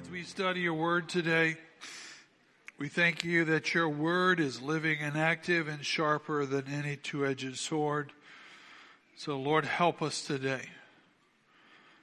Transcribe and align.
as 0.00 0.08
we 0.08 0.22
study 0.22 0.60
your 0.60 0.72
word 0.72 1.08
today, 1.10 1.56
we 2.78 2.88
thank 2.88 3.22
you 3.22 3.44
that 3.44 3.74
your 3.74 3.88
word 3.88 4.40
is 4.40 4.62
living 4.62 4.98
and 5.00 5.14
active 5.16 5.68
and 5.68 5.84
sharper 5.84 6.46
than 6.46 6.68
any 6.68 6.96
two-edged 6.96 7.58
sword. 7.58 8.12
So 9.16 9.38
Lord, 9.38 9.66
help 9.66 10.00
us 10.00 10.22
today. 10.22 10.62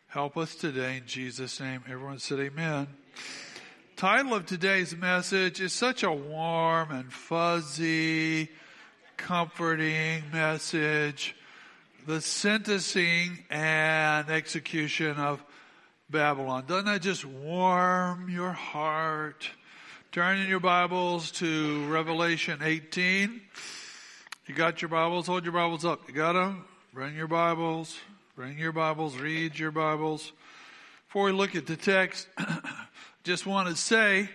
Help 0.10 0.38
us 0.38 0.54
today 0.54 0.98
in 0.98 1.08
Jesus' 1.08 1.60
name. 1.60 1.84
Everyone 1.90 2.20
said 2.20 2.40
amen. 2.40 2.88
Title 3.96 4.36
of 4.36 4.46
today's 4.46 4.96
message 4.96 5.60
is 5.60 5.74
such 5.74 6.04
a 6.04 6.12
warm 6.12 6.92
and 6.92 7.12
fuzzy, 7.12 8.50
comforting 9.16 10.24
message. 10.32 11.36
The 12.06 12.22
sentencing 12.22 13.40
and 13.50 14.30
execution 14.30 15.18
of 15.18 15.44
Babylon. 16.10 16.64
Doesn't 16.66 16.86
that 16.86 17.02
just 17.02 17.26
warm 17.26 18.30
your 18.30 18.54
heart? 18.54 19.50
Turn 20.14 20.38
in 20.38 20.48
your 20.48 20.62
Bibles 20.62 21.32
to 21.32 21.86
Revelation 21.88 22.62
18. 22.64 23.42
You 24.46 24.56
got 24.56 24.82
your 24.82 24.88
Bibles? 24.88 25.28
Hold 25.28 25.44
your 25.44 25.52
Bibles 25.52 25.84
up. 25.84 26.08
You 26.08 26.14
got 26.14 26.32
them? 26.32 26.64
Bring 26.94 27.14
your 27.14 27.28
Bibles. 27.28 27.98
Bring 28.38 28.58
your 28.58 28.72
Bibles. 28.72 29.18
Read 29.18 29.60
your 29.60 29.72
Bibles. 29.72 30.32
Before 31.08 31.26
we 31.26 31.34
look 31.34 31.58
at 31.58 31.66
the 31.66 31.76
text, 31.76 32.30
just 33.26 33.46
want 33.46 33.68
to 33.68 33.76
say 33.76 34.30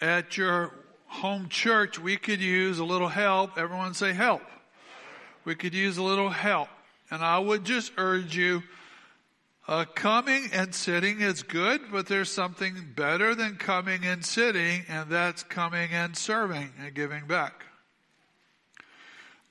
at 0.00 0.36
your 0.36 0.70
home 1.08 1.48
church, 1.48 1.98
we 1.98 2.16
could 2.16 2.40
use 2.40 2.78
a 2.78 2.84
little 2.84 3.08
help. 3.08 3.58
Everyone 3.58 3.94
say 3.94 4.12
help. 4.12 4.42
We 5.44 5.56
could 5.56 5.74
use 5.74 5.98
a 5.98 6.04
little 6.04 6.30
help. 6.30 6.68
And 7.10 7.20
I 7.20 7.40
would 7.40 7.64
just 7.64 7.90
urge 7.96 8.36
you 8.36 8.62
uh, 9.66 9.84
coming 9.94 10.48
and 10.52 10.74
sitting 10.74 11.20
is 11.20 11.42
good, 11.42 11.80
but 11.90 12.06
there's 12.06 12.30
something 12.30 12.74
better 12.94 13.34
than 13.34 13.56
coming 13.56 14.04
and 14.04 14.24
sitting, 14.24 14.82
and 14.88 15.08
that's 15.10 15.42
coming 15.42 15.90
and 15.90 16.16
serving 16.16 16.70
and 16.78 16.94
giving 16.94 17.26
back. 17.26 17.64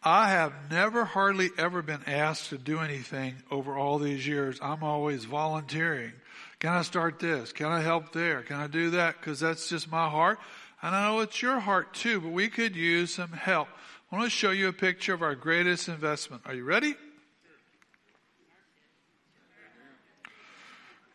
I 0.03 0.29
have 0.29 0.53
never, 0.69 1.05
hardly 1.05 1.49
ever 1.57 1.81
been 1.81 2.03
asked 2.05 2.49
to 2.49 2.57
do 2.57 2.79
anything 2.79 3.35
over 3.49 3.77
all 3.77 3.99
these 3.99 4.27
years. 4.27 4.59
I'm 4.61 4.83
always 4.83 5.23
volunteering. 5.23 6.11
Can 6.59 6.73
I 6.73 6.81
start 6.81 7.19
this? 7.19 7.53
Can 7.53 7.67
I 7.67 7.79
help 7.79 8.11
there? 8.11 8.41
Can 8.41 8.57
I 8.57 8.67
do 8.67 8.91
that? 8.91 9.19
Because 9.19 9.39
that's 9.39 9.69
just 9.69 9.89
my 9.89 10.09
heart. 10.09 10.39
And 10.81 10.93
I 10.93 11.07
know 11.07 11.21
it's 11.21 11.41
your 11.41 11.59
heart 11.59 11.93
too, 11.93 12.19
but 12.19 12.33
we 12.33 12.49
could 12.49 12.75
use 12.75 13.13
some 13.13 13.31
help. 13.31 13.69
I 14.11 14.15
want 14.17 14.25
to 14.25 14.29
show 14.29 14.51
you 14.51 14.67
a 14.67 14.73
picture 14.73 15.13
of 15.13 15.21
our 15.21 15.35
greatest 15.35 15.87
investment. 15.87 16.43
Are 16.45 16.53
you 16.53 16.65
ready? 16.65 16.95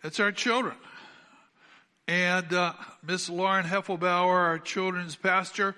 It's 0.04 0.20
our 0.20 0.30
children. 0.30 0.76
And 2.06 2.52
uh, 2.52 2.72
Miss 3.02 3.28
Lauren 3.28 3.66
Heffelbauer, 3.66 4.28
our 4.28 4.58
children's 4.60 5.16
pastor, 5.16 5.74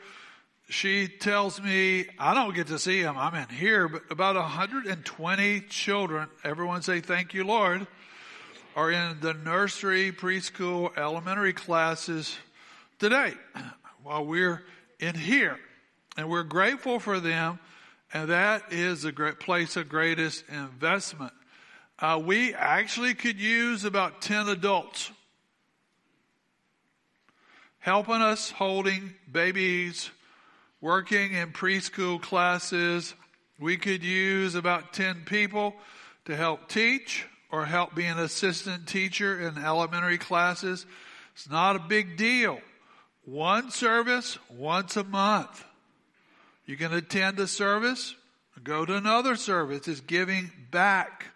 she 0.68 1.08
tells 1.08 1.60
me, 1.60 2.06
I 2.18 2.34
don't 2.34 2.54
get 2.54 2.66
to 2.68 2.78
see 2.78 3.02
them, 3.02 3.16
I'm 3.16 3.34
in 3.34 3.48
here, 3.48 3.88
but 3.88 4.02
about 4.10 4.36
120 4.36 5.60
children, 5.62 6.28
everyone 6.44 6.82
say 6.82 7.00
thank 7.00 7.32
you, 7.32 7.44
Lord, 7.44 7.86
are 8.76 8.90
in 8.90 9.20
the 9.20 9.32
nursery, 9.32 10.12
preschool, 10.12 10.96
elementary 10.96 11.54
classes 11.54 12.36
today 12.98 13.32
while 14.02 14.24
we're 14.24 14.62
in 15.00 15.14
here. 15.14 15.58
And 16.16 16.28
we're 16.28 16.44
grateful 16.44 17.00
for 17.00 17.20
them, 17.20 17.58
and 18.12 18.28
that 18.28 18.70
is 18.70 19.06
a 19.06 19.12
great 19.12 19.40
place 19.40 19.76
of 19.76 19.88
greatest 19.88 20.44
investment 20.48 21.32
uh, 22.00 22.20
we 22.24 22.54
actually 22.54 23.14
could 23.14 23.40
use 23.40 23.84
about 23.84 24.22
10 24.22 24.48
adults 24.48 25.10
helping 27.80 28.20
us 28.22 28.50
holding 28.50 29.14
babies, 29.30 30.10
working 30.80 31.32
in 31.32 31.52
preschool 31.52 32.20
classes. 32.20 33.14
We 33.58 33.76
could 33.76 34.04
use 34.04 34.54
about 34.54 34.92
10 34.92 35.22
people 35.24 35.74
to 36.26 36.36
help 36.36 36.68
teach 36.68 37.26
or 37.50 37.66
help 37.66 37.94
be 37.94 38.04
an 38.04 38.18
assistant 38.18 38.86
teacher 38.86 39.40
in 39.40 39.58
elementary 39.58 40.18
classes. 40.18 40.86
It's 41.34 41.50
not 41.50 41.76
a 41.76 41.80
big 41.80 42.16
deal. 42.16 42.60
One 43.24 43.70
service 43.70 44.38
once 44.50 44.96
a 44.96 45.04
month. 45.04 45.64
You 46.66 46.76
can 46.76 46.92
attend 46.92 47.40
a 47.40 47.48
service, 47.48 48.14
go 48.62 48.84
to 48.84 48.94
another 48.94 49.36
service. 49.36 49.88
It's 49.88 50.00
giving 50.00 50.52
back. 50.70 51.26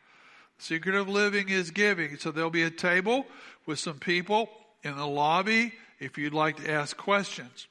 Secret 0.64 0.94
of 0.94 1.10
living 1.10 1.50
is 1.50 1.70
giving. 1.72 2.16
So 2.16 2.30
there'll 2.30 2.48
be 2.48 2.62
a 2.62 2.70
table 2.70 3.26
with 3.66 3.78
some 3.78 3.98
people 3.98 4.48
in 4.82 4.96
the 4.96 5.06
lobby 5.06 5.74
if 6.00 6.16
you'd 6.16 6.32
like 6.32 6.56
to 6.56 6.70
ask 6.70 6.96
questions. 6.96 7.68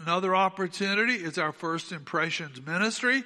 Another 0.00 0.34
opportunity 0.34 1.14
is 1.14 1.38
our 1.38 1.52
first 1.52 1.92
impressions 1.92 2.60
ministry. 2.66 3.22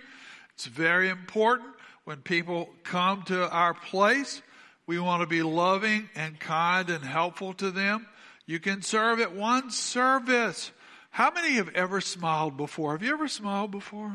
It's 0.52 0.66
very 0.66 1.08
important 1.08 1.70
when 2.04 2.18
people 2.18 2.68
come 2.82 3.22
to 3.22 3.50
our 3.50 3.72
place. 3.72 4.42
We 4.86 4.98
want 4.98 5.22
to 5.22 5.26
be 5.26 5.42
loving 5.42 6.10
and 6.14 6.38
kind 6.38 6.90
and 6.90 7.02
helpful 7.02 7.54
to 7.54 7.70
them. 7.70 8.06
You 8.44 8.60
can 8.60 8.82
serve 8.82 9.18
at 9.20 9.34
one 9.34 9.70
service. 9.70 10.72
How 11.08 11.30
many 11.30 11.54
have 11.54 11.70
ever 11.70 12.02
smiled 12.02 12.58
before? 12.58 12.92
Have 12.92 13.02
you 13.02 13.14
ever 13.14 13.28
smiled 13.28 13.70
before? 13.70 14.12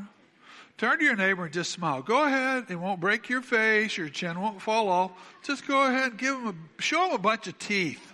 Turn 0.78 1.00
to 1.00 1.06
your 1.06 1.16
neighbor 1.16 1.46
and 1.46 1.54
just 1.54 1.72
smile. 1.72 2.04
Go 2.04 2.24
ahead. 2.24 2.66
It 2.70 2.76
won't 2.76 3.00
break 3.00 3.30
your 3.30 3.42
face. 3.42 3.98
Your 3.98 4.10
chin 4.10 4.40
won't 4.40 4.62
fall 4.62 4.90
off. 4.90 5.12
Just 5.44 5.68
go 5.68 5.88
ahead 5.88 6.12
and 6.12 6.18
give 6.20 6.36
them 6.36 6.48
a, 6.48 6.82
show 6.82 7.06
them 7.06 7.14
a 7.14 7.18
bunch 7.18 7.48
of 7.48 7.58
teeth. 7.58 8.14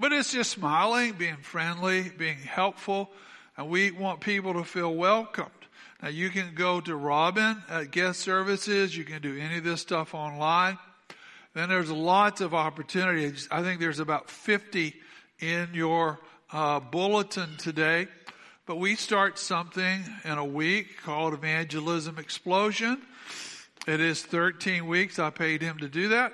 But 0.00 0.12
it's 0.12 0.32
just 0.32 0.50
smiling, 0.50 1.12
being 1.12 1.36
friendly, 1.36 2.08
being 2.08 2.38
helpful, 2.38 3.10
and 3.56 3.68
we 3.68 3.92
want 3.92 4.20
people 4.20 4.54
to 4.54 4.64
feel 4.64 4.92
welcomed. 4.92 5.50
Now 6.02 6.08
you 6.08 6.28
can 6.30 6.54
go 6.56 6.80
to 6.80 6.96
Robin 6.96 7.62
at 7.68 7.92
guest 7.92 8.20
services. 8.20 8.96
You 8.96 9.04
can 9.04 9.22
do 9.22 9.38
any 9.38 9.58
of 9.58 9.64
this 9.64 9.80
stuff 9.80 10.12
online. 10.12 10.76
Then 11.54 11.68
there's 11.68 11.90
lots 11.90 12.40
of 12.40 12.52
opportunities. 12.52 13.46
I 13.50 13.62
think 13.62 13.78
there's 13.78 14.00
about 14.00 14.28
50 14.28 14.92
in 15.38 15.68
your 15.72 16.18
uh, 16.50 16.80
bulletin 16.80 17.56
today. 17.58 18.08
But 18.66 18.76
we 18.76 18.94
start 18.94 19.38
something 19.38 20.04
in 20.24 20.38
a 20.38 20.44
week 20.44 21.02
called 21.02 21.34
Evangelism 21.34 22.18
Explosion. 22.18 23.02
It 23.86 24.00
is 24.00 24.22
13 24.22 24.86
weeks. 24.86 25.18
I 25.18 25.28
paid 25.28 25.60
him 25.60 25.76
to 25.78 25.88
do 25.88 26.08
that. 26.08 26.32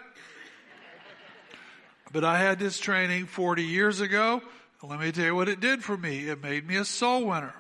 But 2.12 2.22
I 2.22 2.38
had 2.38 2.60
this 2.60 2.78
training 2.78 3.26
40 3.26 3.64
years 3.64 4.00
ago. 4.00 4.42
Let 4.80 5.00
me 5.00 5.10
tell 5.10 5.24
you 5.24 5.34
what 5.34 5.48
it 5.48 5.58
did 5.58 5.82
for 5.82 5.96
me. 5.96 6.28
It 6.28 6.41
made 6.41 6.68
me 6.68 6.76
a 6.76 6.84
soul 6.84 7.26
winner. 7.26 7.54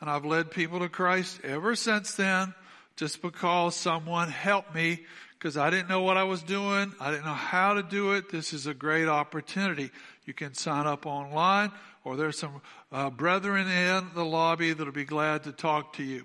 And 0.00 0.08
I've 0.08 0.24
led 0.24 0.52
people 0.52 0.78
to 0.78 0.88
Christ 0.88 1.40
ever 1.42 1.74
since 1.74 2.14
then 2.14 2.54
just 2.94 3.20
because 3.20 3.74
someone 3.74 4.28
helped 4.28 4.72
me 4.76 5.00
because 5.36 5.56
I 5.56 5.70
didn't 5.70 5.88
know 5.88 6.02
what 6.02 6.16
I 6.16 6.22
was 6.22 6.44
doing. 6.44 6.94
I 7.00 7.10
didn't 7.10 7.24
know 7.24 7.34
how 7.34 7.74
to 7.74 7.82
do 7.82 8.12
it. 8.12 8.30
This 8.30 8.52
is 8.52 8.68
a 8.68 8.74
great 8.74 9.08
opportunity. 9.08 9.90
You 10.24 10.34
can 10.34 10.54
sign 10.54 10.86
up 10.86 11.04
online 11.04 11.72
or 12.04 12.16
there's 12.16 12.38
some 12.38 12.60
uh, 12.90 13.10
brethren 13.10 13.68
in 13.68 14.08
the 14.14 14.24
lobby 14.24 14.72
that'll 14.72 14.92
be 14.92 15.04
glad 15.04 15.44
to 15.44 15.52
talk 15.52 15.94
to 15.94 16.02
you. 16.02 16.24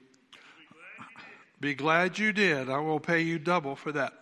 Be 1.60 1.74
glad 1.74 2.20
you 2.20 2.34
did. 2.34 2.70
I 2.70 2.80
will 2.80 3.00
pay 3.00 3.22
you 3.22 3.40
double 3.40 3.76
for 3.76 3.92
that. 3.92 4.14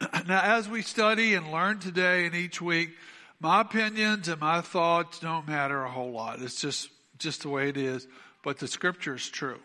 now, 0.26 0.40
as 0.42 0.68
we 0.68 0.82
study 0.82 1.34
and 1.34 1.50
learn 1.50 1.78
today 1.78 2.26
and 2.26 2.34
each 2.34 2.60
week, 2.60 2.90
my 3.40 3.62
opinions 3.62 4.28
and 4.28 4.40
my 4.40 4.60
thoughts 4.60 5.18
don't 5.18 5.48
matter 5.48 5.82
a 5.82 5.90
whole 5.90 6.12
lot. 6.12 6.40
It's 6.42 6.60
just, 6.60 6.90
just 7.18 7.42
the 7.42 7.48
way 7.48 7.68
it 7.68 7.76
is. 7.76 8.06
But 8.42 8.58
the 8.58 8.68
scripture 8.68 9.14
is 9.14 9.28
true. 9.28 9.58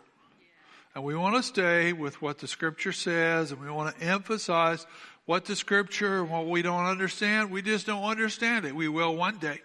And 0.94 1.04
we 1.04 1.14
want 1.14 1.36
to 1.36 1.42
stay 1.42 1.92
with 1.92 2.20
what 2.20 2.38
the 2.38 2.48
scripture 2.48 2.92
says 2.92 3.50
and 3.50 3.60
we 3.60 3.70
want 3.70 3.96
to 3.96 4.04
emphasize 4.04 4.86
what 5.24 5.44
the 5.44 5.56
scripture 5.56 6.20
and 6.20 6.30
what 6.30 6.46
we 6.46 6.62
don't 6.62 6.84
understand. 6.84 7.50
We 7.50 7.62
just 7.62 7.86
don't 7.86 8.04
understand 8.04 8.64
it. 8.64 8.74
We 8.74 8.88
will 8.88 9.16
one 9.16 9.38
day. 9.38 9.60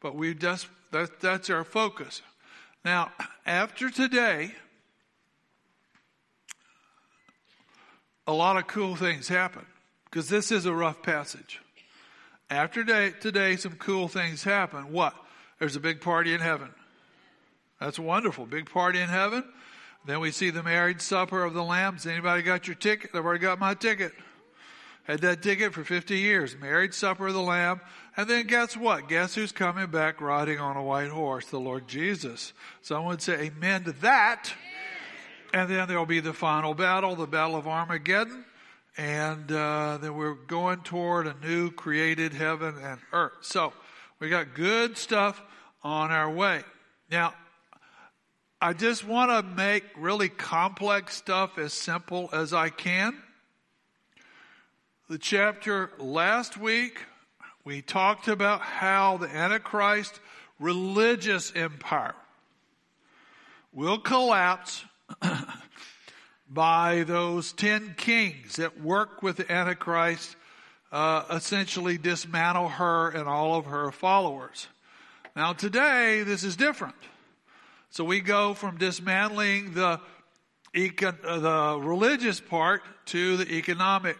But 0.00 0.14
we 0.14 0.34
just, 0.34 0.68
that, 0.92 1.20
that's 1.20 1.50
our 1.50 1.64
focus. 1.64 2.22
Now, 2.84 3.10
after 3.44 3.90
today, 3.90 4.52
a 8.26 8.32
lot 8.32 8.56
of 8.56 8.66
cool 8.66 8.94
things 8.94 9.28
happen 9.28 9.66
because 10.04 10.28
this 10.28 10.52
is 10.52 10.66
a 10.66 10.74
rough 10.74 11.02
passage. 11.02 11.60
After 12.50 12.84
day, 12.84 13.12
today, 13.20 13.56
some 13.56 13.72
cool 13.72 14.08
things 14.08 14.44
happen. 14.44 14.92
What? 14.92 15.14
There's 15.58 15.76
a 15.76 15.80
big 15.80 16.00
party 16.00 16.32
in 16.32 16.40
heaven. 16.40 16.70
That's 17.80 17.98
wonderful. 17.98 18.46
Big 18.46 18.70
party 18.70 19.00
in 19.00 19.08
heaven. 19.08 19.44
Then 20.06 20.20
we 20.20 20.30
see 20.30 20.50
the 20.50 20.62
marriage 20.62 21.00
supper 21.00 21.44
of 21.44 21.52
the 21.52 21.62
lambs. 21.62 22.06
Anybody 22.06 22.42
got 22.42 22.66
your 22.66 22.76
ticket? 22.76 23.10
I've 23.12 23.24
already 23.24 23.40
got 23.40 23.58
my 23.58 23.74
ticket. 23.74 24.12
Had 25.08 25.22
that 25.22 25.42
ticket 25.42 25.72
for 25.72 25.82
50 25.82 26.18
years. 26.18 26.54
Married 26.60 26.92
supper 26.92 27.28
of 27.28 27.34
the 27.34 27.40
Lamb. 27.40 27.80
And 28.16 28.28
then 28.28 28.46
guess 28.46 28.76
what? 28.76 29.08
Guess 29.08 29.34
who's 29.34 29.52
coming 29.52 29.86
back 29.86 30.20
riding 30.20 30.60
on 30.60 30.76
a 30.76 30.82
white 30.82 31.08
horse? 31.08 31.46
The 31.46 31.58
Lord 31.58 31.88
Jesus. 31.88 32.52
Someone 32.82 33.08
would 33.08 33.22
say 33.22 33.46
amen 33.46 33.84
to 33.84 33.92
that. 33.92 34.52
And 35.54 35.70
then 35.70 35.88
there'll 35.88 36.04
be 36.04 36.20
the 36.20 36.34
final 36.34 36.74
battle, 36.74 37.16
the 37.16 37.26
battle 37.26 37.56
of 37.56 37.66
Armageddon. 37.66 38.44
and 38.98 39.50
uh, 39.50 39.98
that 40.02 40.12
we're 40.12 40.34
going 40.34 40.80
toward 40.80 41.26
a 41.28 41.34
new 41.42 41.70
created 41.70 42.34
heaven 42.34 42.74
and 42.82 43.00
earth. 43.12 43.32
So 43.42 43.72
we 44.18 44.28
got 44.28 44.54
good 44.54 44.98
stuff 44.98 45.40
on 45.82 46.10
our 46.10 46.28
way. 46.28 46.62
Now, 47.10 47.32
I 48.60 48.72
just 48.72 49.06
want 49.06 49.30
to 49.30 49.54
make 49.54 49.84
really 49.96 50.28
complex 50.28 51.14
stuff 51.14 51.56
as 51.58 51.72
simple 51.72 52.28
as 52.32 52.52
I 52.52 52.70
can. 52.70 53.16
The 55.08 55.16
chapter 55.16 55.90
last 55.96 56.58
week, 56.58 57.00
we 57.64 57.80
talked 57.80 58.28
about 58.28 58.60
how 58.60 59.16
the 59.16 59.26
Antichrist 59.26 60.20
religious 60.58 61.50
empire 61.56 62.14
will 63.72 63.96
collapse 63.96 64.84
by 66.50 67.04
those 67.04 67.54
ten 67.54 67.94
kings 67.96 68.56
that 68.56 68.82
work 68.82 69.22
with 69.22 69.38
the 69.38 69.50
Antichrist, 69.50 70.36
uh, 70.92 71.24
essentially 71.30 71.96
dismantle 71.96 72.68
her 72.68 73.08
and 73.08 73.26
all 73.26 73.58
of 73.58 73.64
her 73.64 73.90
followers. 73.90 74.66
Now 75.34 75.54
today, 75.54 76.22
this 76.22 76.44
is 76.44 76.54
different. 76.54 76.96
So 77.88 78.04
we 78.04 78.20
go 78.20 78.52
from 78.52 78.76
dismantling 78.76 79.72
the, 79.72 80.02
econ- 80.74 81.24
uh, 81.24 81.38
the 81.38 81.80
religious 81.80 82.40
part 82.40 82.82
to 83.06 83.38
the 83.38 83.50
economic. 83.54 84.18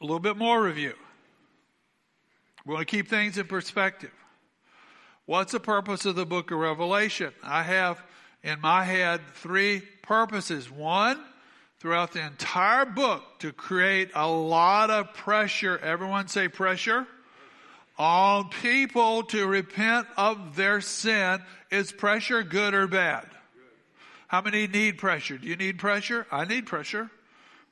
A 0.00 0.04
little 0.04 0.20
bit 0.20 0.36
more 0.36 0.62
review. 0.62 0.94
We 2.64 2.74
want 2.74 2.86
to 2.86 2.96
keep 2.96 3.08
things 3.08 3.36
in 3.36 3.46
perspective. 3.46 4.12
What's 5.26 5.52
the 5.52 5.60
purpose 5.60 6.06
of 6.06 6.16
the 6.16 6.26
book 6.26 6.50
of 6.50 6.58
Revelation? 6.58 7.32
I 7.42 7.62
have 7.62 8.02
in 8.42 8.60
my 8.60 8.84
head 8.84 9.20
three 9.34 9.82
purposes. 10.02 10.70
One, 10.70 11.20
throughout 11.80 12.12
the 12.12 12.24
entire 12.24 12.84
book 12.84 13.22
to 13.40 13.52
create 13.52 14.10
a 14.14 14.28
lot 14.28 14.90
of 14.90 15.12
pressure. 15.14 15.78
Everyone 15.78 16.28
say 16.28 16.48
pressure 16.48 17.06
on 17.98 18.48
people 18.48 19.24
to 19.24 19.46
repent 19.46 20.06
of 20.16 20.56
their 20.56 20.80
sin. 20.80 21.42
Is 21.70 21.92
pressure 21.92 22.42
good 22.42 22.74
or 22.74 22.86
bad? 22.86 23.26
How 24.28 24.40
many 24.40 24.66
need 24.66 24.98
pressure? 24.98 25.38
Do 25.38 25.48
you 25.48 25.56
need 25.56 25.78
pressure? 25.78 26.26
I 26.30 26.44
need 26.44 26.66
pressure. 26.66 27.10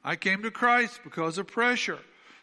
I 0.04 0.16
came 0.16 0.42
to 0.42 0.50
Christ 0.50 1.00
because 1.04 1.38
of 1.38 1.46
pressure. 1.46 1.98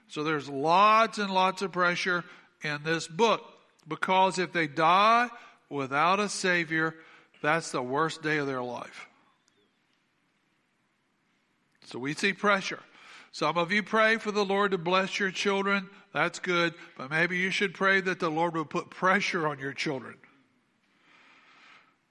So 0.08 0.24
there's 0.24 0.50
lots 0.50 1.18
and 1.18 1.32
lots 1.32 1.62
of 1.62 1.72
pressure 1.72 2.24
in 2.62 2.80
this 2.84 3.08
book 3.08 3.44
because 3.88 4.40
if 4.40 4.54
they 4.54 4.68
die 4.68 5.30
without 5.70 6.20
a 6.20 6.30
Savior, 6.30 6.96
that's 7.42 7.72
the 7.72 7.82
worst 7.82 8.22
day 8.22 8.38
of 8.38 8.48
their 8.48 8.64
life. 8.64 9.08
So 11.86 12.00
we 12.00 12.14
see 12.14 12.34
pressure. 12.34 12.80
Some 13.32 13.58
of 13.58 13.72
you 13.72 13.84
pray 13.84 14.18
for 14.18 14.32
the 14.32 14.46
Lord 14.46 14.72
to 14.72 14.78
bless 14.78 15.20
your 15.20 15.32
children. 15.32 15.90
That's 16.14 16.40
good. 16.40 16.74
But 16.98 17.12
maybe 17.12 17.38
you 17.38 17.52
should 17.52 17.74
pray 17.74 18.02
that 18.02 18.20
the 18.20 18.32
Lord 18.32 18.56
would 18.56 18.70
put 18.70 18.90
pressure 18.90 19.48
on 19.48 19.60
your 19.60 19.74
children. 19.74 20.16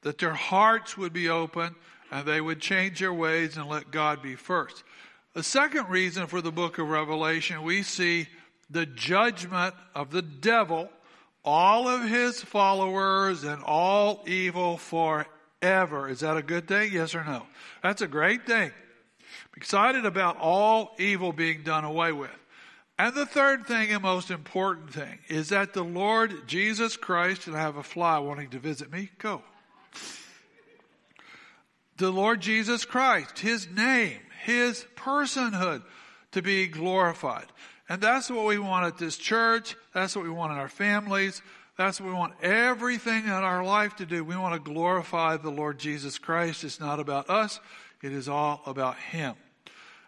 That 0.02 0.18
their 0.18 0.34
hearts 0.34 0.98
would 0.98 1.12
be 1.12 1.28
open 1.28 1.74
and 2.10 2.26
they 2.26 2.40
would 2.40 2.60
change 2.60 3.00
their 3.00 3.12
ways 3.12 3.56
and 3.56 3.68
let 3.68 3.90
God 3.90 4.22
be 4.22 4.36
first. 4.36 4.84
The 5.34 5.42
second 5.42 5.88
reason 5.90 6.26
for 6.26 6.40
the 6.40 6.52
book 6.52 6.78
of 6.78 6.88
Revelation, 6.88 7.62
we 7.62 7.82
see 7.82 8.28
the 8.70 8.86
judgment 8.86 9.74
of 9.94 10.10
the 10.10 10.22
devil, 10.22 10.88
all 11.44 11.88
of 11.88 12.08
his 12.08 12.40
followers, 12.40 13.44
and 13.44 13.62
all 13.62 14.24
evil 14.26 14.78
forever. 14.78 16.08
Is 16.08 16.20
that 16.20 16.36
a 16.36 16.42
good 16.42 16.66
thing? 16.66 16.92
Yes 16.92 17.14
or 17.14 17.24
no? 17.24 17.42
That's 17.82 18.00
a 18.00 18.06
great 18.06 18.46
thing 18.46 18.72
excited 19.56 20.04
about 20.04 20.36
all 20.38 20.94
evil 20.98 21.32
being 21.32 21.62
done 21.62 21.84
away 21.84 22.12
with. 22.12 22.30
And 22.98 23.14
the 23.14 23.26
third 23.26 23.66
thing 23.66 23.90
and 23.90 24.02
most 24.02 24.30
important 24.30 24.92
thing 24.92 25.18
is 25.28 25.48
that 25.48 25.72
the 25.72 25.82
Lord 25.82 26.46
Jesus 26.46 26.96
Christ, 26.96 27.46
and 27.46 27.56
I 27.56 27.60
have 27.60 27.76
a 27.76 27.82
fly 27.82 28.18
wanting 28.18 28.50
to 28.50 28.58
visit 28.58 28.92
me, 28.92 29.10
go. 29.18 29.42
The 31.96 32.10
Lord 32.10 32.40
Jesus 32.40 32.84
Christ, 32.84 33.38
His 33.38 33.68
name, 33.68 34.20
His 34.44 34.86
personhood 34.94 35.82
to 36.32 36.42
be 36.42 36.66
glorified. 36.66 37.46
And 37.88 38.00
that's 38.00 38.30
what 38.30 38.46
we 38.46 38.58
want 38.58 38.86
at 38.86 38.98
this 38.98 39.16
church. 39.16 39.76
That's 39.92 40.14
what 40.14 40.24
we 40.24 40.30
want 40.30 40.52
in 40.52 40.58
our 40.58 40.68
families. 40.68 41.42
That's 41.76 42.00
what 42.00 42.08
we 42.08 42.14
want 42.14 42.34
everything 42.42 43.24
in 43.24 43.30
our 43.30 43.64
life 43.64 43.96
to 43.96 44.06
do. 44.06 44.22
We 44.22 44.36
want 44.36 44.54
to 44.54 44.60
glorify 44.72 45.36
the 45.38 45.50
Lord 45.50 45.78
Jesus 45.78 46.18
Christ. 46.18 46.62
It's 46.62 46.78
not 46.78 47.00
about 47.00 47.28
us. 47.28 47.58
It 48.02 48.12
is 48.12 48.28
all 48.28 48.62
about 48.66 48.96
Him. 48.96 49.34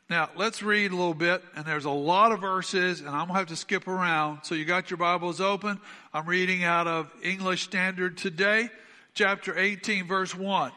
Now, 0.09 0.31
let's 0.37 0.63
read 0.63 0.93
a 0.93 0.97
little 0.97 1.15
bit, 1.15 1.43
and 1.57 1.65
there's 1.65 1.85
a 1.85 1.91
lot 1.91 2.31
of 2.31 2.41
verses, 2.41 3.01
and 3.01 3.09
I'm 3.09 3.27
going 3.27 3.29
to 3.29 3.35
have 3.35 3.47
to 3.49 3.57
skip 3.57 3.89
around. 3.89 4.41
So 4.45 4.55
you 4.55 4.65
got 4.65 4.91
your 4.91 4.99
Bibles 4.99 5.41
open. 5.41 5.81
I'm 6.15 6.27
reading 6.27 6.63
out 6.63 6.87
of 6.87 7.13
English 7.23 7.65
Standard 7.65 8.17
today, 8.17 8.69
chapter 9.15 9.59
18, 9.59 10.07
verse 10.07 10.35
1. 10.35 10.71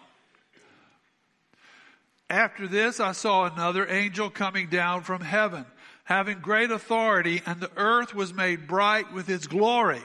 After 2.30 2.68
this, 2.68 3.00
I 3.00 3.14
saw 3.14 3.46
another 3.46 3.88
angel 3.88 4.30
coming 4.30 4.68
down 4.68 5.02
from 5.02 5.22
heaven, 5.22 5.66
having 6.04 6.40
great 6.40 6.70
authority, 6.70 7.42
and 7.46 7.60
the 7.60 7.72
earth 7.76 8.14
was 8.14 8.34
made 8.34 8.68
bright 8.68 9.12
with 9.14 9.28
his 9.28 9.48
glory. 9.48 10.02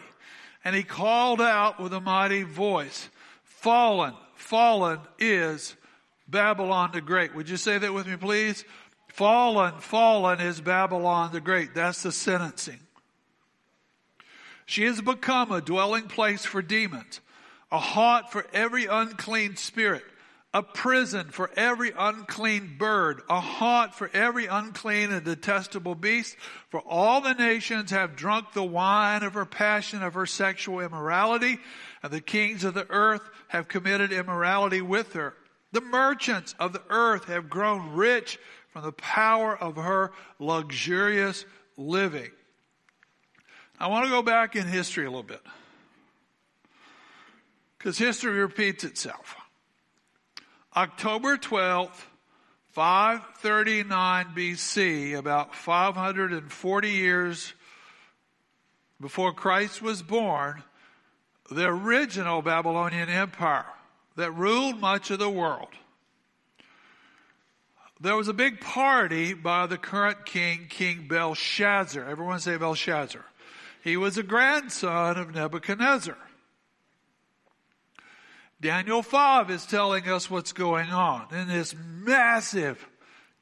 And 0.65 0.75
he 0.75 0.83
called 0.83 1.43
out 1.43 1.79
with 1.79 1.93
a 1.93 2.01
mighty 2.01 2.43
voice, 2.43 3.11
Fallen, 3.43 4.15
fallen 4.35 5.01
is 5.19 5.77
Babylon 6.29 6.91
the 6.93 7.01
Great. 7.01 7.35
Would 7.35 7.49
you 7.49 7.57
say 7.57 7.79
that 7.79 7.93
with 7.93 8.07
me, 8.07 8.17
please? 8.17 8.65
Fallen, 9.09 9.79
fallen 9.79 10.41
is 10.41 10.61
Babylon 10.61 11.33
the 11.33 11.41
Great. 11.41 11.75
That's 11.75 12.03
the 12.03 12.13
sentencing. 12.13 12.81
She 14.67 14.85
has 14.85 15.01
become 15.01 15.53
a 15.53 15.61
dwelling 15.61 16.09
place 16.09 16.45
for 16.45 16.63
demons, 16.63 17.21
a 17.71 17.79
haunt 17.79 18.31
for 18.31 18.47
every 18.53 18.87
unclean 18.87 19.57
spirit, 19.57 20.05
a 20.55 20.63
prison 20.63 21.31
for 21.31 21.51
every 21.57 21.93
unclean 21.99 22.77
bird, 22.79 23.21
a 23.29 23.41
haunt 23.41 23.93
for 23.93 24.09
every 24.15 24.47
unclean 24.47 25.11
and 25.11 25.25
detestable 25.25 25.97
beast. 25.97 26.37
For 26.69 26.81
all 26.81 27.21
the 27.21 27.35
nations 27.35 27.91
have 27.91 28.15
drunk 28.15 28.53
the 28.53 28.63
wine 28.63 29.25
of 29.25 29.35
her 29.35 29.45
passion, 29.45 30.05
of 30.05 30.15
her 30.15 30.27
sexual 30.27 30.79
immorality, 30.79 31.59
and 32.05 32.13
the 32.13 32.21
kings 32.21 32.63
of 32.63 32.75
the 32.75 32.87
earth 32.89 33.23
have 33.49 33.67
committed 33.67 34.13
immorality 34.13 34.81
with 34.81 35.15
her. 35.15 35.35
The 35.73 35.81
merchants 35.81 36.55
of 36.61 36.73
the 36.73 36.83
earth 36.89 37.25
have 37.25 37.51
grown 37.51 37.95
rich 37.95 38.39
from 38.69 38.85
the 38.85 38.93
power 38.93 39.59
of 39.59 39.75
her 39.75 40.13
luxurious 40.39 41.45
living. 41.77 42.31
I 43.81 43.89
want 43.89 44.05
to 44.05 44.11
go 44.11 44.23
back 44.23 44.55
in 44.55 44.69
history 44.69 45.05
a 45.05 45.11
little 45.11 45.25
bit. 45.25 45.43
Because 47.77 47.99
history 47.99 48.39
repeats 48.39 48.85
itself. 48.85 49.35
October 50.77 51.37
12th, 51.37 52.05
539 52.73 54.27
BC, 54.35 55.17
about 55.17 55.55
540 55.55 56.91
years 56.91 57.53
before 59.01 59.33
Christ 59.33 59.81
was 59.81 60.03
born, 60.03 60.63
the 61.51 61.67
original 61.67 62.43
Babylonian 62.43 63.09
Empire 63.09 63.67
that 64.17 64.33
ruled 64.33 64.81
much 64.81 65.11
of 65.11 65.19
the 65.19 65.31
world 65.31 65.69
there 68.05 68.17
was 68.17 68.29
a 68.29 68.35
big 68.35 68.61
party 68.61 69.33
by 69.33 69.67
the 69.67 69.79
current 69.79 70.27
king, 70.27 70.67
King 70.69 71.07
Belshazzar. 71.09 72.05
Everyone 72.05 72.39
say 72.39 72.57
Belshazzar. 72.57 73.25
He 73.83 73.97
was 73.97 74.19
a 74.19 74.23
grandson 74.23 75.17
of 75.17 75.35
Nebuchadnezzar. 75.35 76.17
Daniel 78.65 79.03
5 79.03 79.51
is 79.51 79.67
telling 79.67 80.09
us 80.09 80.31
what's 80.31 80.55
going 80.55 80.89
on 80.89 81.27
in 81.33 81.49
this 81.49 81.75
massive 81.77 82.89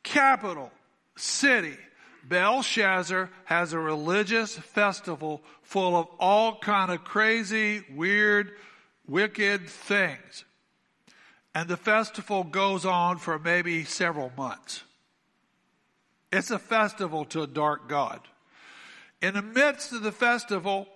capital 0.02 0.72
city. 1.14 1.76
Belshazzar 2.24 3.30
has 3.44 3.72
a 3.72 3.78
religious 3.78 4.58
festival 4.58 5.40
full 5.62 5.94
of 5.94 6.08
all 6.18 6.58
kind 6.58 6.90
of 6.90 7.04
crazy, 7.04 7.84
weird, 7.94 8.50
wicked 9.06 9.68
things. 9.68 10.44
And 11.54 11.68
the 11.68 11.76
festival 11.76 12.42
goes 12.42 12.84
on 12.84 13.18
for 13.18 13.38
maybe 13.38 13.84
several 13.84 14.32
months. 14.36 14.82
It's 16.32 16.50
a 16.50 16.58
festival 16.58 17.26
to 17.26 17.42
a 17.42 17.46
dark 17.46 17.88
God. 17.88 18.18
In 19.20 19.34
the 19.34 19.42
midst 19.42 19.92
of 19.92 20.02
the 20.02 20.10
festival, 20.10 20.88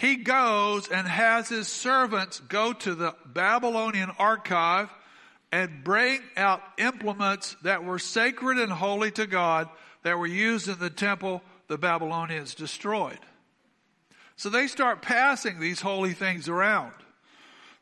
he 0.00 0.16
goes 0.16 0.88
and 0.88 1.06
has 1.06 1.50
his 1.50 1.68
servants 1.68 2.40
go 2.40 2.72
to 2.72 2.94
the 2.94 3.14
Babylonian 3.26 4.10
archive 4.18 4.88
and 5.52 5.84
bring 5.84 6.20
out 6.38 6.62
implements 6.78 7.54
that 7.64 7.84
were 7.84 7.98
sacred 7.98 8.58
and 8.58 8.72
holy 8.72 9.10
to 9.10 9.26
God 9.26 9.68
that 10.02 10.18
were 10.18 10.26
used 10.26 10.68
in 10.68 10.78
the 10.78 10.88
temple 10.88 11.42
the 11.68 11.76
Babylonians 11.76 12.54
destroyed. 12.54 13.18
So 14.36 14.48
they 14.48 14.68
start 14.68 15.02
passing 15.02 15.60
these 15.60 15.82
holy 15.82 16.14
things 16.14 16.48
around. 16.48 16.94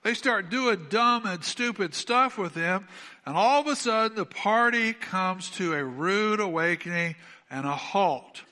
They 0.02 0.14
start 0.14 0.50
doing 0.50 0.86
dumb 0.90 1.24
and 1.24 1.44
stupid 1.44 1.94
stuff 1.94 2.36
with 2.36 2.54
them, 2.54 2.88
And 3.26 3.36
all 3.36 3.60
of 3.60 3.68
a 3.68 3.76
sudden, 3.76 4.16
the 4.16 4.26
party 4.26 4.92
comes 4.92 5.50
to 5.50 5.72
a 5.72 5.84
rude 5.84 6.40
awakening 6.40 7.14
and 7.48 7.64
a 7.64 7.76
halt. 7.76 8.42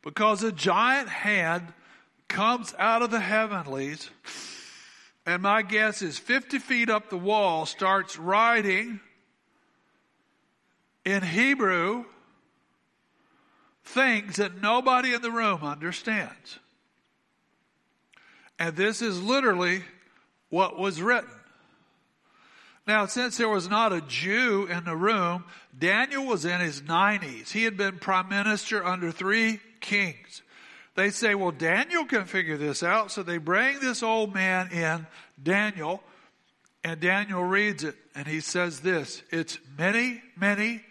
Because 0.00 0.42
a 0.42 0.52
giant 0.52 1.10
hand 1.10 1.74
comes 2.32 2.74
out 2.78 3.02
of 3.02 3.10
the 3.10 3.20
heavenlies, 3.20 4.10
and 5.26 5.42
my 5.42 5.62
guess 5.62 6.02
is 6.02 6.18
50 6.18 6.58
feet 6.58 6.88
up 6.88 7.10
the 7.10 7.16
wall, 7.16 7.66
starts 7.66 8.18
writing 8.18 9.00
in 11.04 11.22
Hebrew 11.22 12.04
things 13.84 14.36
that 14.36 14.62
nobody 14.62 15.12
in 15.12 15.20
the 15.20 15.30
room 15.30 15.62
understands. 15.62 16.58
And 18.58 18.76
this 18.76 19.02
is 19.02 19.22
literally 19.22 19.82
what 20.48 20.78
was 20.78 21.02
written. 21.02 21.30
Now, 22.86 23.06
since 23.06 23.36
there 23.36 23.48
was 23.48 23.68
not 23.68 23.92
a 23.92 24.00
Jew 24.00 24.66
in 24.66 24.84
the 24.84 24.96
room, 24.96 25.44
Daniel 25.78 26.24
was 26.24 26.44
in 26.44 26.60
his 26.60 26.80
90s. 26.80 27.50
He 27.50 27.64
had 27.64 27.76
been 27.76 27.98
prime 27.98 28.28
minister 28.28 28.84
under 28.84 29.12
three 29.12 29.60
kings. 29.80 30.42
They 30.94 31.10
say, 31.10 31.34
well, 31.34 31.52
Daniel 31.52 32.04
can 32.04 32.26
figure 32.26 32.56
this 32.56 32.82
out. 32.82 33.10
So 33.10 33.22
they 33.22 33.38
bring 33.38 33.80
this 33.80 34.02
old 34.02 34.34
man 34.34 34.70
in, 34.70 35.06
Daniel, 35.42 36.02
and 36.84 37.00
Daniel 37.00 37.42
reads 37.42 37.84
it, 37.84 37.96
and 38.14 38.26
he 38.26 38.40
says 38.40 38.80
this 38.80 39.22
It's 39.30 39.58
Mene, 39.78 40.20
mene 40.38 40.82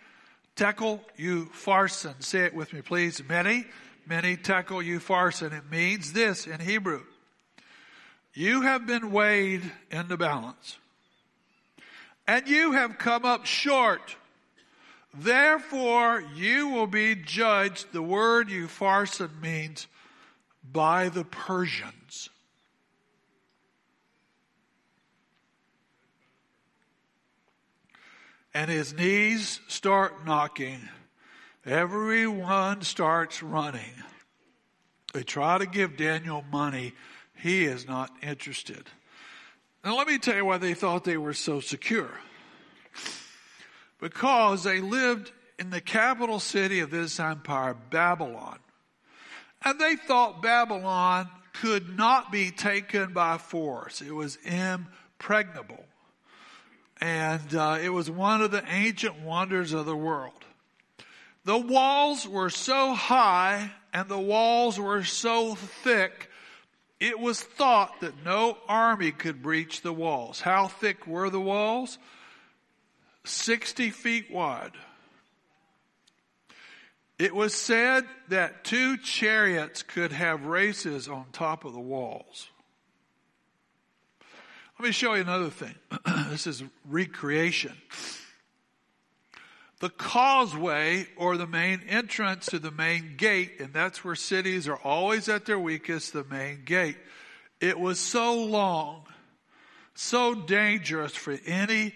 tekel 0.56 1.02
you 1.18 1.46
upharsin. 1.54 2.22
Say 2.24 2.46
it 2.46 2.54
with 2.54 2.74
me, 2.74 2.82
please. 2.82 3.22
Mene, 3.28 3.66
mene 4.08 4.38
tekel 4.38 4.84
you 4.84 5.00
upharsin. 5.00 5.54
It 5.58 5.70
means 5.70 6.14
this 6.14 6.48
in 6.48 6.60
Hebrew. 6.60 7.04
You 8.34 8.62
have 8.62 8.88
been 8.88 9.12
weighed 9.12 9.70
in 9.92 10.08
the 10.08 10.18
balance 10.18 10.78
and 12.28 12.48
you 12.48 12.72
have 12.72 12.98
come 12.98 13.26
up 13.26 13.46
short. 13.46 14.16
Therefore, 15.14 16.24
you 16.36 16.70
will 16.70 16.88
be 16.88 17.16
judged. 17.16 17.92
The 17.92 18.02
word 18.02 18.48
upharsin 18.48 19.42
means 19.42 19.88
by 20.64 21.10
the 21.10 21.26
Persians. 21.26 22.30
And 28.54 28.70
his 28.70 28.94
knees 28.94 29.62
start 29.68 30.26
knocking. 30.26 30.80
Everyone 31.66 32.82
starts 32.82 33.44
running. 33.44 33.94
They 35.14 35.24
try 35.24 35.58
to 35.58 35.66
give 35.66 35.98
Daniel 35.98 36.44
money. 36.52 36.94
He 37.36 37.66
is 37.66 37.88
not 37.88 38.12
interested. 38.22 38.88
Now, 39.84 39.98
let 39.98 40.08
me 40.08 40.18
tell 40.18 40.36
you 40.36 40.46
why 40.46 40.58
they 40.58 40.74
thought 40.74 41.04
they 41.04 41.18
were 41.18 41.34
so 41.34 41.60
secure. 41.60 42.12
Because 44.02 44.64
they 44.64 44.82
lived 44.82 45.32
in 45.58 45.70
the 45.70 45.80
capital 45.80 46.42
city 46.42 46.82
of 46.82 46.92
this 46.92 47.20
empire, 47.20 47.76
Babylon. 47.90 48.60
And 49.64 49.80
they 49.80 49.96
thought 49.96 50.42
Babylon 50.42 51.30
could 51.54 51.96
not 51.96 52.32
be 52.32 52.52
taken 52.52 53.14
by 53.14 53.38
force. 53.38 54.02
It 54.02 54.12
was 54.14 54.38
impregnable. 54.44 55.86
And 57.00 57.56
uh, 57.56 57.78
it 57.82 57.90
was 57.90 58.12
one 58.12 58.42
of 58.42 58.52
the 58.52 58.64
ancient 58.68 59.22
wonders 59.22 59.72
of 59.72 59.86
the 59.86 59.96
world. 59.96 60.34
The 61.46 61.58
walls 61.58 62.28
were 62.28 62.50
so 62.50 62.94
high 62.94 63.72
and 63.94 64.10
the 64.10 64.20
walls 64.20 64.80
were 64.80 65.04
so 65.04 65.56
thick 65.56 66.30
it 67.02 67.20
was 67.20 67.42
thought 67.42 68.02
that 68.02 68.24
no 68.24 68.60
army 68.68 69.12
could 69.12 69.42
breach 69.42 69.82
the 69.82 69.92
walls. 69.92 70.40
How 70.40 70.68
thick 70.68 71.08
were 71.08 71.32
the 71.32 71.42
walls? 71.42 71.98
60 73.24 73.90
feet 73.92 74.32
wide. 74.32 74.74
It 77.20 77.36
was 77.36 77.54
said 77.54 78.06
that 78.30 78.64
two 78.64 78.98
chariots 78.98 79.84
could 79.84 80.12
have 80.12 80.46
races 80.46 81.08
on 81.08 81.26
top 81.32 81.66
of 81.66 81.74
the 81.74 81.80
walls. 81.80 82.50
Let 84.80 84.88
me 84.88 84.92
show 84.92 85.14
you 85.14 85.22
another 85.22 85.52
thing. 85.52 85.76
this 86.30 86.48
is 86.48 86.64
recreation. 86.90 87.74
The 89.82 89.92
causeway 89.92 91.06
or 91.16 91.38
the 91.38 91.46
main 91.46 91.82
entrance 91.88 92.48
to 92.48 92.58
the 92.58 92.72
main 92.72 93.18
gate, 93.18 93.60
and 93.60 93.72
that's 93.72 94.04
where 94.04 94.16
cities 94.16 94.68
are 94.68 94.78
always 94.78 95.30
at 95.30 95.46
their 95.46 95.60
weakest, 95.60 96.14
the 96.14 96.24
main 96.24 96.64
gate. 96.66 96.98
It 97.60 97.80
was 97.80 98.00
so 98.00 98.44
long, 98.44 99.04
so 99.94 100.34
dangerous 100.34 101.16
for 101.16 101.38
any 101.46 101.94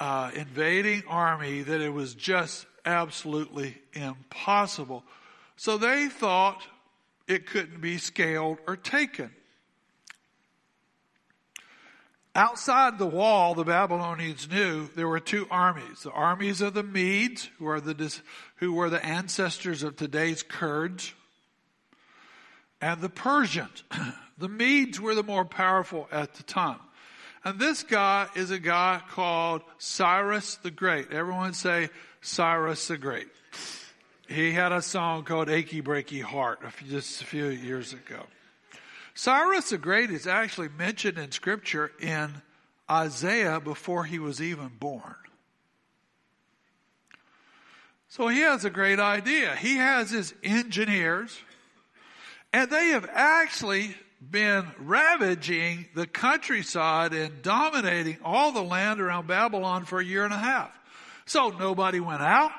uh, 0.00 0.30
invading 0.34 1.02
army 1.06 1.62
that 1.62 1.80
it 1.80 1.92
was 1.92 2.14
just 2.14 2.66
absolutely 2.84 3.76
impossible. 3.92 5.04
So 5.56 5.76
they 5.76 6.08
thought 6.08 6.62
it 7.28 7.46
couldn't 7.46 7.80
be 7.80 7.98
scaled 7.98 8.58
or 8.66 8.76
taken. 8.76 9.30
Outside 12.34 12.98
the 12.98 13.06
wall, 13.06 13.54
the 13.54 13.64
Babylonians 13.64 14.48
knew 14.48 14.88
there 14.94 15.08
were 15.08 15.20
two 15.20 15.46
armies. 15.50 16.04
The 16.04 16.12
armies 16.12 16.60
of 16.60 16.74
the 16.74 16.82
Medes, 16.82 17.50
who 17.58 17.66
are 17.66 17.80
the, 17.80 18.20
who 18.56 18.72
were 18.72 18.88
the 18.88 19.04
ancestors 19.04 19.82
of 19.82 19.96
today's 19.96 20.42
Kurds, 20.42 21.12
and 22.80 23.00
the 23.00 23.08
Persians. 23.08 23.82
the 24.38 24.48
Medes 24.48 25.00
were 25.00 25.14
the 25.14 25.24
more 25.24 25.44
powerful 25.44 26.08
at 26.10 26.34
the 26.34 26.44
time. 26.44 26.78
And 27.44 27.58
this 27.58 27.82
guy 27.82 28.28
is 28.36 28.50
a 28.50 28.58
guy 28.58 29.00
called 29.10 29.62
Cyrus 29.78 30.56
the 30.56 30.70
Great. 30.70 31.10
Everyone 31.10 31.54
say 31.54 31.88
Cyrus 32.20 32.88
the 32.88 32.98
Great. 32.98 33.28
He 34.28 34.52
had 34.52 34.72
a 34.72 34.82
song 34.82 35.24
called 35.24 35.48
Achy 35.48 35.82
Breaky 35.82 36.22
Heart 36.22 36.60
just 36.88 37.22
a 37.22 37.24
few 37.24 37.46
years 37.46 37.92
ago. 37.92 38.26
Cyrus 39.14 39.70
the 39.70 39.78
Great 39.78 40.10
is 40.10 40.26
actually 40.26 40.68
mentioned 40.68 41.18
in 41.18 41.30
Scripture 41.32 41.90
in 42.00 42.30
Isaiah 42.90 43.58
before 43.58 44.04
he 44.04 44.18
was 44.18 44.42
even 44.42 44.68
born. 44.78 45.16
So 48.08 48.28
he 48.28 48.40
has 48.40 48.64
a 48.64 48.70
great 48.70 48.98
idea. 48.98 49.54
He 49.56 49.76
has 49.76 50.10
his 50.10 50.34
engineers, 50.42 51.38
and 52.52 52.68
they 52.68 52.88
have 52.88 53.08
actually 53.12 53.94
been 54.20 54.66
ravaging 54.78 55.86
the 55.94 56.06
countryside 56.06 57.12
and 57.12 57.42
dominating 57.42 58.18
all 58.22 58.52
the 58.52 58.62
land 58.62 59.00
around 59.00 59.26
Babylon 59.26 59.84
for 59.84 60.00
a 60.00 60.04
year 60.04 60.24
and 60.24 60.34
a 60.34 60.38
half. 60.38 60.70
So 61.24 61.50
nobody 61.50 62.00
went 62.00 62.22
out. 62.22 62.52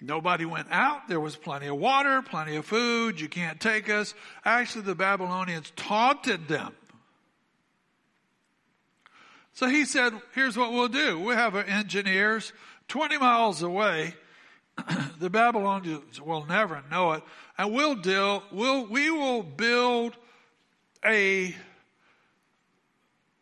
Nobody 0.00 0.44
went 0.44 0.68
out. 0.70 1.08
There 1.08 1.20
was 1.20 1.36
plenty 1.36 1.66
of 1.66 1.76
water, 1.76 2.22
plenty 2.22 2.56
of 2.56 2.64
food. 2.64 3.20
You 3.20 3.28
can't 3.28 3.58
take 3.58 3.88
us. 3.88 4.14
Actually, 4.44 4.82
the 4.82 4.94
Babylonians 4.94 5.72
taunted 5.74 6.46
them. 6.46 6.72
So 9.54 9.68
he 9.68 9.84
said, 9.84 10.12
here's 10.34 10.56
what 10.56 10.72
we'll 10.72 10.88
do. 10.88 11.18
We 11.18 11.34
have 11.34 11.56
engineers 11.56 12.52
20 12.86 13.18
miles 13.18 13.62
away. 13.62 14.14
the 15.18 15.30
Babylonians 15.30 16.20
will 16.20 16.46
never 16.46 16.82
know 16.92 17.12
it. 17.12 17.24
And 17.56 17.72
we'll 17.72 17.96
deal, 17.96 18.44
we'll, 18.52 18.86
we 18.86 19.10
will 19.10 19.42
build 19.42 20.16
a, 21.04 21.54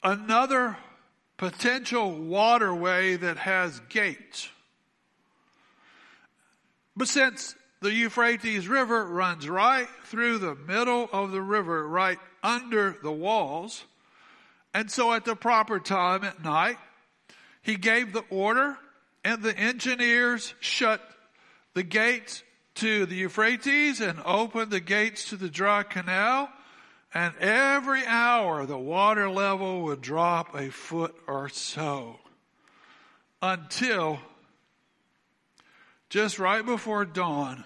another 0.02 0.76
potential 1.36 2.12
waterway 2.12 3.16
that 3.16 3.36
has 3.36 3.80
gates. 3.88 4.48
But 6.96 7.08
since 7.08 7.54
the 7.80 7.92
Euphrates 7.92 8.68
River 8.68 9.04
runs 9.04 9.48
right 9.48 9.88
through 10.04 10.38
the 10.38 10.54
middle 10.54 11.08
of 11.12 11.30
the 11.30 11.42
river, 11.42 11.86
right 11.86 12.18
under 12.42 12.96
the 13.02 13.12
walls, 13.12 13.84
and 14.72 14.90
so 14.90 15.12
at 15.12 15.24
the 15.24 15.36
proper 15.36 15.78
time 15.78 16.24
at 16.24 16.42
night, 16.42 16.78
he 17.62 17.76
gave 17.76 18.12
the 18.12 18.24
order, 18.30 18.78
and 19.24 19.42
the 19.42 19.56
engineers 19.56 20.54
shut 20.60 21.02
the 21.74 21.82
gates 21.82 22.42
to 22.76 23.06
the 23.06 23.14
Euphrates 23.14 24.00
and 24.00 24.20
opened 24.24 24.70
the 24.70 24.80
gates 24.80 25.30
to 25.30 25.36
the 25.36 25.48
dry 25.48 25.82
canal. 25.82 26.48
And 27.16 27.34
every 27.38 28.04
hour 28.04 28.66
the 28.66 28.76
water 28.76 29.30
level 29.30 29.84
would 29.84 30.02
drop 30.02 30.54
a 30.54 30.70
foot 30.70 31.16
or 31.26 31.48
so 31.48 32.18
until 33.40 34.18
just 36.10 36.38
right 36.38 36.64
before 36.64 37.06
dawn, 37.06 37.64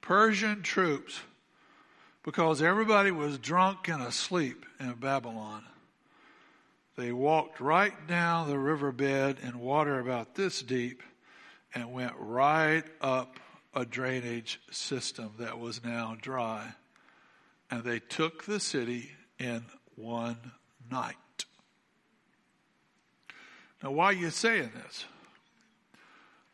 Persian 0.00 0.62
troops, 0.62 1.20
because 2.24 2.60
everybody 2.60 3.12
was 3.12 3.38
drunk 3.38 3.86
and 3.86 4.02
asleep 4.02 4.66
in 4.80 4.94
Babylon, 4.94 5.62
they 6.96 7.12
walked 7.12 7.60
right 7.60 7.94
down 8.08 8.48
the 8.48 8.58
riverbed 8.58 9.38
in 9.44 9.60
water 9.60 10.00
about 10.00 10.34
this 10.34 10.60
deep 10.60 11.04
and 11.72 11.92
went 11.92 12.14
right 12.18 12.82
up 13.00 13.38
a 13.74 13.84
drainage 13.84 14.60
system 14.72 15.34
that 15.38 15.60
was 15.60 15.84
now 15.84 16.16
dry. 16.20 16.74
And 17.70 17.84
they 17.84 17.98
took 17.98 18.44
the 18.44 18.60
city 18.60 19.10
in 19.38 19.64
one 19.96 20.52
night. 20.90 21.16
Now, 23.82 23.90
why 23.92 24.06
are 24.06 24.12
you 24.12 24.30
saying 24.30 24.70
this? 24.74 25.04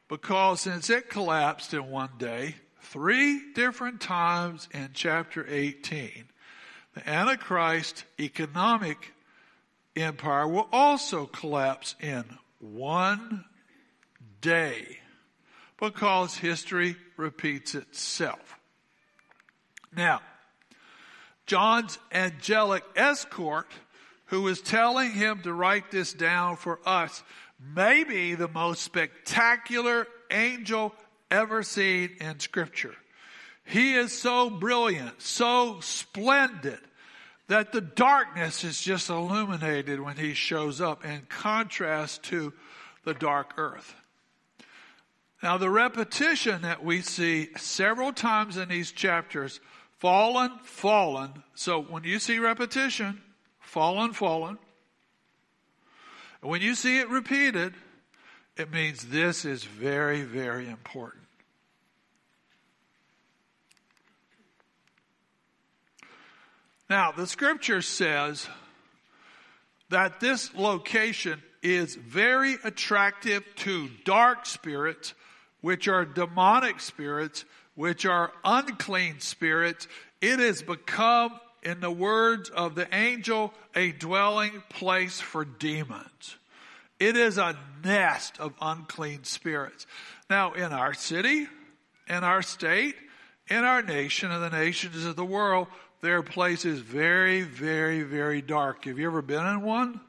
Because 0.08 0.62
since 0.62 0.90
it 0.90 1.08
collapsed 1.08 1.72
in 1.72 1.88
one 1.90 2.10
day, 2.18 2.56
three 2.80 3.52
different 3.54 4.00
times 4.00 4.68
in 4.72 4.90
chapter 4.92 5.46
18, 5.48 6.24
the 6.94 7.08
Antichrist 7.08 8.04
economic 8.18 9.12
empire 9.94 10.48
will 10.48 10.68
also 10.72 11.26
collapse 11.26 11.94
in 12.00 12.24
one 12.58 13.44
day 14.40 14.98
because 15.78 16.36
history 16.36 16.96
repeats 17.16 17.74
itself. 17.74 18.58
Now, 19.94 20.20
John's 21.46 21.98
angelic 22.12 22.84
escort, 22.94 23.70
who 24.26 24.46
is 24.48 24.60
telling 24.60 25.10
him 25.12 25.42
to 25.42 25.52
write 25.52 25.90
this 25.90 26.12
down 26.12 26.56
for 26.56 26.78
us, 26.86 27.22
may 27.58 28.04
be 28.04 28.34
the 28.34 28.48
most 28.48 28.82
spectacular 28.82 30.06
angel 30.30 30.94
ever 31.30 31.62
seen 31.62 32.10
in 32.20 32.38
Scripture. 32.40 32.94
He 33.64 33.94
is 33.94 34.12
so 34.12 34.50
brilliant, 34.50 35.20
so 35.20 35.80
splendid, 35.80 36.80
that 37.48 37.72
the 37.72 37.80
darkness 37.80 38.62
is 38.64 38.80
just 38.80 39.10
illuminated 39.10 40.00
when 40.00 40.16
he 40.16 40.34
shows 40.34 40.80
up 40.80 41.04
in 41.04 41.22
contrast 41.28 42.22
to 42.24 42.52
the 43.04 43.14
dark 43.14 43.54
earth. 43.56 43.94
Now, 45.42 45.56
the 45.56 45.70
repetition 45.70 46.62
that 46.62 46.84
we 46.84 47.00
see 47.00 47.48
several 47.56 48.12
times 48.12 48.56
in 48.56 48.68
these 48.68 48.92
chapters 48.92 49.58
fallen, 50.00 50.50
fallen. 50.62 51.44
So 51.54 51.80
when 51.80 52.04
you 52.04 52.18
see 52.18 52.38
repetition, 52.38 53.20
fallen, 53.60 54.12
fallen. 54.12 54.58
When 56.40 56.62
you 56.62 56.74
see 56.74 56.98
it 56.98 57.08
repeated, 57.10 57.74
it 58.56 58.72
means 58.72 59.04
this 59.04 59.44
is 59.44 59.62
very, 59.62 60.22
very 60.22 60.68
important. 60.68 61.24
Now, 66.88 67.12
the 67.12 67.26
scripture 67.26 67.82
says 67.82 68.48
that 69.90 70.18
this 70.18 70.52
location 70.54 71.40
is 71.62 71.94
very 71.94 72.56
attractive 72.64 73.44
to 73.54 73.88
dark 74.04 74.46
spirits, 74.46 75.14
which 75.60 75.86
are 75.88 76.04
demonic 76.04 76.80
spirits, 76.80 77.44
which 77.80 78.04
are 78.04 78.30
unclean 78.44 79.20
spirits. 79.20 79.88
It 80.20 80.38
has 80.38 80.60
become, 80.60 81.40
in 81.62 81.80
the 81.80 81.90
words 81.90 82.50
of 82.50 82.74
the 82.74 82.86
angel, 82.94 83.54
a 83.74 83.90
dwelling 83.92 84.62
place 84.68 85.18
for 85.18 85.46
demons. 85.46 86.36
It 86.98 87.16
is 87.16 87.38
a 87.38 87.56
nest 87.82 88.38
of 88.38 88.52
unclean 88.60 89.24
spirits. 89.24 89.86
Now, 90.28 90.52
in 90.52 90.74
our 90.74 90.92
city, 90.92 91.48
in 92.06 92.22
our 92.22 92.42
state, 92.42 92.96
in 93.48 93.64
our 93.64 93.80
nation, 93.80 94.30
and 94.30 94.42
the 94.42 94.50
nations 94.50 95.06
of 95.06 95.16
the 95.16 95.24
world, 95.24 95.66
there 96.02 96.18
are 96.18 96.22
places 96.22 96.80
very, 96.80 97.40
very, 97.40 98.02
very 98.02 98.42
dark. 98.42 98.84
Have 98.84 98.98
you 98.98 99.06
ever 99.06 99.22
been 99.22 99.46
in 99.46 99.62
one? 99.62 100.02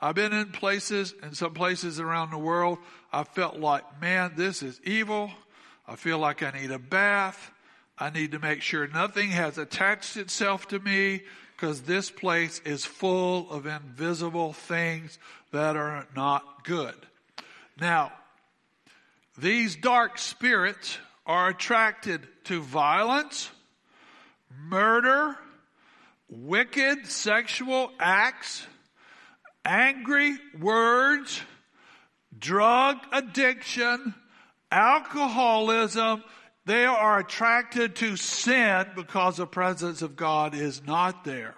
I've 0.00 0.14
been 0.14 0.32
in 0.32 0.52
places, 0.52 1.14
in 1.24 1.34
some 1.34 1.52
places 1.52 1.98
around 1.98 2.30
the 2.30 2.38
world, 2.38 2.78
I 3.12 3.24
felt 3.24 3.56
like, 3.56 4.00
man, 4.00 4.34
this 4.36 4.62
is 4.62 4.80
evil. 4.84 5.32
I 5.88 5.96
feel 5.96 6.18
like 6.18 6.42
I 6.42 6.50
need 6.50 6.70
a 6.70 6.78
bath. 6.78 7.50
I 7.98 8.10
need 8.10 8.32
to 8.32 8.38
make 8.38 8.60
sure 8.60 8.86
nothing 8.86 9.30
has 9.30 9.56
attached 9.56 10.18
itself 10.18 10.68
to 10.68 10.78
me 10.78 11.22
because 11.56 11.80
this 11.82 12.10
place 12.10 12.60
is 12.64 12.84
full 12.84 13.50
of 13.50 13.66
invisible 13.66 14.52
things 14.52 15.18
that 15.50 15.76
are 15.76 16.06
not 16.14 16.62
good. 16.64 16.94
Now, 17.80 18.12
these 19.38 19.76
dark 19.76 20.18
spirits 20.18 20.98
are 21.26 21.48
attracted 21.48 22.28
to 22.44 22.60
violence, 22.60 23.50
murder, 24.68 25.36
wicked 26.28 27.06
sexual 27.06 27.90
acts, 27.98 28.66
angry 29.64 30.36
words, 30.60 31.40
drug 32.38 32.98
addiction, 33.10 34.14
alcoholism. 34.70 36.22
They 36.64 36.84
are 36.84 37.20
attracted 37.20 37.96
to 37.96 38.16
sin 38.16 38.86
because 38.94 39.38
the 39.38 39.46
presence 39.46 40.02
of 40.02 40.16
God 40.16 40.54
is 40.54 40.86
not 40.86 41.24
there. 41.24 41.54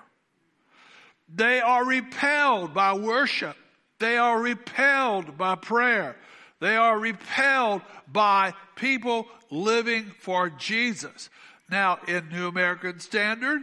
They 1.32 1.60
are 1.60 1.84
repelled 1.84 2.74
by 2.74 2.94
worship. 2.94 3.56
They 3.98 4.16
are 4.16 4.40
repelled 4.40 5.36
by 5.36 5.56
prayer. 5.56 6.16
They 6.60 6.76
are 6.76 6.98
repelled 6.98 7.82
by 8.12 8.54
people 8.76 9.26
living 9.50 10.12
for 10.20 10.50
Jesus. 10.50 11.30
Now, 11.70 11.98
in 12.06 12.28
New 12.28 12.48
American 12.48 13.00
Standard, 13.00 13.62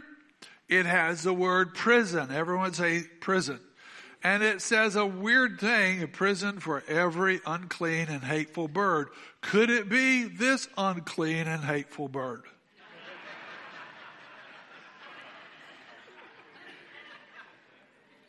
it 0.68 0.86
has 0.86 1.22
the 1.22 1.34
word 1.34 1.74
prison. 1.74 2.30
Everyone 2.30 2.72
say 2.72 3.04
prison. 3.20 3.60
And 4.22 4.42
it 4.42 4.60
says 4.60 4.96
a 4.96 5.06
weird 5.06 5.60
thing, 5.60 6.02
a 6.02 6.08
prison 6.08 6.58
for 6.58 6.82
every 6.88 7.40
unclean 7.46 8.08
and 8.08 8.24
hateful 8.24 8.66
bird. 8.66 9.08
Could 9.40 9.70
it 9.70 9.88
be 9.88 10.24
this 10.24 10.68
unclean 10.76 11.46
and 11.46 11.62
hateful 11.62 12.08
bird? 12.08 12.42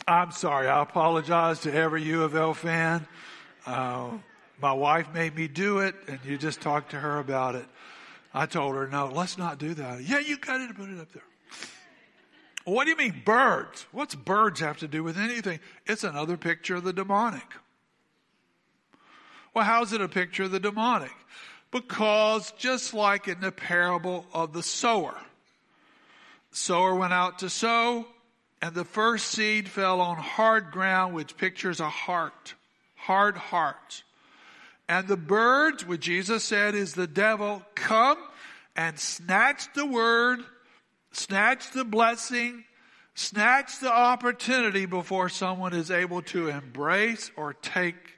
I'm 0.08 0.32
sorry. 0.32 0.67
I 0.67 0.82
apologize 0.82 1.60
to 1.62 1.73
every 1.73 2.04
U 2.04 2.23
of 2.23 2.36
L 2.36 2.54
fan. 2.54 3.08
Uh, 3.65 4.10
my 4.60 4.73
wife 4.73 5.13
made 5.13 5.36
me 5.36 5.47
do 5.47 5.80
it, 5.80 5.95
and 6.08 6.19
you 6.25 6.38
just 6.38 6.62
talked 6.62 6.91
to 6.91 6.99
her 6.99 7.19
about 7.19 7.56
it. 7.56 7.65
I 8.34 8.47
told 8.47 8.75
her, 8.75 8.88
no, 8.88 9.08
let's 9.08 9.38
not 9.38 9.60
do 9.60 9.73
that. 9.75 10.04
Yeah, 10.04 10.19
you 10.19 10.38
got 10.38 10.67
to 10.67 10.73
put 10.73 10.89
it 10.89 10.99
up 10.99 11.12
there. 11.12 11.23
What 12.69 12.86
do 12.86 12.91
you 12.91 12.97
mean 12.97 13.23
birds? 13.25 13.88
What's 13.91 14.13
birds 14.13 14.60
have 14.60 14.77
to 14.79 14.88
do 14.88 15.03
with 15.03 15.17
anything? 15.17 15.60
It's 15.88 16.03
another 16.03 16.38
picture 16.38 16.75
of 16.75 16.84
the 16.84 16.93
demonic. 16.93 17.55
Well, 19.53 19.65
how's 19.65 19.91
it 19.93 20.01
a 20.01 20.08
picture 20.08 20.43
of 20.43 20.51
the 20.51 20.60
demonic? 20.60 21.12
Because 21.71 22.51
just 22.58 22.93
like 22.93 23.27
in 23.27 23.41
the 23.41 23.51
parable 23.51 24.25
of 24.34 24.53
the 24.53 24.62
sower, 24.62 25.17
sower 26.51 26.93
went 26.93 27.13
out 27.13 27.39
to 27.39 27.49
sow, 27.49 28.05
and 28.62 28.75
the 28.75 28.86
first 28.86 29.27
seed 29.27 29.67
fell 29.67 29.99
on 29.99 30.17
hard 30.17 30.71
ground, 30.71 31.15
which 31.15 31.38
pictures 31.38 31.79
a 31.79 31.89
heart, 31.89 32.53
hard 32.95 33.38
heart. 33.38 34.03
And 34.88 35.08
the 35.08 35.17
birds, 35.17 35.88
what 35.88 36.01
Jesus 36.01 36.43
said 36.43 36.75
is 36.75 36.93
the 36.93 37.08
devil, 37.08 37.63
come 37.73 38.17
and 38.75 38.99
snatch 38.99 39.73
the 39.73 39.86
word, 39.86 40.39
snatch 41.12 41.72
the 41.72 41.86
blessing, 41.86 42.63
snatch 43.13 43.80
the 43.80 43.91
opportunity 43.91 44.86
before 44.86 45.30
someone 45.30 45.74
is 45.74 45.91
able 45.91 46.22
to 46.24 46.48
embrace 46.48 47.32
or 47.36 47.54
take 47.54 48.17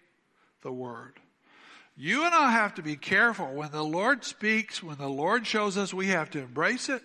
the 0.61 0.71
word. 0.71 1.13
You 1.95 2.25
and 2.25 2.33
I 2.33 2.51
have 2.51 2.75
to 2.75 2.81
be 2.81 2.95
careful 2.95 3.53
when 3.53 3.71
the 3.71 3.83
Lord 3.83 4.23
speaks, 4.23 4.81
when 4.81 4.97
the 4.97 5.07
Lord 5.07 5.45
shows 5.45 5.77
us 5.77 5.93
we 5.93 6.07
have 6.07 6.29
to 6.31 6.39
embrace 6.39 6.89
it, 6.89 7.03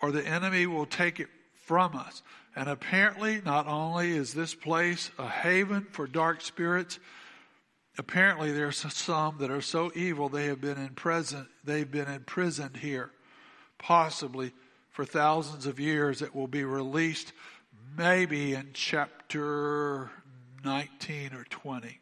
or 0.00 0.12
the 0.12 0.26
enemy 0.26 0.66
will 0.66 0.86
take 0.86 1.20
it 1.20 1.28
from 1.64 1.96
us. 1.96 2.22
And 2.56 2.68
apparently, 2.68 3.42
not 3.44 3.66
only 3.66 4.10
is 4.10 4.32
this 4.32 4.54
place 4.54 5.10
a 5.18 5.28
haven 5.28 5.86
for 5.90 6.06
dark 6.06 6.40
spirits, 6.40 6.98
Apparently, 8.00 8.50
there's 8.52 8.78
some 8.94 9.36
that 9.40 9.50
are 9.50 9.60
so 9.60 9.92
evil 9.94 10.30
they 10.30 10.46
have 10.46 10.60
been 10.60 10.78
in 10.78 10.90
prison. 10.94 11.46
They've 11.64 11.90
been 11.90 12.08
imprisoned 12.08 12.78
here, 12.78 13.10
possibly 13.78 14.52
for 15.00 15.06
thousands 15.06 15.64
of 15.64 15.80
years. 15.80 16.20
It 16.20 16.34
will 16.34 16.46
be 16.46 16.62
released, 16.62 17.32
maybe 17.96 18.52
in 18.52 18.68
chapter 18.74 20.10
19 20.62 21.32
or 21.32 21.44
20. 21.48 21.98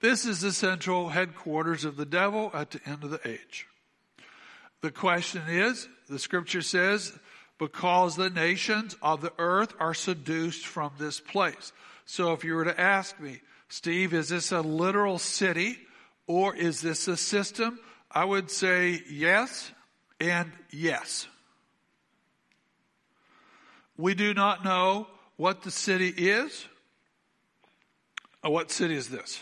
This 0.00 0.26
is 0.26 0.40
the 0.40 0.50
central 0.50 1.10
headquarters 1.10 1.84
of 1.84 1.96
the 1.96 2.04
devil 2.04 2.50
at 2.52 2.72
the 2.72 2.80
end 2.84 3.04
of 3.04 3.10
the 3.10 3.20
age. 3.24 3.68
The 4.80 4.90
question 4.90 5.42
is, 5.46 5.88
the 6.08 6.18
scripture 6.18 6.62
says, 6.62 7.16
because 7.60 8.16
the 8.16 8.30
nations 8.30 8.96
of 9.00 9.20
the 9.20 9.32
earth 9.38 9.72
are 9.78 9.94
seduced 9.94 10.66
from 10.66 10.90
this 10.98 11.20
place. 11.20 11.72
So 12.06 12.32
if 12.32 12.42
you 12.42 12.56
were 12.56 12.64
to 12.64 12.80
ask 12.80 13.20
me, 13.20 13.40
Steve, 13.68 14.14
is 14.14 14.30
this 14.30 14.50
a 14.50 14.62
literal 14.62 15.18
city 15.18 15.78
or 16.26 16.56
is 16.56 16.80
this 16.80 17.06
a 17.06 17.16
system? 17.16 17.78
I 18.10 18.24
would 18.24 18.50
say 18.50 19.00
yes 19.08 19.70
and 20.20 20.52
yes. 20.70 21.26
We 23.96 24.14
do 24.14 24.34
not 24.34 24.64
know 24.64 25.08
what 25.36 25.62
the 25.62 25.70
city 25.70 26.08
is. 26.08 26.66
Oh, 28.42 28.50
what 28.50 28.70
city 28.70 28.94
is 28.94 29.08
this? 29.08 29.40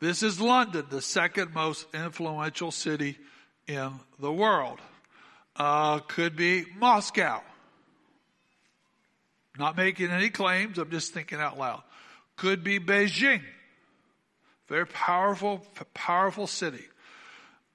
This 0.00 0.22
is 0.22 0.40
London, 0.40 0.84
the 0.90 1.00
second 1.00 1.54
most 1.54 1.86
influential 1.94 2.70
city 2.70 3.16
in 3.66 3.92
the 4.18 4.32
world. 4.32 4.78
Uh, 5.56 6.00
could 6.00 6.36
be 6.36 6.64
Moscow. 6.78 7.40
Not 9.56 9.76
making 9.76 10.10
any 10.10 10.30
claims, 10.30 10.78
I'm 10.78 10.90
just 10.90 11.14
thinking 11.14 11.38
out 11.38 11.58
loud 11.58 11.82
Could 12.36 12.64
be 12.64 12.80
Beijing. 12.80 13.42
Very 14.68 14.86
powerful, 14.86 15.64
powerful 15.92 16.46
city. 16.46 16.84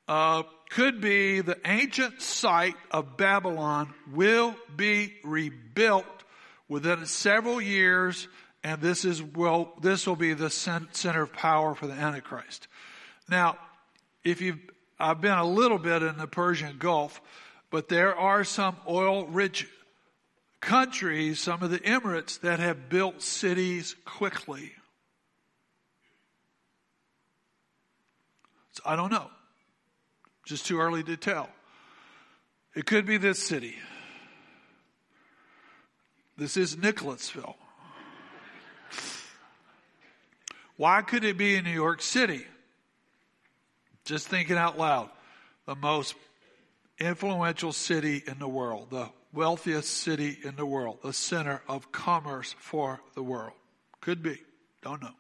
Uh, 0.08 0.44
could 0.70 1.02
be 1.02 1.42
the 1.42 1.58
ancient 1.66 2.22
site 2.22 2.76
of 2.92 3.18
Babylon 3.18 3.94
will 4.14 4.56
be 4.76 5.16
rebuilt 5.24 6.06
within 6.68 7.06
several 7.08 7.60
years, 7.60 8.28
and 8.64 8.80
this 8.80 9.04
is 9.04 9.22
well, 9.22 9.74
this 9.82 10.06
will 10.06 10.16
be 10.16 10.34
the 10.34 10.50
center 10.50 11.24
of 11.24 11.34
power 11.34 11.74
for 11.74 11.88
the 11.88 11.94
Antichrist. 11.94 12.68
Now, 13.28 13.58
if 14.24 14.42
you, 14.42 14.60
I've 15.00 15.22
been 15.22 15.38
a 15.38 15.46
little 15.46 15.80
bit 15.80 16.04
in 16.04 16.18
the 16.18 16.28
Persian 16.28 16.78
Gulf, 16.78 17.20
but 17.72 17.90
there 17.90 18.16
are 18.16 18.44
some 18.44 18.76
oil-rich 18.88 19.68
countries, 20.62 21.40
some 21.40 21.64
of 21.64 21.72
the 21.72 21.80
Emirates 21.80 22.40
that 22.42 22.60
have 22.60 22.90
built 22.90 23.22
cities 23.22 23.96
quickly. 24.06 24.74
So 28.74 28.84
I 28.86 28.96
don't 28.96 29.12
know. 29.12 29.30
Just 30.50 30.66
too 30.66 30.80
early 30.80 31.04
to 31.04 31.16
tell. 31.16 31.48
It 32.74 32.88
could 32.88 33.06
be 33.06 33.18
this 33.18 33.38
city. 33.38 33.76
This 36.40 36.58
is 36.58 36.76
Nicholasville. 36.76 37.56
Why 40.76 41.04
could 41.04 41.24
it 41.24 41.38
be 41.38 41.56
in 41.56 41.66
New 41.66 41.70
York 41.70 42.02
City? 42.02 42.48
Just 44.06 44.28
thinking 44.28 44.58
out 44.58 44.76
loud. 44.76 45.12
The 45.68 45.76
most 45.76 46.16
influential 46.98 47.72
city 47.72 48.24
in 48.26 48.40
the 48.40 48.48
world, 48.48 48.88
the 48.90 49.10
wealthiest 49.32 50.00
city 50.00 50.36
in 50.44 50.56
the 50.56 50.66
world, 50.66 50.98
the 51.04 51.14
center 51.14 51.62
of 51.68 51.92
commerce 51.92 52.56
for 52.58 53.02
the 53.14 53.22
world. 53.22 53.54
Could 54.02 54.24
be. 54.24 54.42
Don't 54.82 55.00
know. 55.00 55.14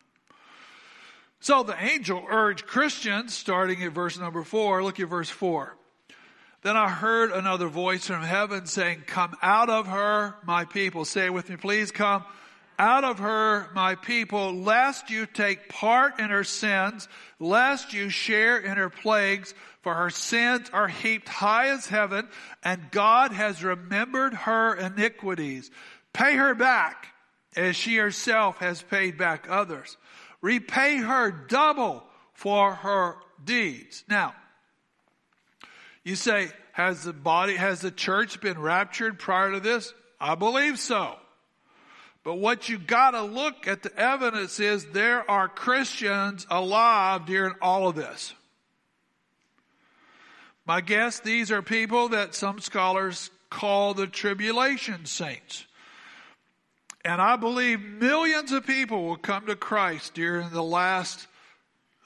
So 1.39 1.63
the 1.63 1.81
angel 1.81 2.25
urged 2.29 2.67
Christians, 2.67 3.33
starting 3.33 3.81
at 3.83 3.93
verse 3.93 4.19
number 4.19 4.43
four, 4.43 4.83
look 4.83 4.99
at 4.99 5.07
verse 5.07 5.29
four. 5.29 5.75
Then 6.61 6.75
I 6.75 6.89
heard 6.89 7.31
another 7.31 7.69
voice 7.69 8.07
from 8.07 8.21
heaven 8.21 8.65
saying, 8.65 9.03
Come 9.07 9.37
out 9.41 9.69
of 9.69 9.87
her, 9.87 10.35
my 10.45 10.65
people. 10.65 11.05
Say 11.05 11.27
it 11.27 11.33
with 11.33 11.49
me, 11.49 11.55
please. 11.55 11.91
Come 11.91 12.25
out 12.77 13.05
of 13.05 13.19
her, 13.19 13.67
my 13.73 13.95
people, 13.95 14.53
lest 14.53 15.09
you 15.09 15.25
take 15.25 15.69
part 15.69 16.19
in 16.19 16.29
her 16.29 16.43
sins, 16.43 17.07
lest 17.39 17.93
you 17.93 18.09
share 18.09 18.57
in 18.57 18.77
her 18.77 18.89
plagues, 18.89 19.53
for 19.81 19.93
her 19.93 20.09
sins 20.09 20.69
are 20.71 20.87
heaped 20.87 21.29
high 21.29 21.69
as 21.69 21.87
heaven, 21.87 22.27
and 22.63 22.91
God 22.91 23.31
has 23.31 23.63
remembered 23.63 24.33
her 24.33 24.75
iniquities. 24.75 25.71
Pay 26.11 26.35
her 26.35 26.55
back 26.55 27.07
as 27.55 27.75
she 27.75 27.97
herself 27.97 28.57
has 28.57 28.81
paid 28.81 29.17
back 29.17 29.47
others. 29.49 29.97
Repay 30.41 30.97
her 30.97 31.31
double 31.31 32.03
for 32.33 32.73
her 32.73 33.17
deeds. 33.43 34.03
Now, 34.07 34.33
you 36.03 36.15
say, 36.15 36.49
has 36.71 37.03
the 37.03 37.13
body, 37.13 37.55
has 37.55 37.81
the 37.81 37.91
church 37.91 38.39
been 38.39 38.59
raptured 38.59 39.19
prior 39.19 39.51
to 39.51 39.59
this? 39.59 39.93
I 40.19 40.35
believe 40.35 40.79
so. 40.79 41.15
But 42.23 42.35
what 42.35 42.69
you 42.69 42.77
gotta 42.77 43.21
look 43.21 43.67
at 43.67 43.83
the 43.83 43.95
evidence 43.97 44.59
is 44.59 44.85
there 44.85 45.29
are 45.29 45.47
Christians 45.47 46.45
alive 46.49 47.25
during 47.25 47.55
all 47.61 47.87
of 47.87 47.95
this. 47.95 48.33
My 50.65 50.81
guess, 50.81 51.19
these 51.19 51.51
are 51.51 51.61
people 51.61 52.09
that 52.09 52.35
some 52.35 52.59
scholars 52.59 53.31
call 53.49 53.93
the 53.93 54.07
tribulation 54.07 55.05
saints. 55.05 55.65
And 57.05 57.21
I 57.21 57.37
believe 57.37 57.79
millions 57.79 58.51
of 58.51 58.65
people 58.65 59.05
will 59.05 59.17
come 59.17 59.45
to 59.45 59.55
Christ 59.55 60.13
during 60.13 60.49
the 60.49 60.63
last 60.63 61.27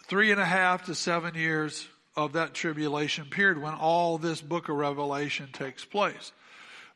three 0.06 0.32
and 0.32 0.40
a 0.40 0.46
half 0.46 0.86
to 0.86 0.96
seven 0.96 1.34
years 1.36 1.88
of 2.16 2.34
that 2.34 2.54
tribulation 2.54 3.26
period 3.26 3.60
when 3.60 3.74
all 3.74 4.18
this 4.18 4.42
book 4.42 4.70
of 4.70 4.76
Revelation 4.76 5.50
takes 5.52 5.84
place. 5.84 6.32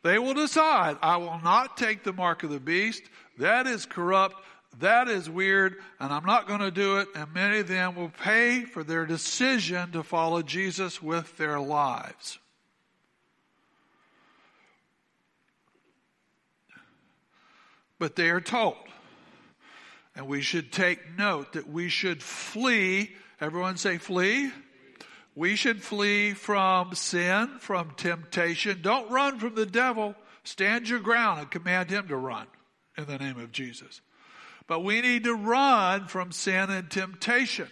They 0.03 0.19
will 0.19 0.35
decide, 0.35 0.97
I 1.01 1.17
will 1.17 1.39
not 1.43 1.75
take 1.75 2.03
the 2.03 2.13
mark 2.13 2.43
of 2.43 2.51
the 2.51 2.59
beast. 2.59 3.01
That 3.39 3.65
is 3.65 3.87
corrupt. 3.87 4.35
That 4.79 5.07
is 5.07 5.27
weird. 5.27 5.77
And 5.99 6.13
I'm 6.13 6.25
not 6.25 6.47
going 6.47 6.59
to 6.59 6.69
do 6.69 6.97
it. 6.99 7.07
And 7.15 7.33
many 7.33 7.59
of 7.59 7.67
them 7.67 7.95
will 7.95 8.11
pay 8.23 8.63
for 8.63 8.83
their 8.83 9.07
decision 9.07 9.91
to 9.93 10.03
follow 10.03 10.43
Jesus 10.43 11.01
with 11.01 11.35
their 11.37 11.59
lives. 11.59 12.37
But 17.99 18.15
they 18.15 18.29
are 18.29 18.41
told. 18.41 18.77
And 20.15 20.27
we 20.27 20.41
should 20.41 20.71
take 20.71 21.17
note 21.17 21.53
that 21.53 21.69
we 21.69 21.89
should 21.89 22.23
flee. 22.23 23.11
Everyone 23.39 23.77
say 23.77 23.97
flee. 23.97 24.51
We 25.35 25.55
should 25.55 25.83
flee 25.83 26.33
from 26.33 26.95
sin, 26.95 27.59
from 27.59 27.91
temptation. 27.95 28.79
Don't 28.81 29.11
run 29.11 29.39
from 29.39 29.53
the 29.53 29.67
devil. 29.67 30.15
Stand 30.43 30.89
your 30.89 30.99
ground 30.99 31.39
and 31.39 31.51
command 31.51 31.91
him 31.91 32.07
to 32.07 32.15
run 32.15 32.47
in 32.97 33.05
the 33.05 33.19
name 33.19 33.39
of 33.39 33.51
Jesus. 33.51 34.01
But 34.65 34.83
we 34.83 35.01
need 35.01 35.25
to 35.25 35.35
run 35.35 36.07
from 36.07 36.31
sin 36.31 36.71
and 36.71 36.89
temptation. 36.89 37.69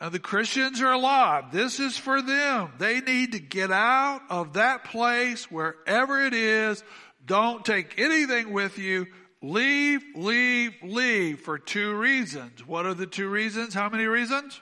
And 0.00 0.12
the 0.12 0.18
Christians 0.18 0.80
are 0.80 0.92
alive. 0.92 1.52
This 1.52 1.80
is 1.80 1.98
for 1.98 2.22
them. 2.22 2.72
They 2.78 3.00
need 3.00 3.32
to 3.32 3.40
get 3.40 3.72
out 3.72 4.22
of 4.30 4.52
that 4.52 4.84
place, 4.84 5.50
wherever 5.50 6.24
it 6.24 6.34
is, 6.34 6.82
don't 7.28 7.64
take 7.64 7.98
anything 7.98 8.52
with 8.52 8.78
you. 8.78 9.06
Leave, 9.40 10.02
leave, 10.16 10.74
leave 10.82 11.40
for 11.40 11.58
two 11.58 11.94
reasons. 11.94 12.66
What 12.66 12.86
are 12.86 12.94
the 12.94 13.06
two 13.06 13.28
reasons? 13.28 13.72
How 13.72 13.88
many 13.88 14.06
reasons? 14.06 14.60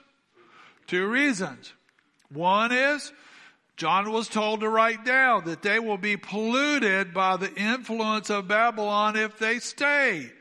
Two 0.85 1.07
reasons. 1.07 1.73
One 2.31 2.71
is, 2.71 3.11
John 3.75 4.11
was 4.11 4.27
told 4.27 4.59
to 4.59 4.69
write 4.69 5.03
down 5.03 5.45
that 5.45 5.63
they 5.63 5.79
will 5.79 5.97
be 5.97 6.17
polluted 6.17 7.13
by 7.13 7.37
the 7.37 7.53
influence 7.55 8.29
of 8.29 8.47
Babylon 8.47 9.15
if 9.15 9.39
they 9.39 9.59
stay. 9.59 10.31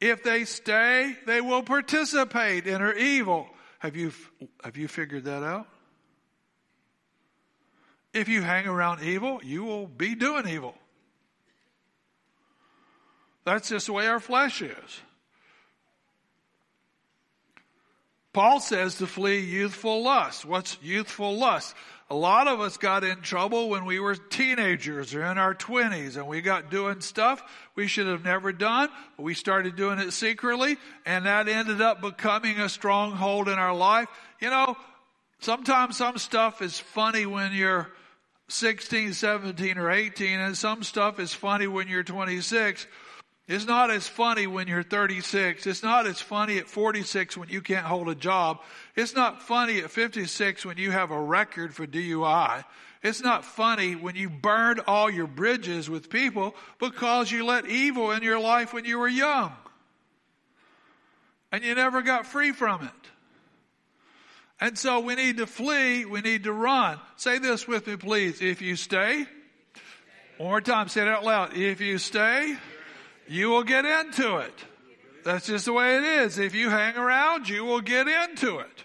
If 0.00 0.22
they 0.22 0.44
stay, 0.44 1.16
they 1.26 1.40
will 1.40 1.62
participate 1.62 2.66
in 2.66 2.80
her 2.80 2.94
evil. 2.94 3.48
Have 3.78 3.96
you, 3.96 4.12
have 4.62 4.76
you 4.76 4.88
figured 4.88 5.24
that 5.24 5.42
out? 5.42 5.66
If 8.12 8.28
you 8.28 8.42
hang 8.42 8.66
around 8.66 9.02
evil, 9.02 9.40
you 9.42 9.64
will 9.64 9.86
be 9.86 10.14
doing 10.14 10.46
evil. 10.46 10.74
That's 13.44 13.68
just 13.68 13.86
the 13.86 13.92
way 13.92 14.06
our 14.06 14.20
flesh 14.20 14.62
is. 14.62 15.00
Paul 18.32 18.60
says 18.60 18.96
to 18.96 19.06
flee 19.06 19.40
youthful 19.40 20.02
lust. 20.02 20.46
What's 20.46 20.78
youthful 20.82 21.36
lust? 21.36 21.74
A 22.08 22.14
lot 22.14 22.46
of 22.46 22.60
us 22.60 22.76
got 22.76 23.04
in 23.04 23.20
trouble 23.20 23.68
when 23.68 23.84
we 23.84 24.00
were 24.00 24.14
teenagers 24.14 25.14
or 25.14 25.24
in 25.24 25.38
our 25.38 25.54
twenties 25.54 26.16
and 26.16 26.26
we 26.26 26.40
got 26.40 26.70
doing 26.70 27.00
stuff 27.00 27.42
we 27.74 27.86
should 27.86 28.06
have 28.06 28.24
never 28.24 28.52
done. 28.52 28.88
We 29.18 29.34
started 29.34 29.76
doing 29.76 29.98
it 29.98 30.12
secretly 30.12 30.76
and 31.04 31.26
that 31.26 31.48
ended 31.48 31.80
up 31.80 32.00
becoming 32.00 32.58
a 32.58 32.68
stronghold 32.68 33.48
in 33.48 33.58
our 33.58 33.74
life. 33.74 34.08
You 34.40 34.50
know, 34.50 34.76
sometimes 35.40 35.96
some 35.98 36.18
stuff 36.18 36.62
is 36.62 36.78
funny 36.78 37.26
when 37.26 37.52
you're 37.52 37.90
16, 38.48 39.12
17 39.12 39.78
or 39.78 39.90
18 39.90 40.40
and 40.40 40.56
some 40.56 40.82
stuff 40.82 41.18
is 41.18 41.34
funny 41.34 41.66
when 41.66 41.88
you're 41.88 42.02
26 42.02 42.86
it's 43.52 43.66
not 43.66 43.90
as 43.90 44.08
funny 44.08 44.46
when 44.46 44.66
you're 44.66 44.82
36. 44.82 45.66
It's 45.66 45.82
not 45.82 46.06
as 46.06 46.22
funny 46.22 46.56
at 46.56 46.68
46 46.68 47.36
when 47.36 47.50
you 47.50 47.60
can't 47.60 47.84
hold 47.84 48.08
a 48.08 48.14
job. 48.14 48.60
It's 48.96 49.14
not 49.14 49.42
funny 49.42 49.80
at 49.80 49.90
56 49.90 50.64
when 50.64 50.78
you 50.78 50.90
have 50.90 51.10
a 51.10 51.20
record 51.20 51.74
for 51.74 51.86
DUI. 51.86 52.64
It's 53.02 53.20
not 53.20 53.44
funny 53.44 53.94
when 53.94 54.16
you 54.16 54.30
burned 54.30 54.80
all 54.86 55.10
your 55.10 55.26
bridges 55.26 55.90
with 55.90 56.08
people 56.08 56.54
because 56.78 57.30
you 57.30 57.44
let 57.44 57.66
evil 57.66 58.12
in 58.12 58.22
your 58.22 58.40
life 58.40 58.72
when 58.72 58.86
you 58.86 58.98
were 58.98 59.06
young. 59.06 59.52
And 61.52 61.62
you 61.62 61.74
never 61.74 62.00
got 62.00 62.26
free 62.26 62.52
from 62.52 62.84
it. 62.84 63.10
And 64.60 64.78
so 64.78 65.00
we 65.00 65.14
need 65.14 65.36
to 65.36 65.46
flee. 65.46 66.06
We 66.06 66.22
need 66.22 66.44
to 66.44 66.54
run. 66.54 66.98
Say 67.16 67.38
this 67.38 67.68
with 67.68 67.86
me, 67.86 67.96
please. 67.96 68.40
If 68.40 68.62
you 68.62 68.76
stay, 68.76 69.26
one 70.38 70.48
more 70.48 70.60
time, 70.62 70.88
say 70.88 71.02
it 71.02 71.08
out 71.08 71.22
loud. 71.22 71.54
If 71.54 71.82
you 71.82 71.98
stay, 71.98 72.56
you 73.28 73.48
will 73.50 73.62
get 73.62 73.84
into 73.84 74.38
it. 74.38 74.54
That's 75.24 75.46
just 75.46 75.66
the 75.66 75.72
way 75.72 75.96
it 75.96 76.02
is. 76.02 76.38
If 76.38 76.54
you 76.54 76.68
hang 76.68 76.96
around, 76.96 77.48
you 77.48 77.64
will 77.64 77.80
get 77.80 78.08
into 78.08 78.58
it. 78.58 78.84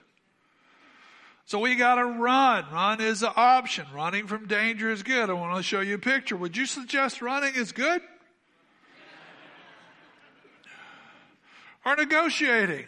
So 1.45 1.59
we 1.59 1.75
gotta 1.75 2.03
run. 2.03 2.65
Run 2.71 2.99
is 2.99 3.23
an 3.23 3.31
option. 3.35 3.85
Running 3.93 4.27
from 4.27 4.47
danger 4.47 4.91
is 4.91 5.01
good. 5.01 5.29
I 5.29 5.33
want 5.33 5.55
to 5.55 5.63
show 5.63 5.79
you 5.79 5.95
a 5.95 5.99
picture. 5.99 6.35
Would 6.35 6.57
you 6.57 6.65
suggest 6.65 7.21
running 7.21 7.55
is 7.55 7.71
good? 7.71 8.01
Or 11.85 11.95
negotiating? 11.95 12.85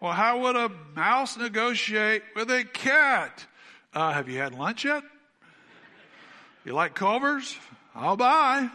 Well, 0.00 0.12
how 0.12 0.40
would 0.40 0.56
a 0.56 0.70
mouse 0.96 1.36
negotiate 1.36 2.22
with 2.34 2.50
a 2.50 2.64
cat? 2.64 3.46
Uh, 3.92 4.12
have 4.12 4.28
you 4.28 4.38
had 4.38 4.54
lunch 4.54 4.86
yet? 4.86 5.02
You 6.64 6.72
like 6.72 6.94
Culver's? 6.94 7.56
I'll 7.94 8.16
buy. 8.16 8.70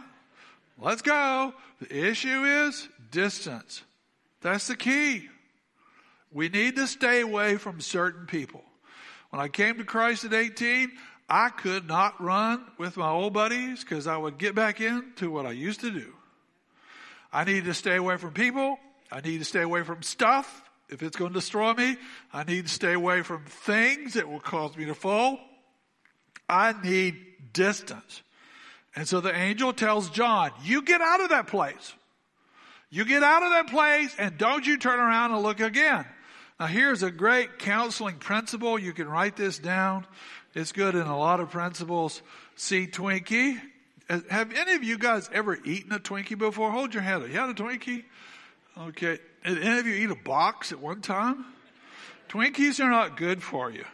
Let's 0.80 1.02
go. 1.02 1.52
The 1.80 2.08
issue 2.08 2.44
is 2.44 2.88
distance. 3.10 3.82
That's 4.40 4.66
the 4.66 4.76
key. 4.76 5.28
We 6.32 6.48
need 6.48 6.76
to 6.76 6.86
stay 6.86 7.20
away 7.20 7.56
from 7.56 7.80
certain 7.80 8.26
people. 8.26 8.62
When 9.30 9.40
I 9.40 9.48
came 9.48 9.78
to 9.78 9.84
Christ 9.84 10.24
at 10.24 10.32
18, 10.32 10.90
I 11.28 11.50
could 11.50 11.86
not 11.86 12.20
run 12.20 12.64
with 12.78 12.96
my 12.96 13.08
old 13.08 13.32
buddies 13.32 13.80
because 13.80 14.06
I 14.06 14.16
would 14.16 14.38
get 14.38 14.54
back 14.54 14.80
into 14.80 15.30
what 15.30 15.46
I 15.46 15.52
used 15.52 15.80
to 15.80 15.90
do. 15.90 16.12
I 17.32 17.44
need 17.44 17.64
to 17.64 17.74
stay 17.74 17.96
away 17.96 18.16
from 18.16 18.32
people. 18.32 18.78
I 19.12 19.20
need 19.20 19.38
to 19.38 19.44
stay 19.44 19.62
away 19.62 19.82
from 19.82 20.02
stuff. 20.02 20.62
If 20.88 21.02
it's 21.02 21.16
going 21.16 21.32
to 21.32 21.38
destroy 21.38 21.72
me, 21.74 21.96
I 22.32 22.42
need 22.42 22.66
to 22.66 22.72
stay 22.72 22.94
away 22.94 23.22
from 23.22 23.44
things 23.44 24.14
that 24.14 24.28
will 24.28 24.40
cause 24.40 24.76
me 24.76 24.86
to 24.86 24.94
fall. 24.94 25.38
I 26.48 26.74
need 26.82 27.16
distance. 27.52 28.22
And 28.96 29.06
so 29.06 29.20
the 29.20 29.34
angel 29.34 29.72
tells 29.72 30.10
John, 30.10 30.50
you 30.64 30.82
get 30.82 31.00
out 31.00 31.20
of 31.20 31.30
that 31.30 31.46
place. 31.46 31.94
You 32.90 33.04
get 33.04 33.22
out 33.22 33.42
of 33.42 33.50
that 33.50 33.68
place 33.68 34.14
and 34.18 34.36
don't 34.36 34.66
you 34.66 34.76
turn 34.76 34.98
around 34.98 35.32
and 35.32 35.42
look 35.42 35.60
again. 35.60 36.04
Now 36.58 36.66
here's 36.66 37.02
a 37.02 37.10
great 37.10 37.58
counseling 37.58 38.16
principle. 38.16 38.78
You 38.78 38.92
can 38.92 39.08
write 39.08 39.36
this 39.36 39.58
down. 39.58 40.06
It's 40.54 40.72
good 40.72 40.96
in 40.96 41.06
a 41.06 41.16
lot 41.16 41.38
of 41.38 41.50
principles. 41.50 42.20
See 42.56 42.88
Twinkie. 42.88 43.60
Have 44.28 44.52
any 44.52 44.72
of 44.72 44.82
you 44.82 44.98
guys 44.98 45.30
ever 45.32 45.56
eaten 45.64 45.92
a 45.92 46.00
Twinkie 46.00 46.36
before? 46.36 46.72
Hold 46.72 46.92
your 46.92 47.04
hand 47.04 47.22
up. 47.22 47.28
You 47.28 47.36
had 47.36 47.50
a 47.50 47.54
Twinkie? 47.54 48.02
Okay. 48.76 49.20
Did 49.44 49.62
any 49.62 49.78
of 49.78 49.86
you 49.86 49.94
eat 49.94 50.10
a 50.10 50.16
box 50.16 50.72
at 50.72 50.80
one 50.80 51.00
time? 51.00 51.44
Twinkies 52.28 52.84
are 52.84 52.90
not 52.90 53.16
good 53.16 53.40
for 53.40 53.70
you. 53.70 53.84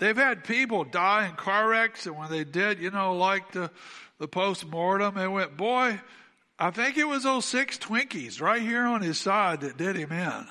They've 0.00 0.16
had 0.16 0.44
people 0.44 0.84
die 0.84 1.28
in 1.28 1.36
car 1.36 1.68
wrecks, 1.68 2.06
and 2.06 2.16
when 2.16 2.30
they 2.30 2.42
did, 2.42 2.80
you 2.80 2.90
know, 2.90 3.14
like 3.16 3.52
the, 3.52 3.70
the 4.18 4.26
post 4.26 4.66
mortem, 4.66 5.14
they 5.14 5.28
went, 5.28 5.58
Boy, 5.58 6.00
I 6.58 6.70
think 6.70 6.96
it 6.96 7.04
was 7.04 7.24
those 7.24 7.44
six 7.44 7.78
Twinkies 7.78 8.40
right 8.40 8.62
here 8.62 8.86
on 8.86 9.02
his 9.02 9.18
side 9.18 9.60
that 9.60 9.76
did 9.76 9.96
him 9.96 10.10
in. 10.10 10.46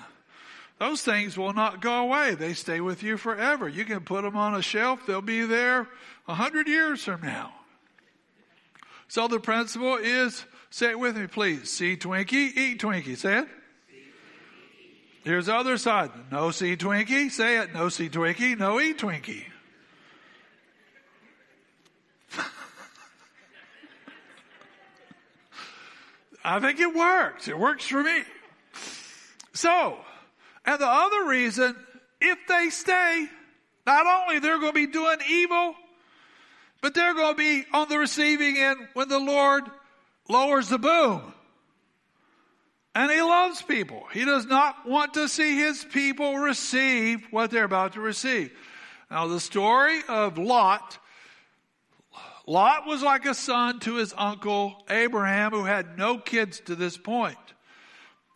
Those 0.77 1.01
things 1.01 1.35
will 1.35 1.53
not 1.53 1.81
go 1.81 2.03
away. 2.03 2.35
They 2.35 2.53
stay 2.53 2.79
with 2.79 3.01
you 3.01 3.17
forever. 3.17 3.67
You 3.67 3.85
can 3.85 4.01
put 4.01 4.21
them 4.21 4.38
on 4.38 4.53
a 4.53 4.62
shelf. 4.62 5.01
They'll 5.07 5.21
be 5.21 5.41
there 5.41 5.88
a 6.27 6.35
hundred 6.35 6.67
years 6.67 7.03
from 7.03 7.21
now. 7.21 7.51
So 9.07 9.27
the 9.27 9.39
principle 9.39 9.95
is, 9.95 10.45
say 10.69 10.91
it 10.91 10.99
with 10.99 11.17
me, 11.17 11.25
please. 11.25 11.71
See 11.71 11.97
Twinkie, 11.97 12.55
eat 12.55 12.81
Twinkie. 12.81 13.17
Say 13.17 13.39
it. 13.39 13.47
Here's 15.23 15.47
the 15.47 15.55
other 15.55 15.77
side. 15.77 16.12
No 16.32 16.51
see 16.51 16.77
Twinkie. 16.77 17.29
Say 17.32 17.58
it. 17.60 17.73
No 17.73 17.89
see 17.89 18.10
Twinkie. 18.10 18.58
No 18.58 18.79
eat 18.79 18.99
Twinkie. 18.99 19.43
I 26.43 26.60
think 26.60 26.79
it 26.79 26.95
works. 26.95 27.47
It 27.47 27.60
works 27.60 27.86
for 27.86 28.01
me. 28.01 28.23
So, 29.53 29.97
and 30.65 30.79
the 30.79 30.88
other 30.88 31.25
reason, 31.25 31.75
if 32.21 32.38
they 32.47 32.69
stay, 32.69 33.27
not 33.86 34.05
only 34.05 34.39
they're 34.39 34.60
going 34.60 34.71
to 34.71 34.88
be 34.88 34.88
doing 34.88 35.17
evil, 35.29 35.75
but 36.82 36.93
they're 36.93 37.13
going 37.13 37.34
to 37.34 37.38
be 37.38 37.65
on 37.73 37.89
the 37.89 37.97
receiving 37.97 38.58
end 38.58 38.79
when 38.93 39.10
the 39.10 39.19
Lord 39.19 39.65
lowers 40.29 40.69
the 40.69 40.77
boom. 40.77 41.34
And 42.95 43.12
he 43.12 43.21
loves 43.21 43.62
people. 43.62 44.04
He 44.12 44.25
does 44.25 44.45
not 44.45 44.88
want 44.88 45.13
to 45.13 45.28
see 45.28 45.58
his 45.58 45.86
people 45.86 46.38
receive 46.38 47.28
what 47.32 47.52
they're 47.52 47.63
about 47.63 47.93
to 47.93 48.02
receive. 48.02 48.52
Now, 49.12 49.28
the 49.28 49.39
story 49.39 49.99
of 50.08 50.38
Lot 50.38 50.97
Lot 52.49 52.88
was 52.88 53.04
like 53.04 53.28
a 53.28 53.36
son 53.36 53.80
to 53.82 53.97
his 53.97 54.12
uncle 54.17 54.84
Abraham, 54.89 55.52
who 55.52 55.65
had 55.65 55.99
no 55.99 56.17
kids 56.17 56.60
to 56.62 56.75
this 56.75 56.97
point. 56.97 57.38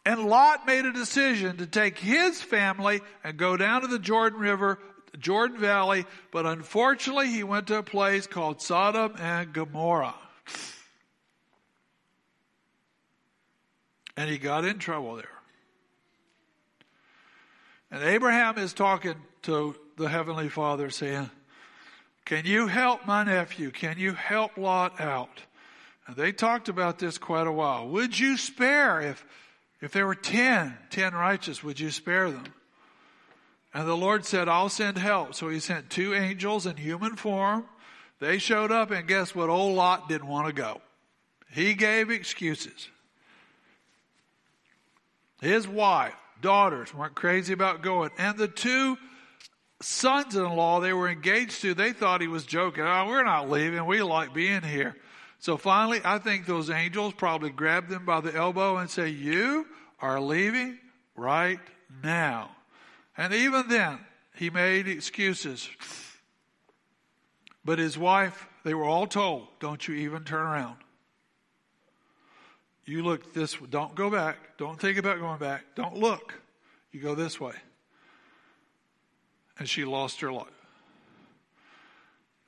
And 0.06 0.26
Lot 0.26 0.68
made 0.68 0.86
a 0.86 0.94
decision 0.94 1.58
to 1.58 1.66
take 1.66 1.98
his 1.98 2.39
family 2.39 3.02
and 3.24 3.38
go 3.38 3.58
down 3.58 3.82
to 3.82 3.88
the 3.88 3.98
Jordan 3.98 4.39
River, 4.39 4.78
Jordan 5.18 5.58
Valley, 5.58 6.06
but 6.32 6.46
unfortunately 6.46 7.30
he 7.30 7.42
went 7.42 7.66
to 7.68 7.78
a 7.78 7.84
place 7.84 8.28
called 8.28 8.62
Sodom 8.62 9.16
and 9.18 9.52
Gomorrah. 9.52 10.13
And 14.15 14.30
he 14.30 14.38
got 14.38 14.65
in 14.65 14.80
trouble 14.80 15.15
there. 15.15 15.26
And 17.91 18.04
Abraham 18.04 18.58
is 18.58 18.73
talking 18.73 19.15
to 19.43 19.76
the 19.97 20.10
Heavenly 20.10 20.49
Father 20.49 20.89
saying, 20.89 21.30
Can 22.26 22.45
you 22.45 22.67
help 22.67 23.06
my 23.06 23.23
nephew? 23.23 23.71
Can 23.71 23.99
you 23.99 24.13
help 24.13 24.58
Lot 24.58 24.99
out? 24.99 25.41
And 26.08 26.15
they 26.15 26.32
talked 26.32 26.69
about 26.69 26.99
this 26.99 27.17
quite 27.17 27.47
a 27.47 27.52
while. 27.52 27.88
Would 27.89 28.17
you 28.17 28.38
spare 28.38 28.99
if, 29.02 29.26
if 29.80 29.91
there 29.91 30.08
were 30.08 30.15
ten, 30.15 30.78
ten 30.89 31.13
righteous, 31.13 31.63
would 31.63 31.80
you 31.80 31.91
spare 31.91 32.32
them? 32.32 32.45
And 33.73 33.88
the 33.88 33.97
Lord 33.97 34.26
said, 34.26 34.47
I'll 34.47 34.69
send 34.69 34.97
help. 34.97 35.34
So 35.34 35.49
he 35.49 35.60
sent 35.60 35.89
two 35.89 36.13
angels 36.13 36.65
in 36.65 36.78
human 36.78 37.15
form. 37.15 37.65
They 38.19 38.38
showed 38.38 38.71
up 38.71 38.91
and 38.91 39.08
guess 39.08 39.34
what? 39.34 39.49
Old 39.49 39.76
Lot 39.76 40.10
didn't 40.10 40.28
want 40.28 40.47
to 40.47 40.54
go. 40.54 40.82
He 41.52 41.73
gave 41.73 42.10
excuses. 42.10 42.89
His 45.44 45.68
wife, 45.68 46.16
daughters 46.40 46.94
weren't 46.94 47.16
crazy 47.16 47.52
about 47.52 47.82
going. 47.82 48.12
And 48.18 48.38
the 48.38 48.48
two 48.48 48.98
sons 49.82 50.38
in 50.38 50.56
law 50.56 50.80
they 50.80 50.94
were 50.94 51.10
engaged 51.10 51.62
to, 51.64 51.74
they 51.74 51.92
thought 51.92 52.22
he 52.22 52.28
was 52.28 52.46
joking. 52.46 52.86
Oh, 52.86 53.08
we're 53.08 53.26
not 53.26 53.50
leaving. 53.50 53.86
We 53.86 54.02
like 54.02 54.34
being 54.34 54.62
here. 54.62 54.96
So 55.40 55.58
finally, 55.58 56.00
I 56.06 56.20
think 56.20 56.46
those 56.46 56.70
angels 56.70 57.14
probably 57.18 57.50
grabbed 57.50 57.90
them 57.90 58.06
by 58.06 58.22
the 58.22 58.34
elbow 58.34 58.78
and 58.78 58.90
say, 58.90 59.10
You 59.10 59.68
are 60.00 60.22
leaving 60.22 60.80
right 61.18 61.60
now. 62.02 62.52
And 63.18 63.34
even 63.34 63.68
then, 63.68 64.00
he 64.36 64.50
made 64.50 64.88
excuses. 64.88 65.68
But 67.66 67.80
his 67.80 67.98
wife, 67.98 68.48
they 68.64 68.74
were 68.74 68.86
all 68.86 69.08
told, 69.08 69.50
Don't 69.60 69.86
you 69.90 69.96
even 69.96 70.24
turn 70.24 70.46
around. 70.46 70.78
You 72.86 73.04
look 73.04 73.34
this 73.34 73.62
way. 73.62 73.67
Don't 73.69 73.96
go 73.96 74.10
back. 74.10 74.58
Don't 74.58 74.80
think 74.80 74.98
about 74.98 75.19
going 75.19 75.39
back. 75.39 75.63
Don't 75.76 75.98
look. 75.98 76.39
You 76.91 77.00
go 77.00 77.15
this 77.15 77.39
way. 77.39 77.54
And 79.58 79.69
she 79.69 79.86
lost 79.86 80.19
her 80.22 80.32
life. 80.32 80.48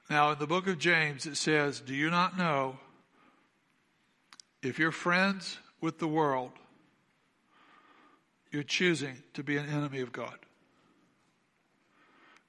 Now, 0.10 0.32
in 0.32 0.40
the 0.40 0.48
book 0.48 0.68
of 0.68 0.78
James, 0.78 1.26
it 1.26 1.36
says, 1.36 1.80
Do 1.80 1.96
you 1.96 2.10
not 2.10 2.38
know 2.38 2.78
if 4.62 4.78
you're 4.78 4.92
friends 4.92 5.58
with 5.82 6.00
the 6.00 6.08
world, 6.08 6.52
you're 8.52 8.64
choosing 8.64 9.24
to 9.34 9.44
be 9.44 9.58
an 9.58 9.68
enemy 9.68 10.02
of 10.02 10.12
God? 10.12 10.38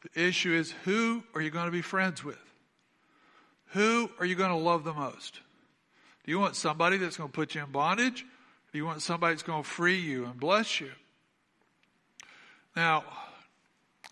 The 0.03 0.27
issue 0.27 0.53
is 0.53 0.73
who 0.85 1.23
are 1.35 1.41
you 1.41 1.51
going 1.51 1.67
to 1.67 1.73
be 1.73 1.83
friends 1.83 2.23
with? 2.23 2.39
Who 3.71 4.11
are 4.19 4.27
you 4.27 4.35
going 4.35 4.51
to 4.51 4.57
love 4.57 4.85
the 4.85 4.93
most? 4.93 5.41
Do 6.27 6.33
you 6.33 6.41
want 6.41 6.57
somebody 6.57 6.97
that's 6.97 7.17
going 7.17 7.31
to 7.31 7.33
put 7.33 7.55
you 7.55 7.63
in 7.63 7.71
bondage? 7.71 8.27
Do 8.73 8.79
you 8.79 8.85
want 8.85 9.01
somebody 9.01 9.35
that's 9.35 9.45
going 9.45 9.63
to 9.63 9.69
free 9.69 10.01
you 10.01 10.25
and 10.25 10.39
bless 10.39 10.81
you? 10.81 10.91
Now, 12.75 13.05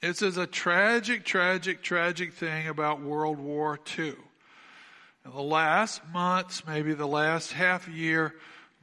this 0.01 0.23
is 0.23 0.37
a 0.37 0.47
tragic, 0.47 1.25
tragic, 1.25 1.83
tragic 1.83 2.33
thing 2.33 2.69
about 2.69 3.01
World 3.01 3.41
War 3.41 3.81
II. 3.99 4.15
In 5.25 5.33
the 5.33 5.43
last 5.43 6.03
months, 6.13 6.65
maybe 6.67 6.95
the 6.95 7.07
last 7.07 7.53
half 7.53 7.89
year, 7.89 8.33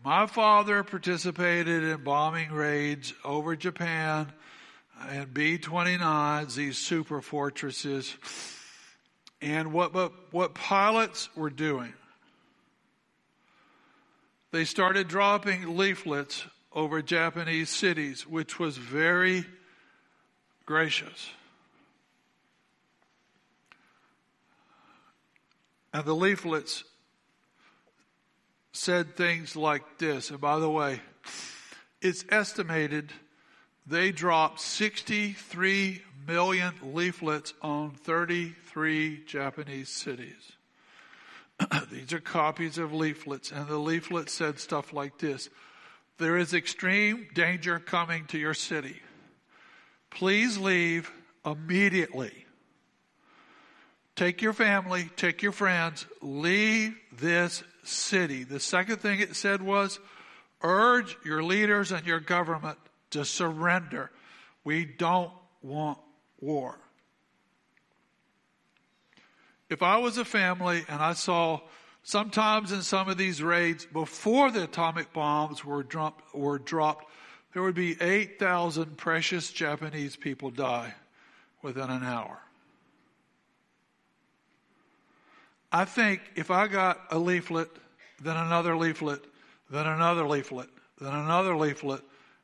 my 0.03 0.25
father 0.25 0.83
participated 0.83 1.83
in 1.83 2.03
bombing 2.03 2.51
raids 2.51 3.13
over 3.23 3.55
Japan 3.55 4.31
and 5.07 5.33
B 5.33 5.57
29s, 5.57 6.55
these 6.55 6.77
super 6.77 7.21
fortresses. 7.21 8.13
And 9.41 9.71
what, 9.71 9.93
what, 9.93 10.11
what 10.31 10.53
pilots 10.53 11.29
were 11.35 11.49
doing 11.49 11.93
they 14.51 14.65
started 14.65 15.07
dropping 15.07 15.77
leaflets 15.77 16.45
over 16.73 17.01
Japanese 17.01 17.69
cities, 17.69 18.27
which 18.27 18.59
was 18.59 18.77
very 18.77 19.45
gracious. 20.65 21.29
And 25.93 26.05
the 26.05 26.15
leaflets 26.15 26.83
said 28.71 29.15
things 29.15 29.55
like 29.55 29.97
this. 29.97 30.29
And 30.29 30.39
by 30.39 30.59
the 30.59 30.69
way, 30.69 31.01
it's 32.01 32.23
estimated 32.29 33.11
they 33.85 34.11
dropped 34.11 34.59
63 34.61 36.01
million 36.27 36.73
leaflets 36.81 37.53
on 37.61 37.91
33 37.91 39.23
Japanese 39.25 39.89
cities. 39.89 40.53
These 41.91 42.13
are 42.13 42.19
copies 42.19 42.77
of 42.77 42.93
leaflets, 42.93 43.51
and 43.51 43.67
the 43.67 43.77
leaflet 43.77 44.29
said 44.29 44.59
stuff 44.59 44.93
like 44.93 45.17
this 45.17 45.49
There 46.17 46.37
is 46.37 46.53
extreme 46.53 47.27
danger 47.33 47.79
coming 47.79 48.25
to 48.27 48.37
your 48.37 48.53
city. 48.53 49.01
Please 50.09 50.57
leave 50.57 51.11
immediately. 51.45 52.45
Take 54.15 54.41
your 54.41 54.53
family, 54.53 55.09
take 55.15 55.41
your 55.41 55.53
friends, 55.53 56.05
leave 56.21 56.95
this 57.13 57.63
city. 57.83 58.43
The 58.43 58.59
second 58.59 58.97
thing 58.97 59.19
it 59.19 59.35
said 59.35 59.61
was, 59.61 59.99
urge 60.61 61.17
your 61.25 61.41
leaders 61.41 61.91
and 61.91 62.05
your 62.05 62.19
government 62.19 62.77
to 63.11 63.25
surrender. 63.25 64.11
We 64.63 64.85
don't 64.85 65.31
want 65.61 65.97
war. 66.39 66.77
If 69.71 69.81
I 69.81 69.97
was 69.99 70.17
a 70.17 70.25
family 70.25 70.83
and 70.89 71.01
I 71.01 71.13
saw 71.13 71.61
sometimes 72.03 72.73
in 72.73 72.81
some 72.81 73.07
of 73.07 73.17
these 73.17 73.41
raids 73.41 73.85
before 73.85 74.51
the 74.51 74.65
atomic 74.65 75.13
bombs 75.13 75.63
were 75.63 75.81
dropped, 75.81 76.35
were 76.35 76.59
dropped 76.59 77.05
there 77.53 77.63
would 77.63 77.75
be 77.75 77.95
8,000 78.01 78.97
precious 78.97 79.49
Japanese 79.49 80.17
people 80.17 80.51
die 80.51 80.93
within 81.61 81.89
an 81.89 82.03
hour. 82.03 82.39
I 85.71 85.85
think 85.85 86.21
if 86.35 86.51
I 86.51 86.67
got 86.67 86.99
a 87.09 87.17
leaflet, 87.17 87.69
then 88.21 88.35
another 88.35 88.75
leaflet, 88.75 89.23
then 89.69 89.87
another 89.87 90.27
leaflet, 90.27 90.69
then 90.99 91.13
another 91.13 91.55
leaflet, 91.55 92.01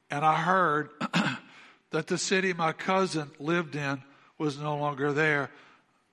and 0.10 0.24
I 0.24 0.36
heard 0.36 0.92
that 1.92 2.08
the 2.08 2.18
city 2.18 2.54
my 2.54 2.72
cousin 2.72 3.32
lived 3.38 3.76
in 3.76 4.02
was 4.38 4.58
no 4.58 4.78
longer 4.78 5.12
there, 5.12 5.52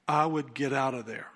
I 0.06 0.26
would 0.26 0.54
get 0.54 0.72
out 0.72 0.94
of 0.94 1.06
there. 1.06 1.28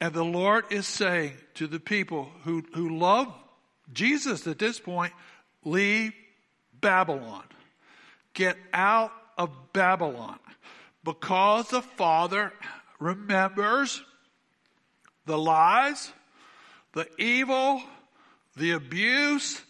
And 0.00 0.12
the 0.12 0.24
Lord 0.24 0.64
is 0.70 0.86
saying 0.86 1.34
to 1.54 1.68
the 1.68 1.78
people 1.78 2.28
who, 2.42 2.64
who 2.74 2.98
love 2.98 3.32
Jesus 3.92 4.46
at 4.46 4.58
this 4.58 4.80
point, 4.80 5.12
leave 5.64 6.12
Babylon. 6.80 7.44
Get 8.34 8.56
out 8.72 9.12
of 9.38 9.50
Babylon. 9.72 10.38
Because 11.04 11.68
the 11.68 11.82
Father 11.82 12.52
remembers 12.98 14.02
the 15.26 15.38
lies, 15.38 16.12
the 16.94 17.06
evil, 17.18 17.82
the 18.56 18.72
abuse, 18.72 19.62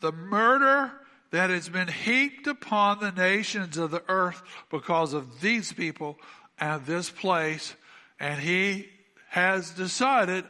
the 0.00 0.12
murder 0.12 0.92
that 1.30 1.50
has 1.50 1.68
been 1.68 1.88
heaped 1.88 2.46
upon 2.46 3.00
the 3.00 3.12
nations 3.12 3.76
of 3.76 3.90
the 3.90 4.02
earth 4.08 4.42
because 4.70 5.12
of 5.12 5.40
these 5.40 5.72
people 5.72 6.18
and 6.58 6.84
this 6.84 7.08
place. 7.10 7.74
And 8.18 8.40
He 8.40 8.88
has 9.28 9.70
decided, 9.70 10.44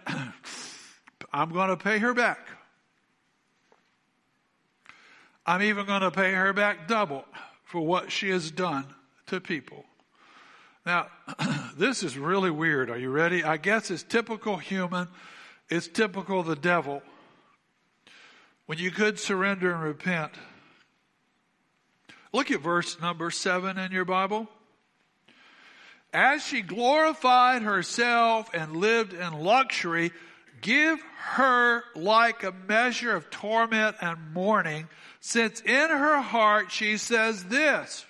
I'm 1.33 1.51
going 1.51 1.69
to 1.69 1.77
pay 1.77 1.99
her 1.99 2.15
back. 2.15 2.47
I'm 5.47 5.63
even 5.63 5.87
going 5.87 6.03
to 6.03 6.11
pay 6.11 6.33
her 6.33 6.53
back 6.53 6.89
double 6.89 7.25
for 7.65 7.81
what 7.81 8.11
she 8.11 8.31
has 8.31 8.51
done 8.51 8.87
to 9.27 9.41
people. 9.41 9.85
Now, 10.87 11.09
this 11.77 12.03
is 12.03 12.17
really 12.17 12.51
weird. 12.51 12.91
Are 12.91 12.99
you 12.99 13.11
ready? 13.11 13.45
I 13.45 13.57
guess 13.57 13.91
it's 13.91 14.03
typical 14.03 14.57
human. 14.57 15.09
It's 15.69 15.89
typical 15.89 16.43
the 16.43 16.57
devil. 16.57 17.03
When 18.67 18.79
you 18.79 18.91
could 18.91 19.19
surrender 19.19 19.73
and 19.73 19.83
repent. 19.83 20.33
Look 22.33 22.51
at 22.51 22.61
verse 22.61 23.01
number 23.01 23.31
seven 23.31 23.79
in 23.79 23.93
your 23.93 24.05
Bible. 24.05 24.49
As 26.13 26.45
she 26.45 26.63
glorified 26.63 27.63
herself 27.63 28.51
and 28.53 28.77
lived 28.77 29.13
in 29.13 29.33
luxury, 29.33 30.13
give 30.61 31.01
her 31.19 31.85
like 31.95 32.43
a 32.43 32.53
measure 32.53 33.15
of 33.15 33.31
torment 33.31 33.97
and 34.01 34.33
mourning 34.33 34.89
since 35.21 35.61
in 35.61 35.91
her 35.91 36.21
heart 36.21 36.73
she 36.73 36.97
says 36.97 37.45
this. 37.45 38.05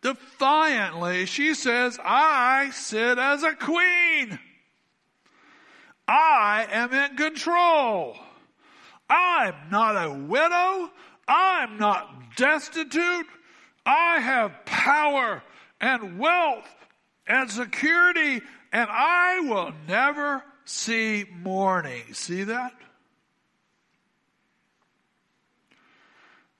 Defiantly, 0.00 1.26
she 1.26 1.54
says, 1.54 1.98
I 2.02 2.70
sit 2.70 3.18
as 3.18 3.42
a 3.42 3.54
queen. 3.54 4.38
I 6.06 6.66
am 6.70 6.92
in 6.94 7.16
control. 7.16 8.16
I'm 9.10 9.54
not 9.70 9.96
a 9.96 10.12
widow. 10.12 10.90
I'm 11.28 11.78
not 11.78 12.36
destitute. 12.36 13.26
I 13.84 14.18
have 14.20 14.64
power 14.64 15.42
and 15.80 16.18
wealth 16.18 16.68
and 17.26 17.50
security 17.50 18.42
and 18.72 18.88
I 18.90 19.40
will 19.40 19.72
never 19.86 20.42
see 20.64 21.24
mourning. 21.30 22.14
See 22.14 22.44
that? 22.44 22.72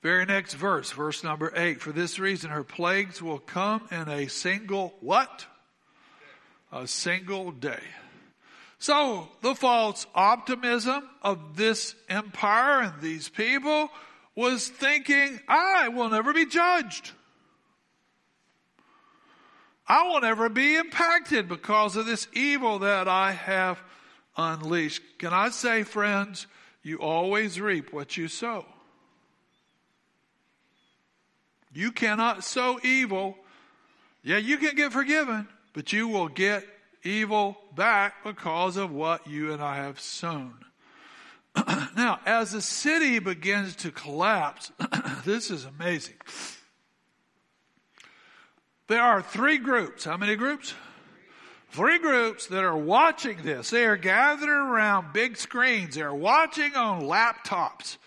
Very 0.01 0.25
next 0.25 0.53
verse, 0.53 0.91
verse 0.91 1.23
number 1.23 1.51
eight. 1.55 1.81
For 1.81 1.91
this 1.91 2.19
reason, 2.19 2.51
her 2.51 2.63
plagues 2.63 3.21
will 3.21 3.39
come 3.39 3.87
in 3.91 4.07
a 4.07 4.27
single 4.27 4.93
what? 5.01 5.45
A 6.71 6.87
single 6.87 7.51
day. 7.51 7.83
So 8.77 9.27
the 9.41 9.55
false 9.55 10.07
optimism 10.15 11.03
of 11.21 11.57
this 11.57 11.95
empire 12.07 12.81
and 12.81 13.01
these 13.01 13.27
people 13.27 13.89
was 14.39 14.69
thinking, 14.69 15.37
I 15.49 15.89
will 15.89 16.07
never 16.07 16.31
be 16.31 16.45
judged. 16.45 17.11
I 19.85 20.07
will 20.07 20.21
never 20.21 20.47
be 20.47 20.75
impacted 20.75 21.49
because 21.49 21.97
of 21.97 22.05
this 22.05 22.29
evil 22.31 22.79
that 22.79 23.09
I 23.09 23.33
have 23.33 23.81
unleashed. 24.37 25.01
Can 25.17 25.33
I 25.33 25.49
say, 25.49 25.83
friends, 25.83 26.47
you 26.83 26.99
always 26.99 27.59
reap 27.59 27.91
what 27.91 28.15
you 28.15 28.29
sow. 28.29 28.65
You 31.73 31.91
cannot 31.91 32.45
sow 32.45 32.79
evil. 32.81 33.35
Yeah, 34.23 34.37
you 34.37 34.57
can 34.57 34.73
get 34.73 34.93
forgiven, 34.93 35.49
but 35.73 35.91
you 35.91 36.07
will 36.07 36.29
get 36.29 36.65
evil 37.03 37.57
back 37.75 38.23
because 38.23 38.77
of 38.77 38.89
what 38.89 39.27
you 39.27 39.51
and 39.51 39.61
I 39.61 39.75
have 39.75 39.99
sown. 39.99 40.53
now, 41.95 42.19
as 42.25 42.51
the 42.51 42.61
city 42.61 43.19
begins 43.19 43.75
to 43.77 43.91
collapse, 43.91 44.71
this 45.25 45.51
is 45.51 45.65
amazing. 45.65 46.15
There 48.87 49.01
are 49.01 49.21
three 49.21 49.57
groups. 49.57 50.05
How 50.05 50.17
many 50.17 50.35
groups? 50.35 50.73
Three 51.71 51.99
groups 51.99 52.47
that 52.47 52.63
are 52.63 52.77
watching 52.77 53.43
this. 53.43 53.69
They 53.69 53.85
are 53.85 53.97
gathered 53.97 54.49
around 54.49 55.13
big 55.13 55.37
screens. 55.37 55.95
They're 55.95 56.13
watching 56.13 56.75
on 56.75 57.03
laptops. 57.03 57.97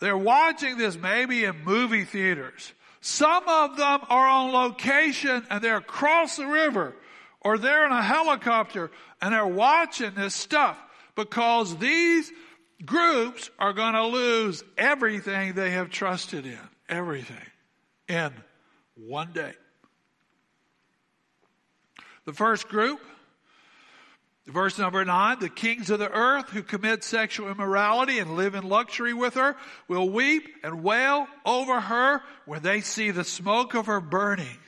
They're 0.00 0.18
watching 0.18 0.76
this 0.76 0.98
maybe 0.98 1.44
in 1.44 1.64
movie 1.64 2.04
theaters. 2.04 2.74
Some 3.00 3.48
of 3.48 3.76
them 3.78 4.00
are 4.10 4.28
on 4.28 4.52
location 4.52 5.46
and 5.48 5.62
they're 5.62 5.78
across 5.78 6.36
the 6.36 6.46
river 6.46 6.94
or 7.40 7.56
they're 7.56 7.86
in 7.86 7.92
a 7.92 8.02
helicopter 8.02 8.90
and 9.22 9.32
they're 9.32 9.46
watching 9.46 10.14
this 10.14 10.34
stuff 10.34 10.78
because 11.14 11.76
these 11.76 12.30
groups 12.84 13.50
are 13.58 13.72
going 13.72 13.94
to 13.94 14.06
lose 14.06 14.62
everything 14.76 15.54
they 15.54 15.70
have 15.70 15.90
trusted 15.90 16.46
in. 16.46 16.58
Everything. 16.88 17.36
In 18.08 18.32
one 18.96 19.32
day. 19.32 19.52
The 22.24 22.32
first 22.32 22.68
group 22.68 23.00
Verse 24.46 24.78
number 24.78 25.02
nine, 25.06 25.38
the 25.38 25.48
kings 25.48 25.88
of 25.88 25.98
the 25.98 26.10
earth 26.10 26.50
who 26.50 26.62
commit 26.62 27.02
sexual 27.02 27.50
immorality 27.50 28.18
and 28.18 28.36
live 28.36 28.54
in 28.54 28.68
luxury 28.68 29.14
with 29.14 29.34
her 29.34 29.56
will 29.88 30.08
weep 30.10 30.46
and 30.62 30.82
wail 30.82 31.26
over 31.46 31.80
her 31.80 32.20
when 32.44 32.62
they 32.62 32.82
see 32.82 33.10
the 33.10 33.24
smoke 33.24 33.72
of 33.72 33.86
her 33.86 34.02
burning. 34.02 34.58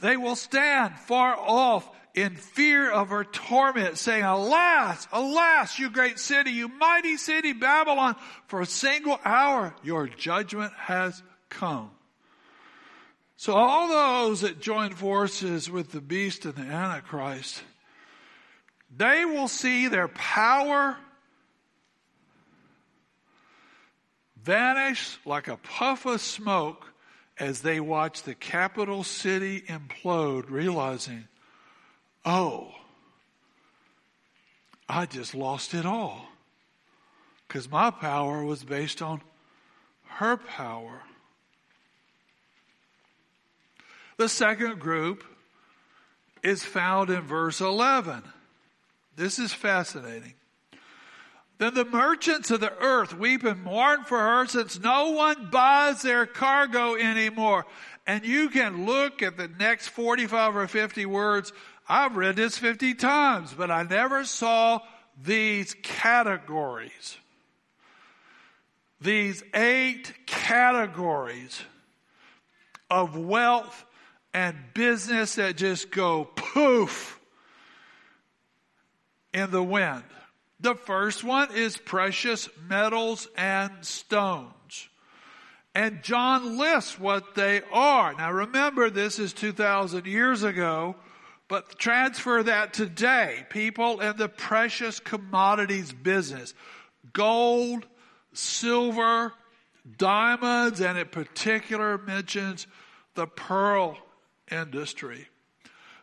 They 0.00 0.16
will 0.16 0.36
stand 0.36 0.98
far 1.00 1.36
off 1.38 1.86
in 2.14 2.36
fear 2.36 2.90
of 2.90 3.08
her 3.08 3.24
torment, 3.24 3.98
saying, 3.98 4.22
Alas, 4.22 5.08
alas, 5.12 5.78
you 5.78 5.90
great 5.90 6.18
city, 6.18 6.52
you 6.52 6.68
mighty 6.68 7.16
city, 7.16 7.52
Babylon, 7.52 8.14
for 8.46 8.60
a 8.60 8.66
single 8.66 9.18
hour 9.24 9.74
your 9.82 10.06
judgment 10.06 10.72
has 10.74 11.22
come. 11.48 11.90
So 13.36 13.54
all 13.54 13.88
those 13.88 14.42
that 14.42 14.60
join 14.60 14.92
forces 14.92 15.68
with 15.68 15.90
the 15.90 16.00
beast 16.00 16.44
and 16.44 16.54
the 16.54 16.62
Antichrist, 16.62 17.62
they 18.96 19.24
will 19.24 19.48
see 19.48 19.88
their 19.88 20.08
power 20.08 20.96
vanish 24.40 25.18
like 25.24 25.48
a 25.48 25.56
puff 25.56 26.06
of 26.06 26.20
smoke 26.20 26.86
as 27.38 27.62
they 27.62 27.80
watch 27.80 28.22
the 28.22 28.34
capital 28.34 29.02
city 29.02 29.62
implode, 29.62 30.48
realizing, 30.48 31.26
oh, 32.24 32.72
I 34.88 35.06
just 35.06 35.34
lost 35.34 35.74
it 35.74 35.86
all. 35.86 36.26
Because 37.46 37.70
my 37.70 37.90
power 37.90 38.44
was 38.44 38.64
based 38.64 39.02
on 39.02 39.20
her 40.04 40.36
power. 40.36 41.02
The 44.16 44.28
second 44.28 44.78
group 44.78 45.24
is 46.42 46.62
found 46.62 47.10
in 47.10 47.22
verse 47.22 47.60
11. 47.60 48.22
This 49.16 49.38
is 49.38 49.52
fascinating. 49.52 50.34
Then 51.58 51.74
the 51.74 51.84
merchants 51.84 52.50
of 52.50 52.60
the 52.60 52.76
earth 52.80 53.16
weep 53.16 53.44
and 53.44 53.62
mourn 53.62 54.04
for 54.04 54.18
her 54.18 54.46
since 54.46 54.78
no 54.78 55.10
one 55.10 55.50
buys 55.50 56.02
their 56.02 56.26
cargo 56.26 56.96
anymore. 56.96 57.64
And 58.06 58.24
you 58.24 58.50
can 58.50 58.84
look 58.84 59.22
at 59.22 59.36
the 59.36 59.48
next 59.48 59.88
45 59.88 60.56
or 60.56 60.66
50 60.66 61.06
words. 61.06 61.52
I've 61.88 62.16
read 62.16 62.36
this 62.36 62.56
50 62.56 62.94
times, 62.94 63.52
but 63.52 63.70
I 63.70 63.82
never 63.82 64.24
saw 64.24 64.80
these 65.22 65.74
categories, 65.82 67.18
these 69.00 69.42
eight 69.54 70.12
categories 70.26 71.60
of 72.90 73.16
wealth 73.16 73.84
and 74.32 74.56
business 74.72 75.36
that 75.36 75.56
just 75.56 75.90
go 75.90 76.24
poof 76.24 77.20
in 79.32 79.50
the 79.50 79.62
wind. 79.62 80.04
The 80.60 80.74
first 80.74 81.22
one 81.22 81.54
is 81.54 81.76
precious 81.76 82.48
metals 82.68 83.28
and 83.36 83.70
stones. 83.82 84.88
And 85.74 86.02
John 86.02 86.56
lists 86.56 86.98
what 86.98 87.34
they 87.34 87.60
are. 87.72 88.14
Now 88.14 88.32
remember, 88.32 88.90
this 88.90 89.18
is 89.18 89.32
2,000 89.32 90.06
years 90.06 90.44
ago, 90.44 90.94
but 91.48 91.78
transfer 91.78 92.42
that 92.42 92.72
today. 92.72 93.46
People 93.50 94.00
in 94.00 94.16
the 94.16 94.28
precious 94.28 95.00
commodities 95.00 95.92
business. 95.92 96.54
Gold, 97.12 97.86
silver, 98.32 99.32
diamonds, 99.98 100.80
and 100.80 100.98
in 100.98 101.06
particular 101.08 101.98
mentions 101.98 102.66
the 103.14 103.26
pearl 103.26 103.98
industry. 104.50 105.28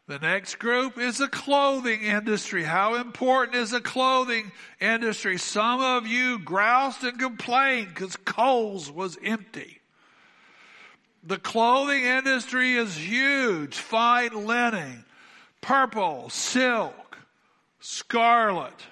The 0.07 0.19
next 0.19 0.55
group 0.55 0.97
is 0.97 1.19
the 1.19 1.27
clothing 1.27 2.01
industry. 2.01 2.63
How 2.63 2.95
important 2.95 3.55
is 3.55 3.71
the 3.71 3.81
clothing 3.81 4.51
industry? 4.79 5.37
Some 5.37 5.79
of 5.79 6.05
you 6.05 6.39
groused 6.39 7.03
and 7.03 7.17
complained 7.17 7.89
because 7.89 8.17
Kohl's 8.17 8.91
was 8.91 9.17
empty. 9.23 9.79
The 11.23 11.37
clothing 11.37 12.03
industry 12.03 12.73
is 12.73 12.97
huge. 12.97 13.77
Fine 13.77 14.47
linen, 14.47 15.05
purple, 15.61 16.29
silk, 16.29 17.17
scarlet. 17.79 18.85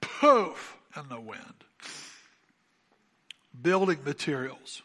Poof 0.00 0.76
in 0.96 1.08
the 1.08 1.20
wind. 1.20 1.42
Building 3.60 3.98
materials. 4.04 4.82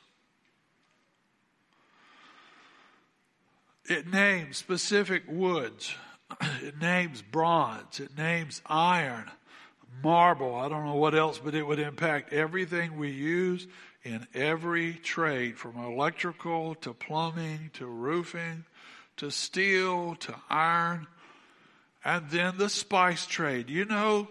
It 3.86 4.08
names 4.08 4.58
specific 4.58 5.24
woods. 5.28 5.94
It 6.64 6.80
names 6.80 7.22
bronze. 7.22 8.00
It 8.00 8.18
names 8.18 8.62
iron, 8.66 9.30
marble. 10.02 10.56
I 10.56 10.70
don't 10.70 10.86
know 10.86 10.96
what 10.96 11.14
else, 11.14 11.40
but 11.40 11.56
it 11.56 11.64
would 11.68 11.80
impact 11.80 12.32
everything 12.32 12.98
we 12.98 13.10
use 13.10 13.68
in 14.04 14.28
every 14.34 14.94
trade 14.94 15.58
from 15.58 15.76
electrical 15.78 16.76
to 16.76 16.94
plumbing 16.94 17.72
to 17.74 17.86
roofing 17.86 18.64
to 19.22 19.30
steel 19.30 20.16
to 20.16 20.36
iron. 20.50 21.06
And 22.04 22.28
then 22.32 22.58
the 22.58 22.70
spice 22.70 23.28
trade. 23.28 23.70
You 23.70 23.86
know, 23.86 24.28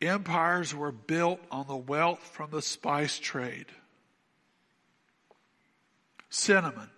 empires 0.00 0.72
were 0.72 0.92
built 0.92 1.40
on 1.50 1.66
the 1.66 1.76
wealth 1.76 2.20
from 2.20 2.52
the 2.52 2.62
spice 2.62 3.18
trade. 3.18 3.66
Cinnamon, 6.28 6.90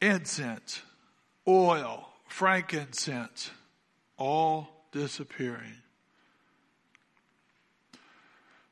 incense, 0.00 0.80
oil, 1.48 2.08
frankincense, 2.28 3.50
all 4.16 4.86
disappearing. 4.92 5.74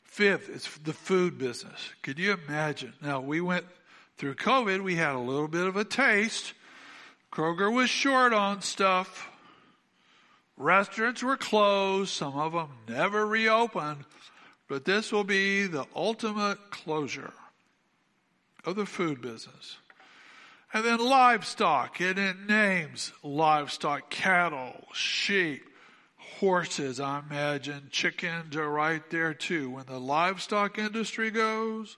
Fifth, 0.05 0.49
it's 0.55 0.79
the 0.79 0.93
food 0.93 1.37
business. 1.37 1.91
Could 2.03 2.21
you 2.21 2.39
imagine? 2.47 2.93
Now, 3.03 3.21
we 3.21 3.41
went 3.41 3.67
through 4.19 4.37
COVID, 4.37 4.85
we 4.85 4.95
had 4.95 5.17
a 5.17 5.19
little 5.19 5.49
bit 5.49 5.67
of 5.67 5.75
a 5.75 5.83
taste. 5.83 6.55
Kroger 7.35 7.73
was 7.73 7.91
short 7.91 8.33
on 8.33 8.63
stuff. 8.63 9.29
Restaurants 10.57 11.21
were 11.21 11.37
closed. 11.37 12.13
Some 12.13 12.39
of 12.39 12.53
them 12.53 12.69
never 12.89 13.27
reopened. 13.27 14.05
But 14.69 14.85
this 14.85 15.11
will 15.11 15.25
be 15.25 15.67
the 15.67 15.87
ultimate 15.97 16.71
closure 16.71 17.33
of 18.65 18.77
the 18.77 18.87
food 18.87 19.21
business. 19.21 19.79
And 20.73 20.85
then 20.85 20.99
livestock, 20.99 22.01
and 22.01 22.19
it 22.19 22.37
names 22.49 23.13
livestock, 23.23 24.11
cattle, 24.11 24.87
sheep, 24.93 25.65
horses, 26.17 27.01
I 27.01 27.21
imagine. 27.21 27.89
Chickens 27.91 28.57
are 28.57 28.71
right 28.71 29.03
there 29.11 29.35
too. 29.35 29.71
When 29.71 29.87
the 29.87 29.99
livestock 29.99 30.79
industry 30.79 31.31
goes, 31.31 31.97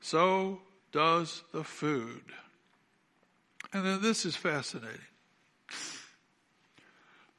so 0.00 0.60
does 0.92 1.42
the 1.52 1.64
food. 1.64 2.22
And 3.74 3.84
then 3.84 4.00
this 4.00 4.24
is 4.24 4.36
fascinating. 4.36 5.00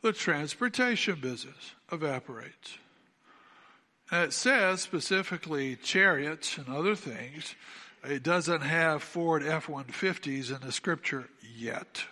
The 0.02 0.12
transportation 0.12 1.20
business 1.20 1.74
evaporates. 1.92 2.78
And 4.12 4.26
it 4.26 4.34
says 4.34 4.82
specifically 4.82 5.78
chariots 5.78 6.58
and 6.58 6.68
other 6.68 6.94
things 6.94 7.56
it 8.04 8.22
doesn't 8.22 8.62
have 8.62 9.02
Ford 9.02 9.44
F 9.44 9.66
150s 9.66 10.54
in 10.54 10.64
the 10.64 10.72
scripture 10.72 11.28
yet. 11.58 12.04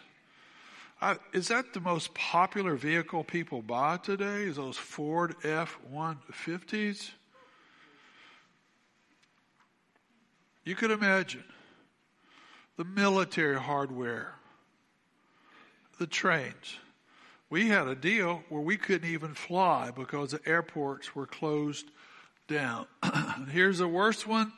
I, 1.00 1.18
is 1.34 1.50
that 1.50 1.74
the 1.74 1.82
most 1.82 2.14
popular 2.16 2.76
vehicle 2.76 3.24
people 3.24 3.62
buy 3.62 3.98
today? 3.98 4.44
Is 4.44 4.56
those 4.56 4.78
Ford 4.78 5.36
F 5.44 5.78
150s? 5.94 7.12
You 10.64 10.76
could 10.76 10.92
imagine 10.92 11.44
the 12.78 12.84
military 12.84 13.60
hardware, 13.60 14.34
the 16.00 16.08
trains. 16.08 16.78
We 17.50 17.68
had 17.68 17.88
a 17.88 17.96
deal 17.96 18.44
where 18.50 18.62
we 18.62 18.78
couldn't 18.78 19.10
even 19.10 19.36
fly 19.36 19.92
because 19.96 20.32
the 20.32 20.42
airports 20.46 21.16
were 21.16 21.28
closed 21.28 21.86
down. 22.48 22.88
Here's 23.52 23.78
the 23.78 23.88
worst 23.88 24.26
one 24.26 24.52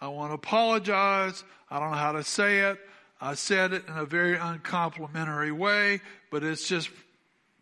I 0.00 0.08
want 0.08 0.30
to 0.30 0.34
apologize. 0.34 1.44
I 1.70 1.78
don't 1.78 1.90
know 1.90 1.96
how 1.96 2.12
to 2.12 2.24
say 2.24 2.60
it. 2.60 2.78
I 3.20 3.34
said 3.34 3.72
it 3.72 3.86
in 3.88 3.96
a 3.96 4.04
very 4.04 4.38
uncomplimentary 4.38 5.52
way, 5.52 6.00
but 6.30 6.44
it's 6.44 6.68
just 6.68 6.88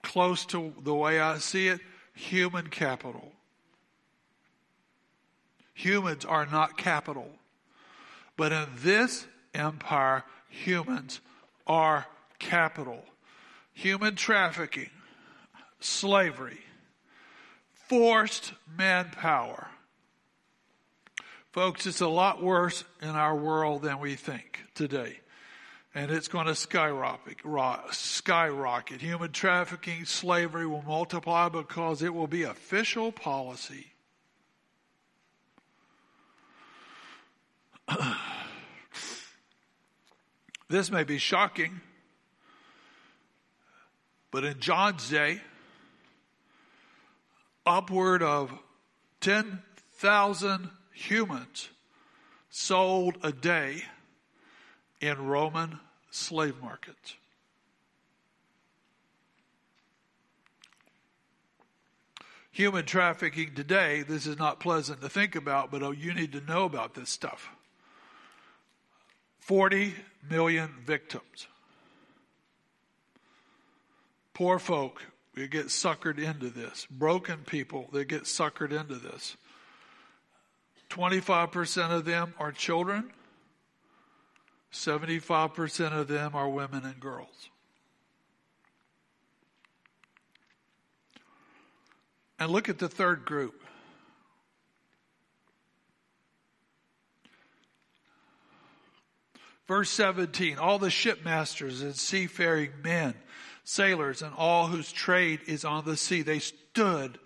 close 0.03 0.45
to 0.47 0.73
the 0.83 0.95
way 0.95 1.19
I 1.19 1.39
see 1.39 1.69
it. 1.69 1.81
Human 2.15 2.69
capital. 2.69 3.33
Humans 5.75 6.25
are 6.25 6.47
not 6.47 6.79
capital. 6.79 7.29
But 8.37 8.53
in 8.53 8.67
this 8.77 9.27
empire, 9.57 10.25
humans 10.49 11.21
are 11.67 12.07
capital. 12.39 13.03
Human 13.73 14.15
trafficking, 14.15 14.91
slavery, 15.81 16.61
forced 17.89 18.53
manpower, 18.77 19.69
Folks, 21.57 21.87
it's 21.87 22.03
a 22.03 22.07
lot 22.07 22.43
worse 22.43 22.85
in 23.01 23.09
our 23.09 23.35
world 23.35 23.81
than 23.81 23.99
we 23.99 24.15
think 24.15 24.61
today. 24.75 25.21
And 25.95 26.11
it's 26.11 26.29
going 26.29 26.49
to 26.49 26.55
skyrocket, 26.55 27.39
skyrocket. 27.93 29.01
Human 29.01 29.33
trafficking, 29.33 30.05
slavery 30.05 30.67
will 30.67 30.85
multiply 30.87 31.49
because 31.49 32.03
it 32.03 32.13
will 32.13 32.27
be 32.27 32.43
official 32.43 33.11
policy. 33.11 33.87
this 40.69 40.91
may 40.91 41.05
be 41.05 41.19
shocking, 41.19 41.81
but 44.31 44.45
in 44.45 44.59
John's 44.59 45.09
day, 45.09 45.41
upward 47.64 48.23
of 48.23 48.53
10,000 49.21 50.71
humans 50.93 51.69
sold 52.51 53.19
a 53.23 53.33
day 53.33 53.83
in 55.01 55.27
Roman 55.27 55.79
slave 56.11 56.61
markets. 56.61 57.14
Human 62.51 62.87
trafficking 62.87 63.55
today, 63.55 64.03
this 64.03 64.27
is 64.27 64.39
not 64.39 64.61
pleasant 64.61 65.03
to 65.03 65.11
think 65.11 65.37
about, 65.37 65.71
but 65.71 65.83
oh, 65.83 65.91
you 65.91 66.14
need 66.14 66.33
to 66.33 66.41
know 66.41 66.64
about 66.64 66.95
this 66.95 67.11
stuff. 67.11 67.51
40 69.47 69.95
million 70.29 70.75
victims. 70.85 71.47
Poor 74.35 74.59
folk, 74.59 75.01
we 75.37 75.47
get 75.47 75.67
suckered 75.67 76.19
into 76.19 76.51
this. 76.51 76.85
Broken 76.91 77.45
people, 77.47 77.89
they 77.93 78.05
get 78.05 78.25
suckered 78.25 78.73
into 78.73 78.97
this. 78.97 79.37
25% 80.91 81.93
of 81.93 82.05
them 82.05 82.35
are 82.41 82.51
children, 82.51 83.13
75% 84.73 85.93
of 85.93 86.09
them 86.09 86.35
are 86.35 86.49
women 86.49 86.85
and 86.85 86.99
girls. 86.99 87.51
And 92.41 92.51
look 92.51 92.69
at 92.69 92.81
the 92.81 92.89
third 92.89 93.25
group. 93.25 93.63
Verse 99.67 99.91
17 99.91 100.59
All 100.59 100.79
the 100.79 100.91
shipmasters 100.91 101.83
and 101.83 101.95
seafaring 101.95 102.71
men, 102.83 103.14
sailors, 103.64 104.23
and 104.23 104.35
all 104.35 104.69
whose 104.69 104.93
trade 104.93 105.41
is 105.47 105.64
on 105.64 105.85
the 105.85 105.97
sea, 105.97 106.23
they 106.23 106.39
stood 106.39 107.19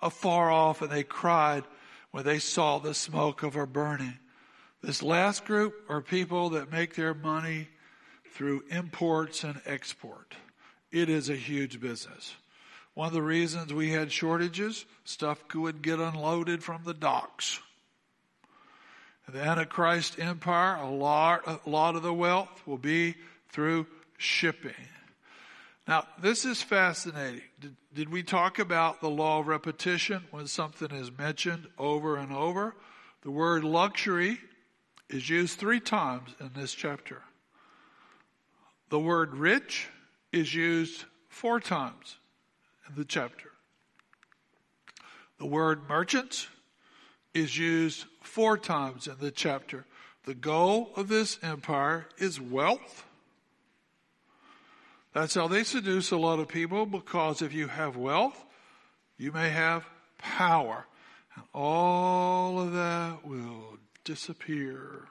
afar 0.00 0.50
off 0.50 0.82
and 0.82 0.90
they 0.90 1.02
cried 1.02 1.64
when 2.10 2.24
they 2.24 2.38
saw 2.38 2.78
the 2.78 2.94
smoke 2.94 3.42
of 3.42 3.54
her 3.54 3.66
burning. 3.66 4.18
This 4.82 5.02
last 5.02 5.44
group 5.44 5.74
are 5.88 6.00
people 6.00 6.50
that 6.50 6.70
make 6.70 6.94
their 6.94 7.14
money 7.14 7.68
through 8.32 8.64
imports 8.70 9.42
and 9.42 9.60
export. 9.66 10.36
It 10.92 11.08
is 11.08 11.28
a 11.28 11.36
huge 11.36 11.80
business. 11.80 12.36
One 12.94 13.08
of 13.08 13.12
the 13.12 13.22
reasons 13.22 13.72
we 13.72 13.90
had 13.90 14.12
shortages, 14.12 14.84
stuff 15.04 15.42
would 15.54 15.82
get 15.82 15.98
unloaded 15.98 16.62
from 16.62 16.84
the 16.84 16.94
docks. 16.94 17.60
The 19.30 19.42
Antichrist 19.42 20.18
empire, 20.18 20.76
a 20.76 20.88
lot, 20.88 21.46
a 21.46 21.68
lot 21.68 21.96
of 21.96 22.02
the 22.02 22.14
wealth 22.14 22.62
will 22.66 22.78
be 22.78 23.14
through 23.50 23.86
shipping. 24.16 24.72
Now, 25.86 26.06
this 26.20 26.46
is 26.46 26.62
fascinating. 26.62 27.42
Did, 27.60 27.76
did, 27.94 28.08
we 28.10 28.22
talk 28.22 28.58
about 28.58 29.02
the 29.02 29.10
law 29.10 29.40
of 29.40 29.46
repetition 29.46 30.24
when 30.30 30.46
something 30.46 30.90
is 30.90 31.10
mentioned 31.16 31.66
over 31.78 32.16
and 32.16 32.32
over? 32.32 32.74
The 33.22 33.30
word 33.30 33.64
luxury 33.64 34.38
is 35.10 35.28
used 35.28 35.58
three 35.58 35.80
times 35.80 36.30
in 36.40 36.50
this 36.54 36.72
chapter. 36.72 37.22
The 38.88 38.98
word 38.98 39.34
rich 39.34 39.88
is 40.32 40.54
used 40.54 41.04
four 41.28 41.60
times 41.60 42.16
in 42.88 42.94
the 42.94 43.04
chapter. 43.04 43.50
The 45.38 45.46
word 45.46 45.86
merchants 45.86 46.48
is 47.34 47.58
used 47.58 48.04
four 48.22 48.58
times 48.58 49.06
in 49.06 49.16
the 49.20 49.30
chapter. 49.30 49.84
The 50.24 50.34
goal 50.34 50.90
of 50.96 51.08
this 51.08 51.38
empire 51.42 52.06
is 52.18 52.40
wealth. 52.40 53.04
That's 55.14 55.34
how 55.34 55.48
they 55.48 55.64
seduce 55.64 56.10
a 56.10 56.16
lot 56.16 56.38
of 56.38 56.48
people 56.48 56.86
because 56.86 57.42
if 57.42 57.52
you 57.52 57.68
have 57.68 57.96
wealth, 57.96 58.44
you 59.16 59.32
may 59.32 59.48
have 59.48 59.84
power. 60.18 60.86
And 61.34 61.44
all 61.54 62.60
of 62.60 62.72
that 62.72 63.26
will 63.26 63.78
disappear. 64.04 65.08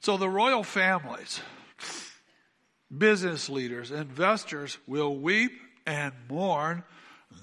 So 0.00 0.16
the 0.16 0.28
royal 0.28 0.64
families, 0.64 1.40
business 2.96 3.48
leaders, 3.48 3.90
investors 3.90 4.78
will 4.86 5.16
weep 5.16 5.52
and 5.86 6.12
mourn 6.28 6.84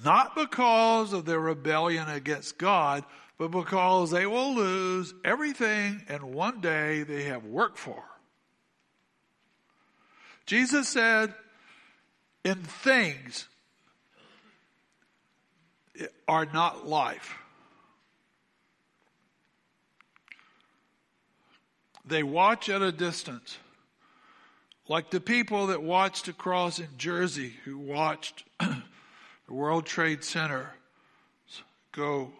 not 0.04 0.36
because 0.36 1.14
of 1.14 1.26
their 1.26 1.40
rebellion 1.40 2.10
against 2.10 2.58
God, 2.58 3.04
but 3.38 3.50
because 3.50 4.12
they 4.12 4.26
will 4.26 4.54
lose 4.54 5.14
everything 5.24 6.04
and 6.08 6.24
one 6.34 6.62
day 6.62 7.04
they 7.04 7.24
have 7.24 7.46
worked 7.46 7.78
for. 7.78 8.04
Jesus 10.46 10.90
said, 10.90 11.34
in 12.44 12.56
things 12.56 13.48
are 16.28 16.46
not 16.46 16.88
life. 16.88 17.36
They 22.06 22.24
watch 22.24 22.70
at 22.70 22.82
a 22.82 22.92
distance. 22.92 23.58
Like 24.88 25.12
the 25.12 25.22
people 25.22 25.68
that 25.68 25.84
watched 25.84 26.28
across 26.28 26.80
in 26.80 26.88
Jersey 26.98 27.54
who 27.66 27.78
watched 27.78 28.44
the 29.50 29.56
World 29.56 29.88
Trade 29.88 30.24
Center 30.24 30.70
go 31.92 32.32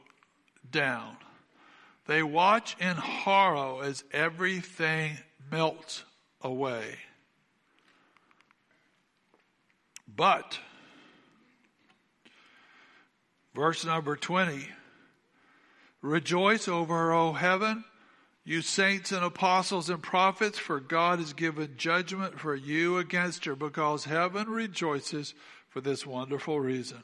down. 0.70 1.18
They 2.06 2.22
watch 2.22 2.78
in 2.80 2.96
horror 2.98 3.84
as 3.84 4.04
everything 4.12 5.18
melts 5.52 6.04
away. 6.40 6.98
But, 10.08 10.60
verse 13.56 13.84
number 13.84 14.16
20, 14.16 14.68
rejoice 16.04 16.68
over 16.68 16.94
her, 16.94 17.12
O 17.12 17.34
heaven, 17.34 17.86
you 18.46 18.62
saints 18.62 19.12
and 19.12 19.26
apostles 19.26 19.90
and 19.90 20.02
prophets, 20.04 20.60
for 20.60 20.80
God 20.80 21.18
has 21.18 21.34
given 21.34 21.74
judgment 21.76 22.40
for 22.40 22.56
you 22.56 23.00
against 23.00 23.46
her, 23.46 23.56
because 23.56 24.06
heaven 24.06 24.48
rejoices 24.48 25.34
for 25.70 25.82
this 25.82 26.06
wonderful 26.06 26.60
reason. 26.60 27.04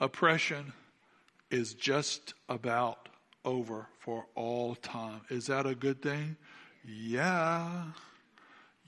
Oppression 0.00 0.72
is 1.50 1.74
just 1.74 2.34
about 2.48 3.08
over 3.44 3.86
for 3.98 4.26
all 4.34 4.74
time. 4.74 5.20
Is 5.30 5.46
that 5.46 5.66
a 5.66 5.74
good 5.74 6.02
thing? 6.02 6.36
Yeah. 6.84 7.84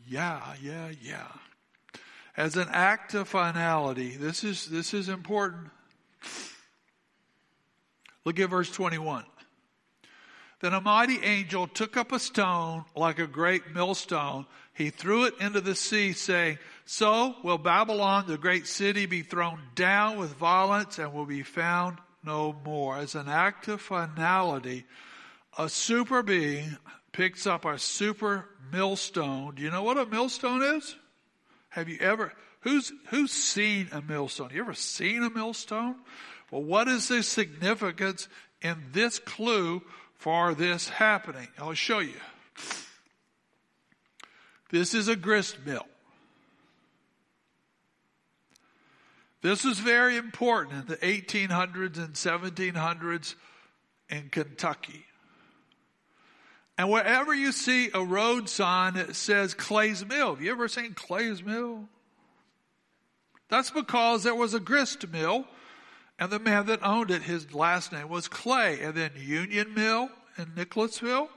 Yeah, 0.07 0.55
yeah, 0.62 0.90
yeah. 1.01 1.28
As 2.36 2.57
an 2.57 2.68
act 2.70 3.14
of 3.14 3.28
finality, 3.28 4.16
this 4.16 4.44
is, 4.44 4.66
this 4.66 4.94
is 4.94 5.09
important. 5.09 5.70
Look 8.24 8.38
at 8.38 8.51
verse 8.51 8.70
21. 8.70 9.24
Then 10.61 10.74
a 10.74 10.80
mighty 10.80 11.18
angel 11.22 11.66
took 11.66 11.96
up 11.96 12.12
a 12.12 12.18
stone 12.18 12.84
like 12.96 13.18
a 13.18 13.26
great 13.26 13.74
millstone. 13.74 14.46
He 14.74 14.90
threw 14.90 15.24
it 15.24 15.34
into 15.40 15.61
the 15.61 15.74
sea, 15.74 16.12
saying, 16.12 16.59
So 16.91 17.36
will 17.45 17.59
Babylon, 17.59 18.24
the 18.26 18.39
great 18.39 18.66
city, 18.66 19.05
be 19.05 19.20
thrown 19.20 19.61
down 19.74 20.16
with 20.16 20.32
violence 20.36 20.99
and 20.99 21.12
will 21.12 21.26
be 21.26 21.43
found 21.43 21.99
no 22.24 22.57
more. 22.64 22.97
As 22.97 23.14
an 23.14 23.28
act 23.28 23.68
of 23.68 23.82
finality, 23.82 24.86
a 25.59 25.68
super 25.68 26.22
being 26.22 26.78
picks 27.12 27.47
up 27.47 27.66
a 27.66 27.78
super 27.78 28.47
millstone. 28.72 29.57
Do 29.57 29.62
you 29.62 29.70
know 29.70 29.82
what 29.82 29.99
a 29.99 30.07
millstone 30.07 30.62
is? 30.62 30.97
Have 31.68 31.91
you 31.91 31.99
ever, 32.01 32.32
who's, 32.61 32.91
who's 33.11 33.32
seen 33.32 33.89
a 33.93 34.01
millstone? 34.01 34.49
You 34.55 34.62
ever 34.62 34.72
seen 34.72 35.22
a 35.22 35.28
millstone? 35.28 35.97
Well, 36.51 36.62
what 36.62 36.89
is 36.89 37.09
the 37.09 37.22
significance 37.22 38.28
in 38.62 38.76
this 38.93 39.18
clue 39.18 39.82
for 40.14 40.55
this 40.55 40.89
happening. 40.89 41.49
I'll 41.59 41.74
show 41.74 41.99
you. 41.99 42.14
This 44.70 44.95
is 44.95 45.09
a 45.09 45.16
grist 45.16 45.59
mill. 45.66 45.86
This 49.41 49.64
is 49.64 49.78
very 49.78 50.16
important 50.16 50.82
in 50.82 50.86
the 50.86 50.97
1800s 50.97 51.97
and 51.99 52.14
1700s 52.14 53.34
in 54.09 54.28
Kentucky. 54.30 55.05
And 56.76 56.91
wherever 56.91 57.34
you 57.34 57.53
see 57.53 57.91
a 57.93 58.03
road 58.03 58.49
sign 58.49 58.95
that 58.95 59.16
says 59.16 59.55
Clay's 59.55 60.05
Mill, 60.05 60.34
have 60.34 60.43
you 60.43 60.51
ever 60.51 60.68
seen 60.68 60.95
Clay's 60.95 61.43
Mill? 61.43 61.89
That's 63.49 63.70
because 63.70 64.22
there 64.22 64.34
was 64.34 64.55
a 64.55 64.61
grist 64.61 65.09
mill 65.09 65.47
and 66.18 66.30
the 66.30 66.39
man 66.39 66.66
that 66.66 66.82
owned 66.82 67.11
it, 67.11 67.22
his 67.22 67.55
last 67.55 67.93
name 67.93 68.09
was 68.09 68.26
Clay. 68.26 68.80
And 68.80 68.95
then 68.95 69.12
Union 69.16 69.72
Mill 69.74 70.11
in 70.36 70.53
Nicholasville. 70.57 71.30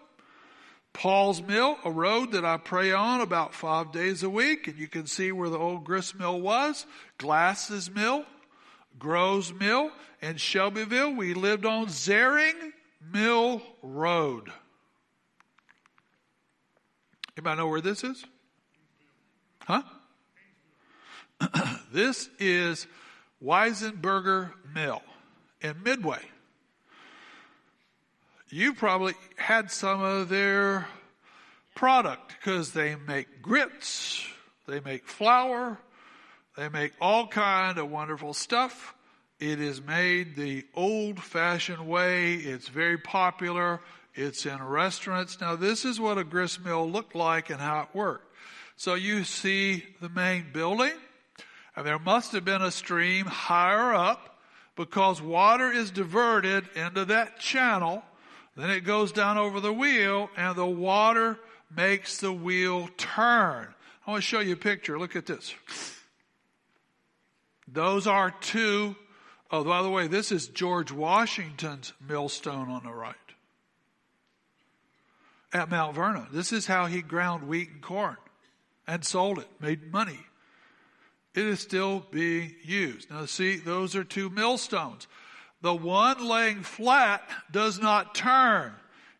Paul's 0.93 1.41
Mill, 1.41 1.77
a 1.85 1.91
road 1.91 2.33
that 2.33 2.45
I 2.45 2.57
pray 2.57 2.91
on 2.91 3.21
about 3.21 3.53
five 3.53 3.91
days 3.91 4.23
a 4.23 4.29
week, 4.29 4.67
and 4.67 4.77
you 4.77 4.87
can 4.87 5.07
see 5.07 5.31
where 5.31 5.49
the 5.49 5.57
old 5.57 5.83
grist 5.83 6.17
mill 6.19 6.39
was. 6.39 6.85
Glasses 7.17 7.89
Mill, 7.89 8.25
Groves 8.99 9.53
Mill, 9.53 9.91
in 10.21 10.37
Shelbyville. 10.37 11.15
We 11.15 11.33
lived 11.33 11.65
on 11.65 11.87
Zaring 11.87 12.73
Mill 13.13 13.61
Road. 13.81 14.51
Anybody 17.37 17.57
know 17.57 17.67
where 17.67 17.81
this 17.81 18.03
is? 18.03 18.25
Huh? 19.63 19.83
this 21.93 22.29
is 22.37 22.87
Weisenberger 23.43 24.51
Mill 24.75 25.01
in 25.61 25.81
Midway. 25.83 26.21
You 28.53 28.73
probably 28.73 29.13
had 29.37 29.71
some 29.71 30.03
of 30.03 30.27
their 30.27 30.85
product 31.73 32.35
because 32.37 32.73
they 32.73 32.97
make 33.07 33.41
grits, 33.41 34.27
they 34.67 34.81
make 34.81 35.07
flour, 35.07 35.77
they 36.57 36.67
make 36.67 36.91
all 36.99 37.27
kind 37.27 37.77
of 37.77 37.89
wonderful 37.89 38.33
stuff. 38.33 38.93
It 39.39 39.61
is 39.61 39.81
made 39.81 40.35
the 40.35 40.65
old 40.75 41.21
fashioned 41.21 41.87
way. 41.87 42.35
It's 42.35 42.67
very 42.67 42.97
popular. 42.97 43.79
It's 44.15 44.45
in 44.45 44.61
restaurants. 44.61 45.39
Now 45.39 45.55
this 45.55 45.85
is 45.85 45.97
what 45.97 46.17
a 46.17 46.25
grist 46.25 46.61
mill 46.65 46.91
looked 46.91 47.15
like 47.15 47.49
and 47.49 47.61
how 47.61 47.83
it 47.83 47.87
worked. 47.93 48.35
So 48.75 48.95
you 48.95 49.23
see 49.23 49.85
the 50.01 50.09
main 50.09 50.47
building. 50.51 50.91
And 51.73 51.87
there 51.87 51.99
must 51.99 52.33
have 52.33 52.43
been 52.43 52.61
a 52.61 52.71
stream 52.71 53.27
higher 53.27 53.93
up 53.93 54.39
because 54.75 55.21
water 55.21 55.71
is 55.71 55.89
diverted 55.89 56.65
into 56.75 57.05
that 57.05 57.39
channel. 57.39 58.03
Then 58.55 58.69
it 58.69 58.81
goes 58.81 59.11
down 59.11 59.37
over 59.37 59.59
the 59.59 59.73
wheel 59.73 60.29
and 60.35 60.55
the 60.55 60.65
water 60.65 61.39
makes 61.75 62.17
the 62.17 62.33
wheel 62.33 62.89
turn. 62.97 63.67
I 64.05 64.11
want 64.11 64.23
to 64.23 64.27
show 64.27 64.39
you 64.39 64.53
a 64.53 64.57
picture. 64.57 64.99
Look 64.99 65.15
at 65.15 65.25
this. 65.25 65.53
Those 67.67 68.07
are 68.07 68.31
two. 68.41 68.95
Oh, 69.49 69.63
by 69.63 69.81
the 69.81 69.89
way, 69.89 70.07
this 70.07 70.31
is 70.31 70.47
George 70.47 70.91
Washington's 70.91 71.93
millstone 72.05 72.69
on 72.69 72.83
the 72.83 72.91
right 72.91 73.15
at 75.53 75.69
Mount 75.69 75.95
Vernon. 75.95 76.27
This 76.31 76.51
is 76.51 76.67
how 76.67 76.85
he 76.85 77.01
ground 77.01 77.47
wheat 77.47 77.69
and 77.69 77.81
corn 77.81 78.17
and 78.87 79.05
sold 79.05 79.39
it, 79.39 79.47
made 79.59 79.91
money. 79.91 80.19
It 81.33 81.45
is 81.45 81.59
still 81.59 82.05
being 82.11 82.55
used. 82.63 83.09
Now, 83.09 83.25
see, 83.25 83.57
those 83.57 83.95
are 83.95 84.03
two 84.03 84.29
millstones. 84.29 85.07
The 85.61 85.73
one 85.73 86.27
laying 86.27 86.63
flat 86.63 87.21
does 87.51 87.79
not 87.79 88.15
turn. 88.15 88.73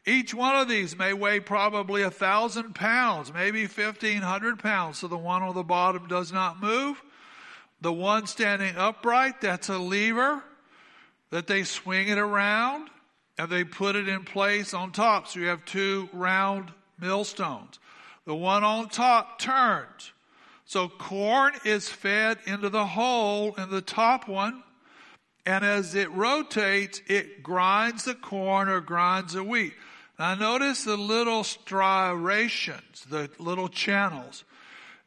Each 0.06 0.34
one 0.34 0.56
of 0.56 0.68
these 0.68 0.98
may 0.98 1.14
weigh 1.14 1.39
probably 1.39 2.02
a 2.02 2.10
thousand 2.10 2.74
pounds, 2.74 3.32
maybe 3.32 3.68
fifteen 3.68 4.22
hundred 4.22 4.58
pounds. 4.58 4.98
So 4.98 5.08
the 5.08 5.18
one 5.18 5.44
on 5.44 5.54
the 5.54 5.64
bottom 5.64 6.08
does 6.08 6.32
not 6.32 6.60
move. 6.60 7.02
The 7.82 7.94
one 7.94 8.26
standing 8.26 8.76
upright, 8.76 9.42
that's 9.42 9.70
a 9.70 9.78
lever 9.78 10.44
that 11.30 11.48
they 11.48 11.64
swing 11.64 12.08
it 12.08 12.18
around 12.18 12.89
and 13.38 13.50
they 13.50 13.64
put 13.64 13.96
it 13.96 14.08
in 14.08 14.24
place 14.24 14.74
on 14.74 14.92
top. 14.92 15.28
So 15.28 15.39
you 15.39 15.48
have 15.48 15.66
two 15.66 16.10
round 16.12 16.72
millstones. 17.00 17.80
The 18.26 18.36
one 18.36 18.64
on 18.64 18.89
top 18.89 19.39
turns. 19.39 20.12
So 20.66 20.89
corn 20.89 21.54
is 21.66 21.89
fed 21.89 22.38
into 22.46 22.70
the 22.70 22.86
hole 22.86 23.54
in 23.56 23.70
the 23.70 23.82
top 23.82 24.28
one. 24.28 24.64
And 25.46 25.66
as 25.66 25.96
it 25.96 26.12
rotates, 26.12 27.02
it 27.08 27.42
grinds 27.42 28.04
the 28.06 28.16
corn 28.16 28.70
or 28.70 28.80
grinds 28.80 29.34
the 29.34 29.44
wheat. 29.44 29.74
Now 30.20 30.36
notice 30.36 30.84
the 30.84 30.98
little 30.98 31.44
striations, 31.44 33.06
the 33.10 33.30
little 33.39 33.70
channels. 33.70 34.44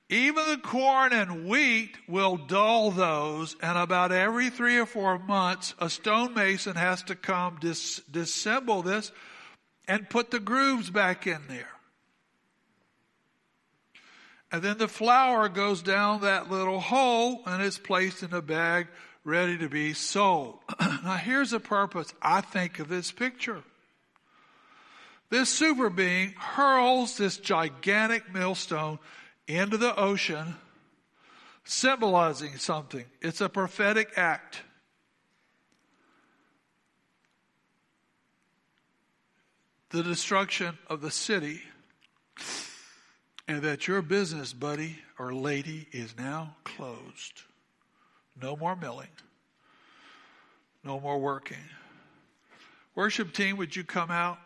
Even 0.08 0.46
the 0.48 0.58
corn 0.58 1.12
and 1.12 1.46
wheat 1.46 1.96
will 2.08 2.36
dull 2.36 2.90
those, 2.90 3.56
and 3.62 3.78
about 3.78 4.12
every 4.12 4.50
three 4.50 4.76
or 4.76 4.86
four 4.86 5.18
months, 5.18 5.74
a 5.78 5.88
stonemason 5.88 6.76
has 6.76 7.02
to 7.04 7.14
come 7.14 7.58
dis- 7.60 8.02
this 8.10 9.12
and 9.88 10.10
put 10.10 10.30
the 10.30 10.40
grooves 10.40 10.90
back 10.90 11.26
in 11.26 11.42
there. 11.48 11.68
And 14.52 14.62
then 14.62 14.78
the 14.78 14.88
flour 14.88 15.48
goes 15.48 15.82
down 15.82 16.20
that 16.20 16.50
little 16.50 16.80
hole 16.80 17.42
and 17.46 17.62
is 17.62 17.78
placed 17.78 18.22
in 18.22 18.32
a 18.32 18.42
bag 18.42 18.88
ready 19.24 19.56
to 19.58 19.68
be 19.68 19.94
sold. 19.94 20.58
now 20.80 21.16
here's 21.16 21.50
the 21.50 21.60
purpose, 21.60 22.12
I 22.20 22.42
think, 22.42 22.78
of 22.78 22.88
this 22.88 23.10
picture. 23.10 23.62
This 25.30 25.48
super 25.48 25.90
being 25.90 26.34
hurls 26.34 27.16
this 27.16 27.38
gigantic 27.38 28.32
millstone 28.32 28.98
into 29.48 29.76
the 29.76 29.96
ocean, 29.98 30.56
symbolizing 31.64 32.56
something. 32.56 33.04
It's 33.20 33.40
a 33.40 33.48
prophetic 33.48 34.12
act. 34.16 34.60
The 39.90 40.02
destruction 40.02 40.76
of 40.88 41.00
the 41.00 41.10
city, 41.10 41.62
and 43.46 43.62
that 43.62 43.86
your 43.86 44.02
business, 44.02 44.52
buddy 44.52 44.98
or 45.18 45.32
lady, 45.32 45.86
is 45.92 46.14
now 46.18 46.56
closed. 46.64 47.42
No 48.40 48.56
more 48.56 48.76
milling. 48.76 49.08
No 50.82 51.00
more 51.00 51.18
working. 51.18 51.56
Worship 52.94 53.32
team, 53.32 53.56
would 53.56 53.74
you 53.74 53.84
come 53.84 54.10
out? 54.10 54.38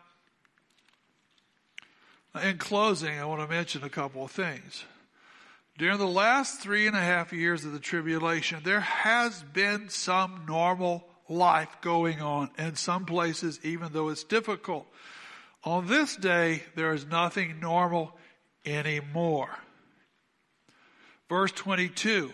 In 2.43 2.57
closing, 2.57 3.19
I 3.19 3.25
want 3.25 3.41
to 3.41 3.47
mention 3.47 3.83
a 3.83 3.89
couple 3.89 4.23
of 4.23 4.31
things. 4.31 4.85
During 5.77 5.97
the 5.97 6.07
last 6.07 6.59
three 6.59 6.87
and 6.87 6.95
a 6.95 7.01
half 7.01 7.33
years 7.33 7.65
of 7.65 7.71
the 7.71 7.79
tribulation, 7.79 8.59
there 8.63 8.81
has 8.81 9.43
been 9.53 9.89
some 9.89 10.43
normal 10.47 11.05
life 11.27 11.77
going 11.81 12.21
on 12.21 12.49
in 12.57 12.75
some 12.75 13.05
places, 13.05 13.59
even 13.63 13.93
though 13.93 14.09
it's 14.09 14.23
difficult. 14.23 14.85
On 15.63 15.87
this 15.87 16.15
day, 16.15 16.63
there 16.75 16.93
is 16.93 17.05
nothing 17.05 17.59
normal 17.59 18.17
anymore. 18.65 19.49
Verse 21.29 21.51
22 21.51 22.33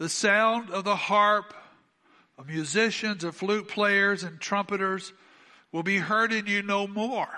The 0.00 0.08
sound 0.08 0.70
of 0.70 0.82
the 0.82 0.96
harp, 0.96 1.54
of 2.36 2.48
musicians, 2.48 3.22
of 3.22 3.36
flute 3.36 3.68
players, 3.68 4.24
and 4.24 4.40
trumpeters 4.40 5.12
will 5.70 5.84
be 5.84 5.98
heard 5.98 6.32
in 6.32 6.48
you 6.48 6.62
no 6.62 6.88
more 6.88 7.28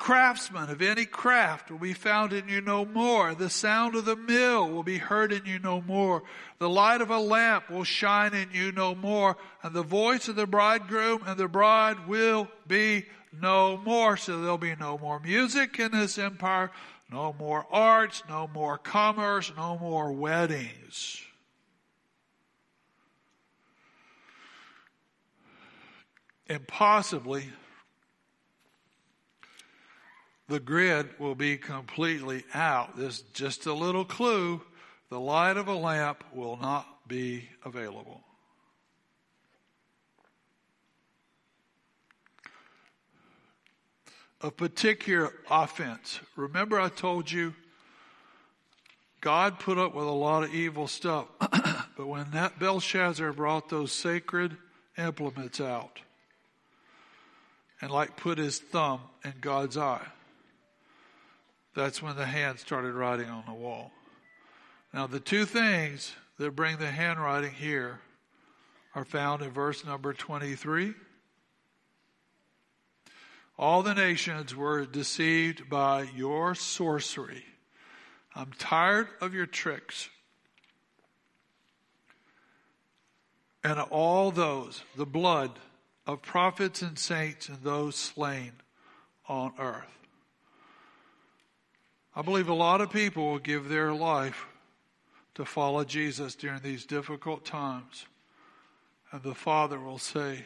Craftsmen 0.00 0.70
of 0.70 0.80
any 0.80 1.04
craft 1.04 1.70
will 1.70 1.78
be 1.78 1.92
found 1.92 2.32
in 2.32 2.48
you 2.48 2.62
no 2.62 2.86
more. 2.86 3.34
The 3.34 3.50
sound 3.50 3.94
of 3.94 4.06
the 4.06 4.16
mill 4.16 4.66
will 4.70 4.82
be 4.82 4.96
heard 4.96 5.30
in 5.30 5.44
you 5.44 5.58
no 5.58 5.82
more. 5.82 6.22
The 6.58 6.70
light 6.70 7.02
of 7.02 7.10
a 7.10 7.18
lamp 7.18 7.68
will 7.68 7.84
shine 7.84 8.32
in 8.32 8.48
you 8.50 8.72
no 8.72 8.94
more. 8.94 9.36
And 9.62 9.74
the 9.74 9.82
voice 9.82 10.26
of 10.28 10.36
the 10.36 10.46
bridegroom 10.46 11.24
and 11.26 11.36
the 11.36 11.48
bride 11.48 12.08
will 12.08 12.48
be 12.66 13.04
no 13.42 13.76
more. 13.76 14.16
So 14.16 14.40
there'll 14.40 14.56
be 14.56 14.74
no 14.74 14.96
more 14.96 15.20
music 15.20 15.78
in 15.78 15.92
this 15.92 16.16
empire, 16.16 16.70
no 17.12 17.34
more 17.38 17.66
arts, 17.70 18.22
no 18.26 18.48
more 18.54 18.78
commerce, 18.78 19.52
no 19.54 19.76
more 19.76 20.12
weddings. 20.12 21.20
And 26.50 26.66
possibly 26.66 27.44
the 30.48 30.58
grid 30.58 31.08
will 31.20 31.36
be 31.36 31.56
completely 31.56 32.42
out. 32.52 32.96
There's 32.96 33.20
just 33.34 33.66
a 33.66 33.72
little 33.72 34.04
clue. 34.04 34.60
The 35.10 35.20
light 35.20 35.56
of 35.56 35.68
a 35.68 35.74
lamp 35.74 36.24
will 36.34 36.56
not 36.56 37.06
be 37.06 37.48
available. 37.64 38.24
A 44.40 44.50
particular 44.50 45.32
offense. 45.48 46.18
Remember, 46.34 46.80
I 46.80 46.88
told 46.88 47.30
you 47.30 47.54
God 49.20 49.60
put 49.60 49.78
up 49.78 49.94
with 49.94 50.06
a 50.06 50.10
lot 50.10 50.42
of 50.42 50.52
evil 50.52 50.88
stuff. 50.88 51.26
but 51.96 52.08
when 52.08 52.32
that 52.32 52.58
Belshazzar 52.58 53.34
brought 53.34 53.68
those 53.68 53.92
sacred 53.92 54.56
implements 54.98 55.60
out 55.60 56.00
and 57.80 57.90
like 57.90 58.16
put 58.16 58.38
his 58.38 58.58
thumb 58.58 59.00
in 59.24 59.34
God's 59.40 59.76
eye, 59.76 60.06
that's 61.74 62.02
when 62.02 62.16
the 62.16 62.26
hand 62.26 62.58
started 62.58 62.94
writing 62.94 63.28
on 63.28 63.44
the 63.46 63.54
wall. 63.54 63.92
Now, 64.92 65.06
the 65.06 65.20
two 65.20 65.44
things 65.44 66.12
that 66.38 66.56
bring 66.56 66.78
the 66.78 66.90
handwriting 66.90 67.52
here 67.52 68.00
are 68.94 69.04
found 69.04 69.42
in 69.42 69.50
verse 69.50 69.84
number 69.84 70.12
23. 70.12 70.94
All 73.58 73.82
the 73.82 73.94
nations 73.94 74.56
were 74.56 74.86
deceived 74.86 75.68
by 75.68 76.08
your 76.16 76.54
sorcery. 76.54 77.44
I'm 78.34 78.52
tired 78.58 79.08
of 79.20 79.34
your 79.34 79.46
tricks. 79.46 80.08
And 83.62 83.78
all 83.78 84.30
those, 84.30 84.82
the 84.96 85.06
blood 85.06 85.50
of 86.12 86.22
prophets 86.22 86.82
and 86.82 86.98
saints 86.98 87.48
and 87.48 87.62
those 87.62 87.94
slain 87.94 88.52
on 89.28 89.52
earth. 89.58 89.84
I 92.16 92.22
believe 92.22 92.48
a 92.48 92.54
lot 92.54 92.80
of 92.80 92.90
people 92.90 93.30
will 93.30 93.38
give 93.38 93.68
their 93.68 93.92
life 93.92 94.46
to 95.34 95.44
follow 95.44 95.84
Jesus 95.84 96.34
during 96.34 96.60
these 96.62 96.84
difficult 96.84 97.44
times. 97.44 98.06
And 99.12 99.22
the 99.22 99.34
Father 99.34 99.78
will 99.78 99.98
say, 99.98 100.44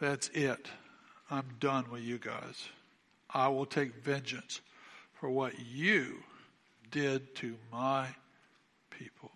That's 0.00 0.28
it. 0.28 0.68
I'm 1.30 1.48
done 1.60 1.90
with 1.90 2.02
you 2.02 2.18
guys. 2.18 2.68
I 3.30 3.48
will 3.48 3.66
take 3.66 3.94
vengeance 4.02 4.60
for 5.14 5.28
what 5.28 5.52
you 5.58 6.22
did 6.90 7.34
to 7.36 7.56
my 7.70 8.08
people. 8.90 9.31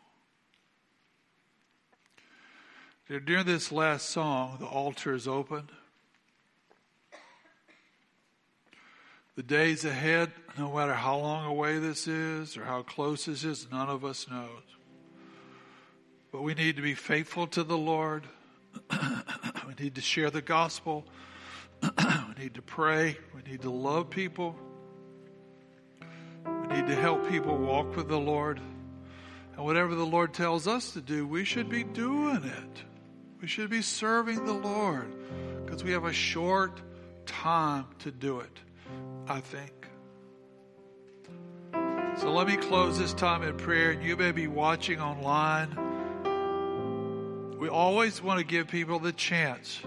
During 3.09 3.47
this 3.47 3.71
last 3.71 4.11
song, 4.11 4.57
the 4.59 4.67
altar 4.67 5.15
is 5.15 5.29
open. 5.29 5.71
The 9.37 9.45
days 9.45 9.85
ahead, 9.85 10.33
no 10.59 10.75
matter 10.75 10.95
how 10.95 11.19
long 11.19 11.47
away 11.47 11.79
this 11.79 12.09
is 12.09 12.57
or 12.57 12.65
how 12.65 12.83
close 12.83 13.27
this 13.27 13.45
is, 13.45 13.69
none 13.71 13.89
of 13.89 14.05
us 14.05 14.27
knows. 14.29 14.63
But 16.33 16.43
we 16.43 16.55
need 16.55 16.77
to 16.77 16.83
be 16.83 16.95
faithful 16.95 17.47
to 17.49 17.63
the 17.63 17.79
Lord. 17.79 18.25
we 18.91 19.75
need 19.79 19.95
to 19.95 20.01
share 20.01 20.31
the 20.31 20.43
gospel. 20.43 21.07
we 21.83 22.43
need 22.43 22.55
to 22.55 22.63
pray. 22.63 23.19
We 23.37 23.49
need 23.49 23.63
to 23.63 23.71
love 23.71 24.11
people. 24.11 24.57
We 26.45 26.75
need 26.75 26.89
to 26.89 26.97
help 26.97 27.29
people 27.29 27.57
walk 27.57 27.95
with 27.95 28.09
the 28.09 28.19
Lord. 28.19 28.61
And 29.55 29.65
whatever 29.65 29.95
the 29.95 30.05
Lord 30.05 30.35
tells 30.35 30.67
us 30.67 30.91
to 30.95 31.01
do, 31.01 31.25
we 31.25 31.45
should 31.45 31.69
be 31.69 31.85
doing 31.85 32.43
it. 32.43 32.83
We 33.41 33.49
should 33.49 33.71
be 33.71 33.83
serving 33.83 34.45
the 34.45 34.53
Lord 34.53 35.13
because 35.65 35.85
we 35.85 35.93
have 35.93 36.05
a 36.05 36.13
short 36.13 36.81
time 37.27 37.87
to 38.01 38.11
do 38.11 38.41
it. 38.41 38.61
I 39.29 39.41
think. 39.41 39.73
So 42.19 42.33
let 42.33 42.47
me 42.47 42.57
close 42.57 42.99
this 42.99 43.13
time 43.13 43.43
in 43.43 43.57
prayer, 43.57 43.91
and 43.91 44.03
you 44.03 44.17
may 44.17 44.33
be 44.33 44.47
watching 44.47 45.01
online. 45.01 45.69
We 47.59 47.69
always 47.69 48.23
want 48.23 48.39
to 48.39 48.47
give 48.47 48.69
people 48.69 48.99
the 48.99 49.13
chance 49.13 49.81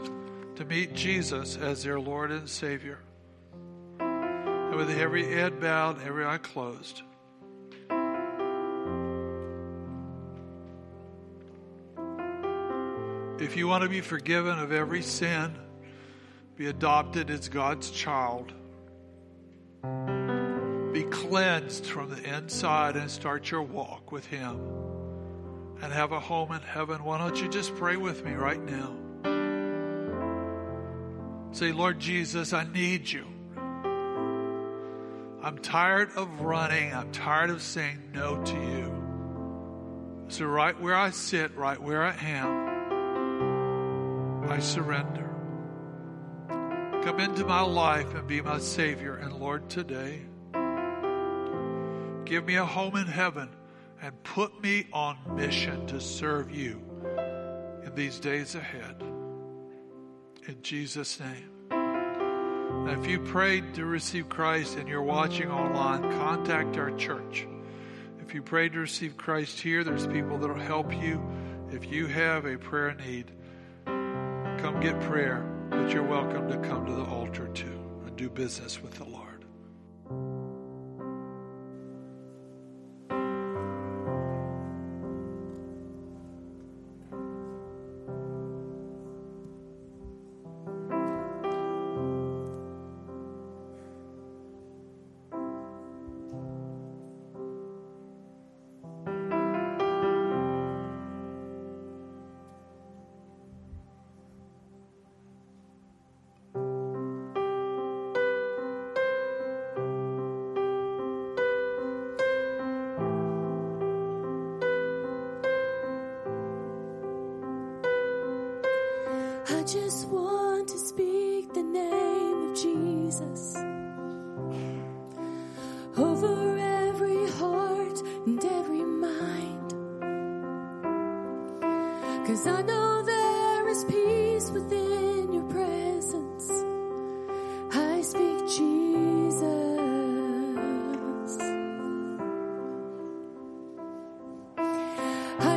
to 0.55 0.65
meet 0.65 0.93
Jesus 0.93 1.57
as 1.57 1.83
their 1.83 1.99
Lord 1.99 2.31
and 2.31 2.47
Savior. 2.49 2.99
And 3.99 4.75
with 4.75 4.91
every 4.91 5.25
head 5.25 5.59
bowed, 5.59 6.03
every 6.03 6.25
eye 6.25 6.37
closed, 6.37 7.01
If 13.39 13.55
you 13.55 13.69
want 13.69 13.83
to 13.83 13.89
be 13.89 14.01
forgiven 14.01 14.59
of 14.59 14.73
every 14.73 15.01
sin, 15.01 15.57
be 16.57 16.67
adopted 16.67 17.29
as 17.29 17.47
God's 17.47 17.89
child, 17.89 18.51
be 20.91 21.03
cleansed 21.03 21.85
from 21.85 22.09
the 22.09 22.21
inside 22.35 22.97
and 22.97 23.09
start 23.09 23.49
your 23.49 23.61
walk 23.61 24.11
with 24.11 24.25
Him 24.25 24.59
and 25.81 25.93
have 25.93 26.11
a 26.11 26.19
home 26.19 26.51
in 26.51 26.59
heaven, 26.61 27.01
why 27.05 27.17
don't 27.17 27.41
you 27.41 27.47
just 27.47 27.73
pray 27.77 27.95
with 27.95 28.25
me 28.25 28.33
right 28.33 28.61
now? 28.61 28.93
Say, 31.53 31.71
Lord 31.71 31.97
Jesus, 31.97 32.51
I 32.51 32.65
need 32.65 33.09
you. 33.09 33.25
I'm 35.41 35.59
tired 35.61 36.11
of 36.17 36.41
running. 36.41 36.93
I'm 36.93 37.13
tired 37.13 37.51
of 37.51 37.61
saying 37.61 38.11
no 38.13 38.43
to 38.43 38.53
you. 38.53 40.25
So, 40.27 40.45
right 40.45 40.77
where 40.79 40.95
I 40.95 41.11
sit, 41.11 41.55
right 41.55 41.81
where 41.81 42.03
I 42.03 42.13
am, 42.13 42.68
I 44.49 44.57
surrender. 44.57 45.29
Come 47.03 47.19
into 47.19 47.45
my 47.45 47.61
life 47.61 48.15
and 48.15 48.27
be 48.27 48.41
my 48.41 48.57
Savior 48.57 49.15
and 49.17 49.33
Lord 49.33 49.69
today. 49.69 50.21
Give 52.25 52.43
me 52.45 52.55
a 52.55 52.65
home 52.65 52.95
in 52.95 53.05
heaven 53.05 53.49
and 54.01 54.23
put 54.23 54.59
me 54.61 54.87
on 54.91 55.17
mission 55.35 55.85
to 55.87 56.01
serve 56.01 56.49
you 56.49 56.81
in 57.85 57.93
these 57.93 58.19
days 58.19 58.55
ahead. 58.55 59.03
In 60.47 60.57
Jesus' 60.63 61.19
name. 61.19 61.49
Now, 61.69 62.99
if 62.99 63.07
you 63.07 63.19
prayed 63.19 63.75
to 63.75 63.85
receive 63.85 64.29
Christ 64.29 64.77
and 64.77 64.87
you're 64.87 65.03
watching 65.03 65.51
online, 65.51 66.01
contact 66.19 66.75
our 66.77 66.91
church. 66.97 67.47
If 68.19 68.33
you 68.33 68.41
prayed 68.41 68.73
to 68.73 68.79
receive 68.79 69.15
Christ 69.15 69.59
here, 69.59 69.83
there's 69.83 70.07
people 70.07 70.39
that 70.39 70.47
will 70.47 70.55
help 70.55 70.91
you. 70.91 71.21
If 71.71 71.91
you 71.91 72.07
have 72.07 72.45
a 72.45 72.57
prayer 72.57 72.95
need, 72.95 73.31
come 74.61 74.79
get 74.81 74.99
prayer, 75.01 75.41
but 75.69 75.89
you're 75.93 76.03
welcome 76.03 76.49
to 76.49 76.57
come 76.57 76.85
to 76.85 76.91
the 76.91 77.03
altar 77.03 77.47
too 77.53 77.79
and 78.05 78.15
do 78.17 78.29
business 78.29 78.83
with 78.83 78.93
the 78.95 79.05
Lord. 79.05 79.18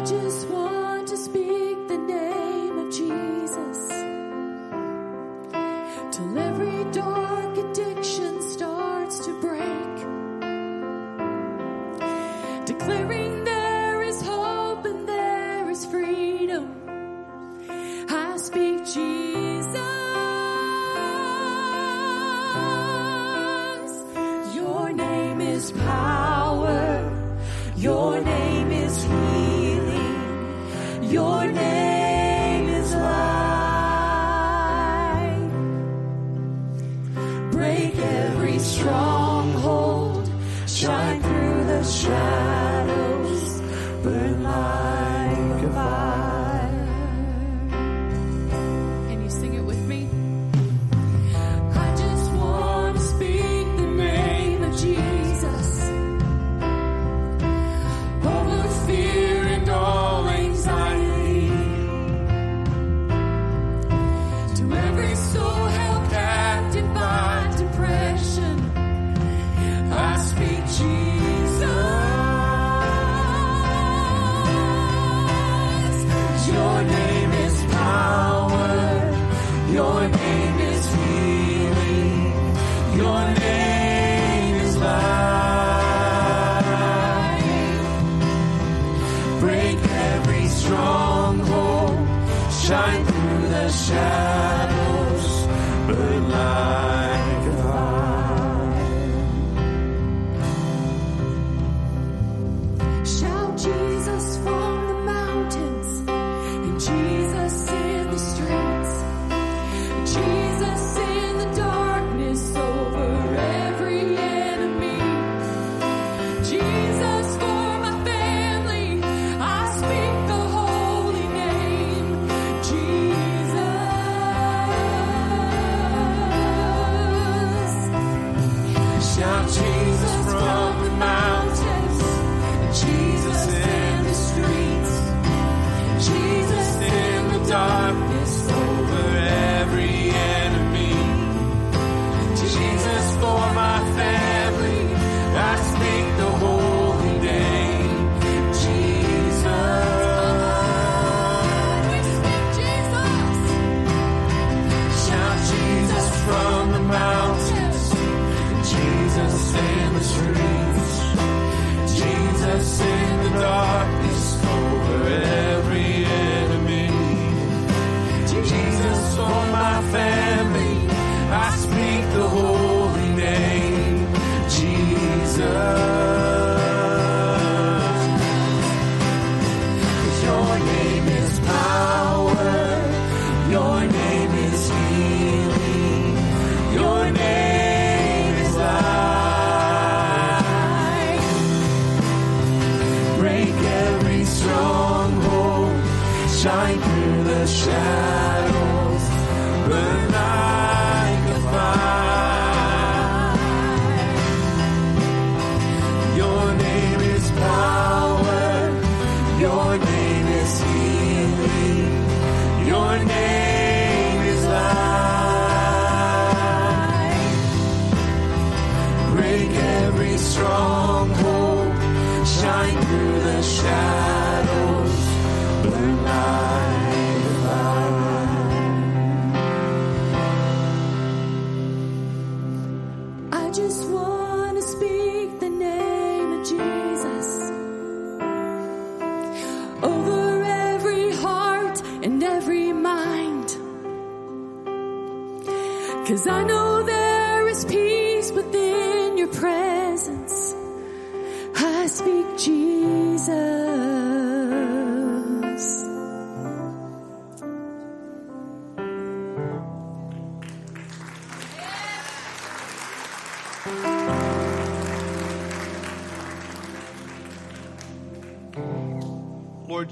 I 0.03 0.05
just 0.05 0.49
want 0.49 1.07
to 1.11 1.17
speak 1.17 1.87
the 1.87 1.97
name 1.97 2.77
of 2.77 2.93
Jesus 2.93 3.87
till 6.11 6.39
every 6.41 6.91
door. 6.91 7.22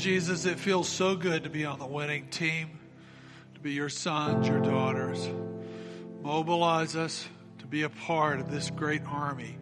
Jesus, 0.01 0.47
it 0.47 0.59
feels 0.59 0.89
so 0.89 1.15
good 1.15 1.45
to 1.45 1.51
be 1.51 1.67
on 1.67 1.79
the 1.79 1.87
winning 1.87 2.27
team, 2.29 2.71
to 3.53 3.61
be 3.61 3.73
your 3.73 3.91
sons, 3.91 4.49
your 4.49 4.61
daughters. 4.61 5.29
Mobilize 6.23 6.97
us 6.97 7.29
to 7.59 7.67
be 7.67 7.83
a 7.83 7.91
part 7.91 8.41
of 8.41 8.51
this 8.51 8.71
great 8.71 9.03
army 9.07 9.59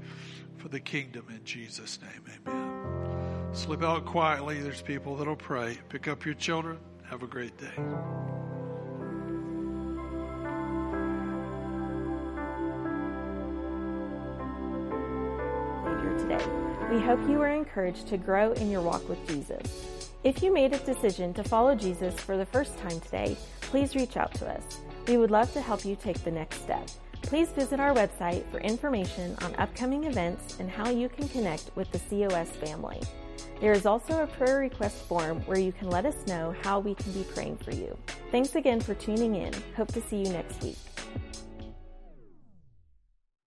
for 0.58 0.68
the 0.68 0.78
kingdom 0.78 1.26
in 1.28 1.42
Jesus' 1.44 1.98
name. 2.00 2.38
Amen. 2.46 3.48
Slip 3.52 3.82
out 3.82 4.06
quietly. 4.06 4.60
There's 4.60 4.80
people 4.80 5.16
that'll 5.16 5.34
pray. 5.34 5.76
Pick 5.88 6.06
up 6.06 6.24
your 6.24 6.34
children. 6.34 6.78
Have 7.10 7.24
a 7.24 7.26
great 7.26 7.58
day. 7.58 7.72
today. 16.16 16.44
We 16.90 17.00
hope 17.00 17.20
you 17.28 17.40
are 17.42 17.52
encouraged 17.52 18.06
to 18.08 18.16
grow 18.16 18.52
in 18.52 18.70
your 18.70 18.82
walk 18.82 19.08
with 19.08 19.24
Jesus. 19.28 19.97
If 20.24 20.42
you 20.42 20.52
made 20.52 20.72
a 20.72 20.78
decision 20.78 21.32
to 21.34 21.44
follow 21.44 21.76
Jesus 21.76 22.12
for 22.18 22.36
the 22.36 22.44
first 22.44 22.76
time 22.78 22.98
today, 23.00 23.36
please 23.60 23.94
reach 23.94 24.16
out 24.16 24.34
to 24.34 24.50
us. 24.50 24.80
We 25.06 25.16
would 25.16 25.30
love 25.30 25.52
to 25.52 25.60
help 25.60 25.84
you 25.84 25.94
take 25.94 26.22
the 26.24 26.30
next 26.30 26.60
step. 26.60 26.88
Please 27.22 27.50
visit 27.50 27.78
our 27.78 27.94
website 27.94 28.44
for 28.50 28.58
information 28.58 29.36
on 29.42 29.54
upcoming 29.56 30.04
events 30.04 30.58
and 30.58 30.68
how 30.68 30.90
you 30.90 31.08
can 31.08 31.28
connect 31.28 31.70
with 31.76 31.90
the 31.92 32.00
COS 32.00 32.50
family. 32.50 33.00
There 33.60 33.72
is 33.72 33.86
also 33.86 34.22
a 34.22 34.26
prayer 34.26 34.58
request 34.58 34.96
form 35.04 35.40
where 35.42 35.58
you 35.58 35.70
can 35.70 35.88
let 35.88 36.04
us 36.04 36.26
know 36.26 36.52
how 36.62 36.80
we 36.80 36.96
can 36.96 37.12
be 37.12 37.22
praying 37.22 37.58
for 37.58 37.70
you. 37.70 37.96
Thanks 38.32 38.56
again 38.56 38.80
for 38.80 38.94
tuning 38.94 39.36
in. 39.36 39.52
Hope 39.76 39.92
to 39.92 40.00
see 40.00 40.16
you 40.16 40.30
next 40.30 40.60
week. 40.64 40.78